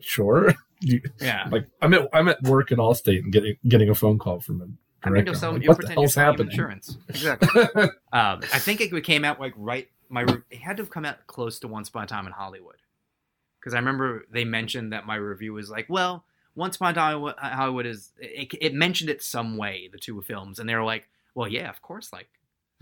[0.00, 1.48] "Sure." You- yeah.
[1.50, 4.60] like I'm at I'm at work at Allstate and getting getting a phone call from
[4.60, 5.24] a I mean, director.
[5.24, 6.50] you'll sell, like, you'll what the pretend you're hell's selling him happening?
[6.52, 6.98] insurance.
[7.08, 7.62] Exactly.
[8.12, 9.88] um, I think it came out like right.
[10.10, 12.32] My re- it had to have come out close to Once Upon a Time in
[12.34, 12.76] Hollywood,
[13.58, 17.24] because I remember they mentioned that my review was like, well, Once Upon a Time
[17.24, 20.84] in Hollywood is it, it mentioned it some way the two films, and they were
[20.84, 22.28] like, well, yeah, of course, like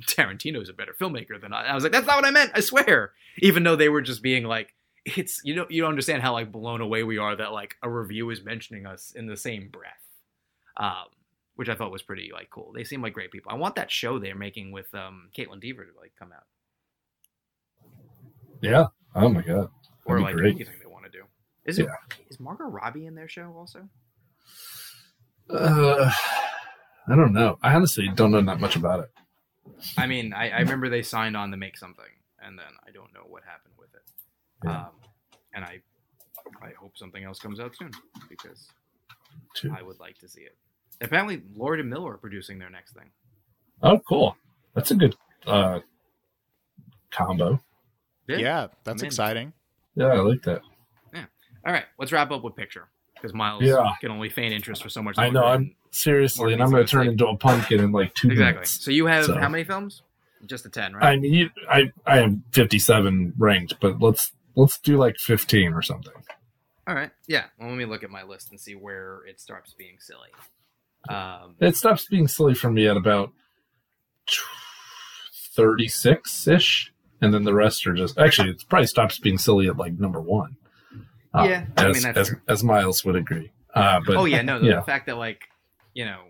[0.03, 1.67] Tarantino's a better filmmaker than I.
[1.67, 2.51] I was like, that's not what I meant.
[2.55, 3.13] I swear.
[3.39, 6.51] Even though they were just being like, it's you know you don't understand how like
[6.51, 9.93] blown away we are that like a review is mentioning us in the same breath.
[10.77, 11.05] Um,
[11.57, 12.73] which I thought was pretty like cool.
[12.75, 13.53] They seem like great people.
[13.53, 16.45] I want that show they're making with um Kaitlyn Dever to like come out.
[18.61, 18.87] yeah.
[19.15, 19.69] Oh my god.
[20.07, 20.55] Or That'd be like great.
[20.57, 21.23] anything they want to do.
[21.65, 22.17] Is it Yeah.
[22.29, 23.89] is Margot Robbie in their show also?
[25.51, 26.11] Uh,
[27.07, 27.59] I don't know.
[27.63, 29.11] I honestly don't know that much about it.
[29.97, 32.05] I mean, I, I remember they signed on to make something,
[32.43, 34.03] and then I don't know what happened with it.
[34.65, 34.77] Yeah.
[34.79, 34.91] Um,
[35.55, 35.81] and I
[36.63, 37.93] I hope something else comes out soon
[38.29, 38.69] because
[39.55, 39.75] Too.
[39.77, 40.57] I would like to see it.
[41.01, 43.11] Apparently, Lord and Miller are producing their next thing.
[43.83, 44.37] Oh, cool.
[44.75, 45.17] That's a good
[45.47, 45.81] uh
[47.11, 47.61] combo.
[48.27, 49.07] Yeah, that's I'm in.
[49.07, 49.53] exciting.
[49.97, 50.63] Yeah, I like that.
[51.13, 51.27] Yeah.
[51.67, 53.93] All right, let's wrap up with picture because Miles Yeah.
[54.01, 55.17] can only feign interest for so much.
[55.19, 55.45] I know.
[55.45, 58.55] I'm seriously, and I'm going to turn into a pumpkin in like two exactly.
[58.55, 58.85] minutes.
[58.85, 60.03] So you have So- how many films?
[60.47, 61.05] Just a ten, right?
[61.05, 65.81] I mean, you, I I have 57 ranked, but let's let's do like 15 or
[65.81, 66.13] something.
[66.87, 67.11] All right.
[67.27, 67.45] Yeah.
[67.59, 70.29] Well, let me look at my list and see where it starts being silly.
[71.09, 73.33] Um, It stops being silly for me at about
[75.55, 79.77] 36 ish, and then the rest are just actually it probably stops being silly at
[79.77, 80.57] like number one.
[81.35, 82.41] Uh, Yeah, I as, mean, that's as, true.
[82.49, 83.51] as Miles would agree.
[83.75, 84.77] Uh, but oh yeah, no, the, yeah.
[84.77, 85.43] the fact that like
[85.93, 86.21] you know,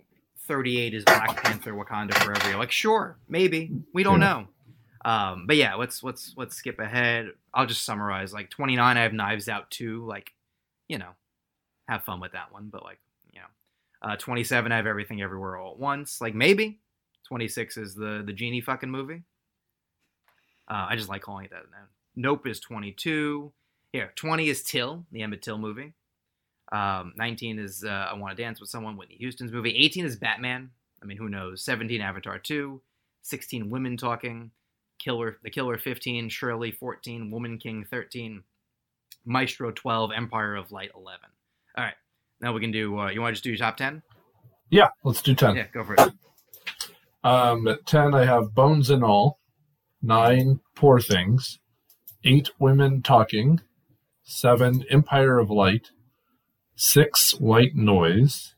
[0.49, 2.49] thirty-eight is Black Panther, Wakanda Forever.
[2.49, 4.49] You're like, sure, maybe we don't know.
[5.05, 7.29] Um, but yeah, let's let's let's skip ahead.
[7.53, 8.33] I'll just summarize.
[8.33, 10.07] Like twenty-nine, I have Knives Out too.
[10.07, 10.33] Like,
[10.89, 11.11] you know,
[11.89, 12.71] have fun with that one.
[12.73, 12.99] But like,
[13.33, 16.21] you know, uh, twenty-seven, I have Everything Everywhere All at Once.
[16.21, 16.81] Like maybe.
[17.27, 19.23] Twenty-six is the the genie fucking movie.
[20.69, 21.87] Uh, I just like calling it that now.
[22.17, 23.51] Nope is twenty-two.
[23.95, 25.93] Here, twenty is Till, the Emmett Till movie.
[26.73, 29.71] Um, 19 is uh, I Want to Dance with Someone, Whitney Houston's movie.
[29.71, 30.71] 18 is Batman.
[31.01, 31.63] I mean, who knows?
[31.65, 32.81] 17, Avatar 2.
[33.23, 34.51] 16, Women Talking.
[34.99, 36.29] Killer, The Killer 15.
[36.29, 37.31] Shirley 14.
[37.31, 38.43] Woman King 13.
[39.25, 40.11] Maestro 12.
[40.11, 41.21] Empire of Light 11.
[41.79, 41.95] All right.
[42.41, 44.03] Now we can do, uh, you want to just do your top 10?
[44.71, 45.55] yeah, let's do 10.
[45.55, 46.13] Yeah, go for it.
[47.23, 49.39] Um, at 10, I have Bones and All.
[50.03, 51.61] 9, Poor Things.
[52.25, 53.61] 8, Women Talking.
[54.25, 55.91] 7, Empire of Light.
[56.77, 58.55] 6, White Noise.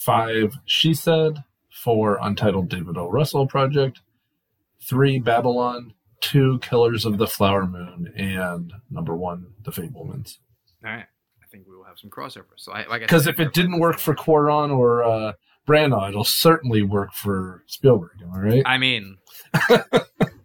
[0.00, 1.44] 5, She Said.
[1.70, 3.08] 4, Untitled David O.
[3.08, 4.00] Russell Project.
[4.88, 5.94] 3, Babylon.
[6.20, 8.12] 2, Killers of the Flower Moon.
[8.16, 10.38] And number 1, The Fabelmans.
[10.84, 11.06] All right.
[11.42, 12.44] I think we will have some crossover.
[12.56, 15.32] So I, like Because if it didn't work for Cuarón or uh,
[15.66, 18.22] Branagh, it'll certainly work for Spielberg.
[18.22, 18.62] Am I right?
[18.66, 19.18] I mean,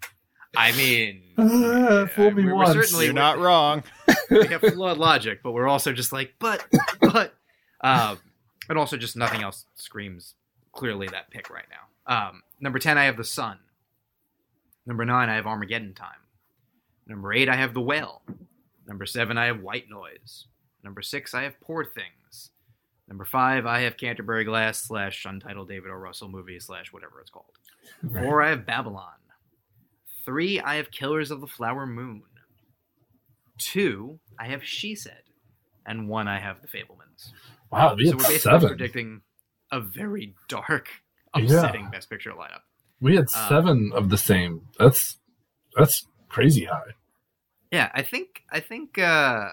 [0.57, 2.73] I mean, fool me we're, we're once.
[2.73, 3.84] certainly You're not wrong.
[4.30, 6.65] we have flawed logic, but we're also just like, but,
[7.02, 7.34] but,
[7.82, 8.19] um,
[8.69, 10.36] and also just nothing else screams
[10.72, 12.27] clearly that pick right now.
[12.30, 13.57] Um, number 10, I have The Son.
[14.86, 16.10] Number 9, I have Armageddon Time.
[17.07, 18.22] Number 8, I have The Whale.
[18.88, 20.45] Number 7, I have White Noise.
[20.84, 22.52] Number 6, I have Poor Things.
[23.07, 25.95] Number 5, I have Canterbury Glass slash Untitled David O.
[25.95, 27.57] Russell movie slash whatever it's called.
[28.03, 28.23] Right.
[28.23, 29.14] 4, I have Babylon.
[30.26, 32.23] 3, I have Killers of the Flower Moon.
[33.60, 35.22] 2, I have She Said.
[35.85, 37.31] And 1, I have The Fabelmans.
[37.72, 38.68] Wow, we So had we're basically seven.
[38.69, 39.22] predicting
[39.72, 40.89] a very dark,
[41.35, 41.41] Yeah.
[41.43, 42.61] upsetting Best Picture lineup.
[43.02, 44.68] We had Uh, seven of the same.
[44.80, 45.18] That's
[45.77, 46.93] that's crazy high.
[47.72, 49.49] Yeah, I think I think uh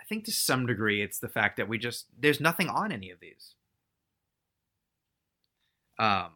[0.00, 3.10] I think to some degree it's the fact that we just there's nothing on any
[3.10, 3.54] of these.
[5.98, 6.32] Um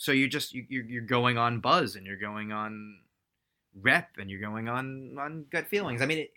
[0.00, 3.00] so you just you you're, going on buzz and you're going on
[3.82, 6.00] rep and you're going on on gut feelings.
[6.00, 6.30] I mean it,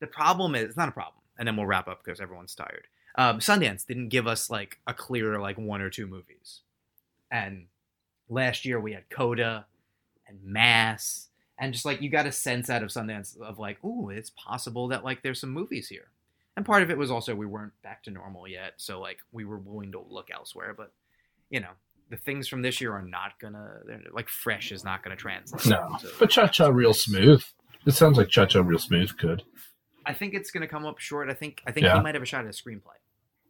[0.00, 1.22] the problem is it's not a problem.
[1.38, 2.86] And then we'll wrap up because everyone's tired.
[3.16, 6.62] Um Sundance didn't give us like a clear like one or two movies.
[7.30, 7.66] And
[8.30, 9.66] last year we had Coda
[10.26, 11.28] and Mass
[11.58, 14.88] and just like you got a sense out of Sundance of like, oh, it's possible
[14.88, 16.08] that like there's some movies here.
[16.56, 19.44] And part of it was also we weren't back to normal yet, so like we
[19.44, 20.72] were willing to look elsewhere.
[20.74, 20.92] But
[21.50, 21.72] you know,
[22.10, 25.66] the things from this year are not gonna they're, like fresh is not gonna translate.
[25.66, 27.42] No, So- but Cha Cha real smooth.
[27.86, 29.42] It sounds like Cha Cha Real Smooth could.
[30.04, 31.30] I think it's to come up short.
[31.30, 31.96] I think I think Yeah.
[31.96, 32.96] he might have a shot at a screenplay.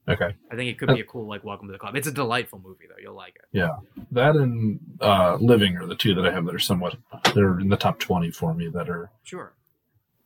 [0.09, 0.35] Okay.
[0.51, 1.95] I think it could be a cool like Welcome to the Club.
[1.97, 3.01] It's a delightful movie though.
[3.01, 3.45] You'll like it.
[3.53, 3.77] Yeah,
[4.13, 6.97] that and uh, Living are the two that I have that are somewhat
[7.35, 9.53] they're in the top twenty for me that are Sure.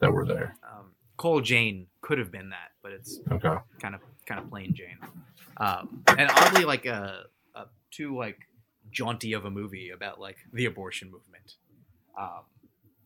[0.01, 0.57] that were there.
[0.71, 3.57] Um, Call Jane could have been that, but it's Okay.
[3.81, 4.99] kind of kind of plain Jane.
[5.57, 7.25] Um, and oddly, like a
[7.93, 8.39] too like
[8.91, 11.55] jaunty of a movie about like the abortion movement.
[12.19, 12.41] Um,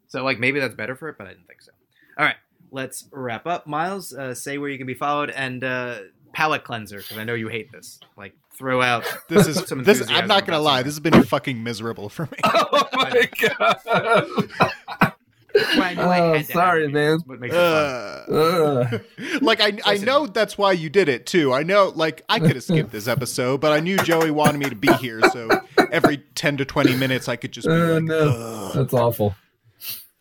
[0.09, 1.73] so like maybe that's better for it, but I didn't think so.
[2.19, 2.37] All right,
[2.71, 3.67] let's wrap up.
[3.67, 5.99] Miles, uh, say where you can be followed and uh,
[6.33, 8.01] palate cleanser because I know you hate this.
[8.17, 9.05] Like throw out.
[9.29, 10.03] This is Some this.
[10.09, 10.79] I'm not gonna lie.
[10.79, 10.85] something.
[10.87, 12.39] This has been fucking miserable for me.
[12.45, 15.13] Oh my god!
[15.57, 17.19] Well, I knew I Oh, had sorry, man.
[17.27, 18.35] What makes it fun.
[18.35, 18.99] Uh,
[19.41, 21.53] like I, I know that's why you did it too.
[21.53, 24.69] I know, like I could have skipped this episode, but I knew Joey wanted me
[24.69, 25.49] to be here, so
[25.91, 28.19] every ten to twenty minutes I could just be Oh, like, no.
[28.29, 29.35] "Ugh." That's awful.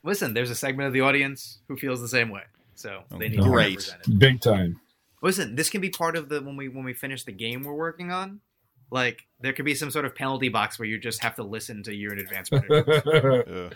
[0.04, 2.44] Listen, there's a segment of the audience who feels the same way,
[2.76, 3.70] so they need Oh, to great.
[3.78, 4.20] represent it.
[4.20, 4.80] Big time.
[5.22, 7.74] Listen, this can be part of the when we when we finish the game we're
[7.74, 8.42] working on.
[8.92, 11.82] Like there could be some sort of penalty box where you just have to listen
[11.84, 12.50] to year in advance.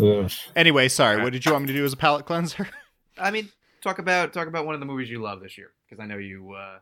[0.00, 0.40] predictions.
[0.46, 0.48] Ugh.
[0.48, 0.56] Ugh.
[0.56, 1.22] Anyway, sorry.
[1.22, 2.68] What did you want me to do as a palate cleanser?
[3.18, 3.50] I mean,
[3.80, 6.18] talk about talk about one of the movies you love this year because I know
[6.18, 6.78] you uh,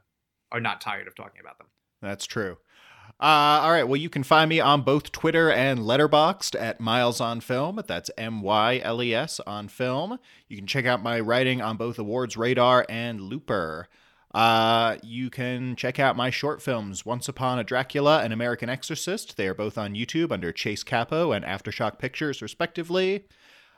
[0.53, 1.69] are not tired of talking about them.
[2.01, 2.59] That's true.
[3.21, 3.83] Uh, all right.
[3.83, 7.83] Well, you can find me on both Twitter and Letterboxd at Miles on Film.
[7.87, 10.19] That's M Y L E S on Film.
[10.47, 13.89] You can check out my writing on both Awards Radar and Looper.
[14.35, 19.37] Uh, you can check out my short films, Once Upon a Dracula and American Exorcist.
[19.37, 23.25] They are both on YouTube under Chase Capo and Aftershock Pictures, respectively.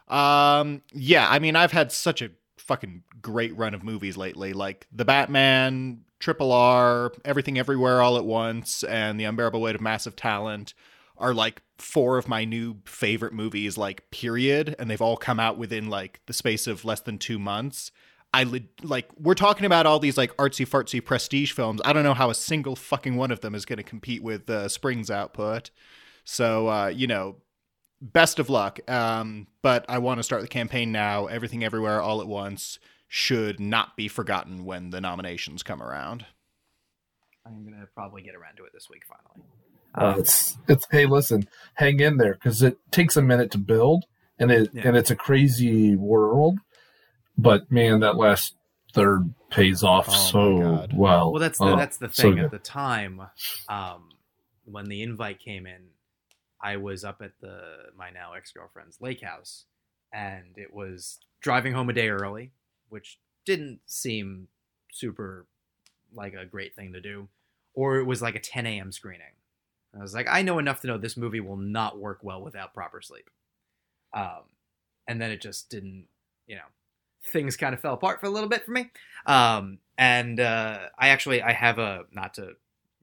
[0.09, 4.87] Um, yeah, I mean, I've had such a fucking great run of movies lately, like
[4.93, 10.17] The Batman, Triple R, Everything Everywhere All at Once, and The Unbearable Weight of Massive
[10.17, 10.75] Talent
[11.17, 15.59] are like four of my new favorite movies, like period, and they've all come out
[15.59, 17.93] within like the space of less than two months.
[18.33, 21.81] I li- like we're talking about all these like artsy fartsy prestige films.
[21.85, 24.49] I don't know how a single fucking one of them is going to compete with
[24.49, 25.71] uh, Spring's output.
[26.25, 27.37] So uh, you know,
[28.01, 28.79] best of luck.
[28.89, 31.27] Um, but I want to start the campaign now.
[31.27, 32.79] Everything, everywhere, all at once
[33.09, 36.25] should not be forgotten when the nominations come around.
[37.45, 39.49] I'm gonna probably get around to it this week finally.
[39.93, 44.05] Uh, it's it's hey listen hang in there because it takes a minute to build
[44.39, 44.83] and it Yeah.
[44.87, 46.61] and it's a crazy world
[47.43, 48.55] but man that last
[48.95, 52.37] third pays off Oh, so well Well, that's the Oh, that's the thing.
[52.37, 52.45] good.
[52.47, 53.23] At the time,
[53.69, 54.11] um,
[54.65, 55.89] when the invite came in,
[56.63, 57.61] I was up at the
[57.97, 59.65] my now ex girlfriend's lake house,
[60.13, 62.53] and it was driving home a day early,
[62.89, 64.49] which didn't seem
[64.93, 65.47] super
[66.13, 67.29] like a great thing to do,
[67.75, 68.93] or it was like a 10 a.m.
[68.93, 69.35] screening.
[69.97, 72.75] I was like, I know enough to know this movie will not work well without
[72.75, 73.29] proper sleep.
[74.13, 74.43] Um,
[75.09, 76.07] and then it just didn't,
[76.47, 76.63] you know,
[77.25, 78.91] things kind of fell apart for a little bit for me.
[79.27, 82.53] Um, and uh, I actually I have a not to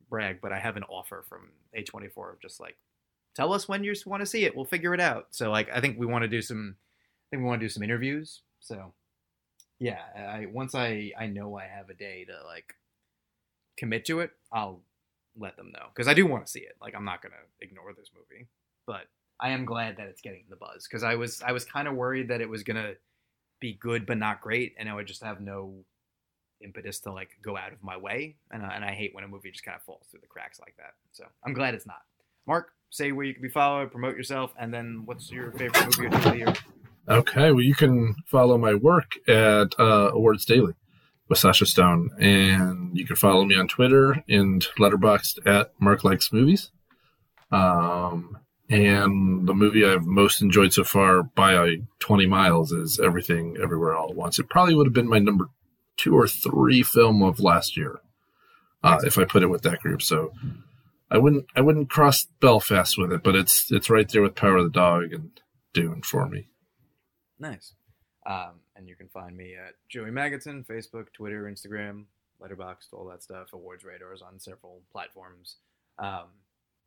[0.10, 2.77] brag, but I have an offer from A24 of just like
[3.35, 4.56] tell us when you want to see it.
[4.56, 5.27] We'll figure it out.
[5.31, 7.69] So like I think we want to do some I think we want to do
[7.69, 8.41] some interviews.
[8.60, 8.94] So
[9.80, 12.73] yeah, I once I I know I have a day to like
[13.77, 14.81] commit to it, I'll
[15.39, 16.76] let them know because I do want to see it.
[16.81, 18.48] Like I'm not gonna ignore this movie,
[18.88, 19.06] but
[19.39, 21.94] I am glad that it's getting the buzz because I was I was kind of
[21.94, 22.94] worried that it was gonna
[23.59, 25.85] be good but not great, and I would just have no
[26.61, 29.27] impetus to like go out of my way, and I, and I hate when a
[29.27, 30.93] movie just kind of falls through the cracks like that.
[31.11, 32.01] So I'm glad it's not.
[32.45, 36.15] Mark, say where you can be followed, promote yourself, and then what's your favorite movie
[36.15, 36.53] of the year?
[37.09, 40.73] okay well you can follow my work at uh, awards daily
[41.29, 46.34] with sasha stone and you can follow me on twitter and letterboxd at mark likes
[46.34, 46.71] movies
[47.51, 48.38] um,
[48.69, 51.68] and the movie I've most enjoyed so far by uh,
[51.99, 54.39] 20 miles is Everything Everywhere All at Once.
[54.39, 55.49] It probably would have been my number
[55.95, 58.02] two or three film of last year,
[58.84, 60.02] uh, if I put it with that group.
[60.02, 60.34] So
[61.10, 64.57] I wouldn't I wouldn't cross Belfast with it, but it's it's right there with Power
[64.57, 65.39] of the Dog and
[65.73, 66.48] Dune for me.
[67.39, 67.73] Nice.
[68.26, 72.06] Um, and you can find me at Joey Magidson, Facebook, Twitter, Instagram,
[72.41, 73.53] Letterboxd, all that stuff.
[73.53, 75.56] Awards radars on several platforms.
[75.98, 76.26] Um,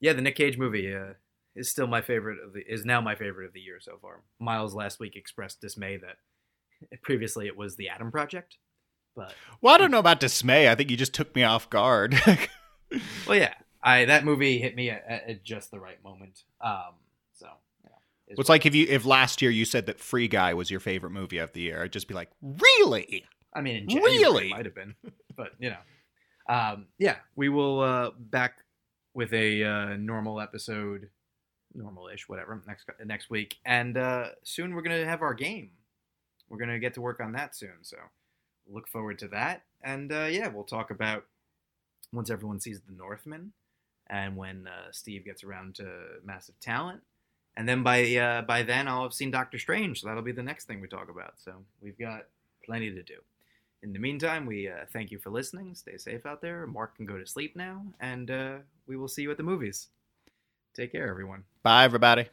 [0.00, 1.14] yeah, the Nick Cage movie uh,
[1.60, 4.22] is still my favorite of the is now my favorite of the year so far.
[4.40, 6.16] Miles last week expressed dismay that
[7.02, 8.56] previously it was the Adam Project,
[9.14, 10.68] but Well, I don't know about dismay.
[10.70, 12.14] I think you just took me off guard.
[13.26, 16.42] well, yeah, I that movie hit me at, at- just the right moment.
[16.60, 16.94] Um,
[17.34, 17.46] so
[17.84, 17.90] yeah,
[18.28, 20.80] it's it's like if you if last year you said that Free Guy was your
[20.80, 23.24] favorite movie of the year, I'd just be like, really?
[23.54, 24.48] I mean, in January Really?
[24.50, 24.94] might have been,
[25.36, 28.58] but you know, um, yeah, we will uh, back
[29.12, 31.08] with a uh, normal episode,
[31.74, 35.70] normal-ish, whatever, next next week, and uh, soon we're gonna have our game.
[36.48, 37.82] we're gonna get to work on that soon.
[37.82, 37.96] So
[38.68, 39.62] look forward to that.
[39.82, 41.24] And uh, yeah, we'll talk about
[42.12, 43.52] once everyone sees the Northman,
[44.08, 45.88] and when uh, Steve gets around to
[46.24, 47.00] Massive Talent,
[47.56, 50.00] and then by uh, by then I'll have seen Doctor Strange.
[50.00, 51.34] So that'll be the next thing we talk about.
[51.36, 52.26] So we've got
[52.64, 53.16] plenty to do.
[53.82, 55.74] In the meantime, we uh, thank you for listening.
[55.74, 56.66] Stay safe out there.
[56.66, 58.56] Mark can go to sleep now, and uh,
[58.86, 59.88] we will see you at the movies.
[60.80, 61.44] Take care, everyone.
[61.62, 62.30] Bye, everybody.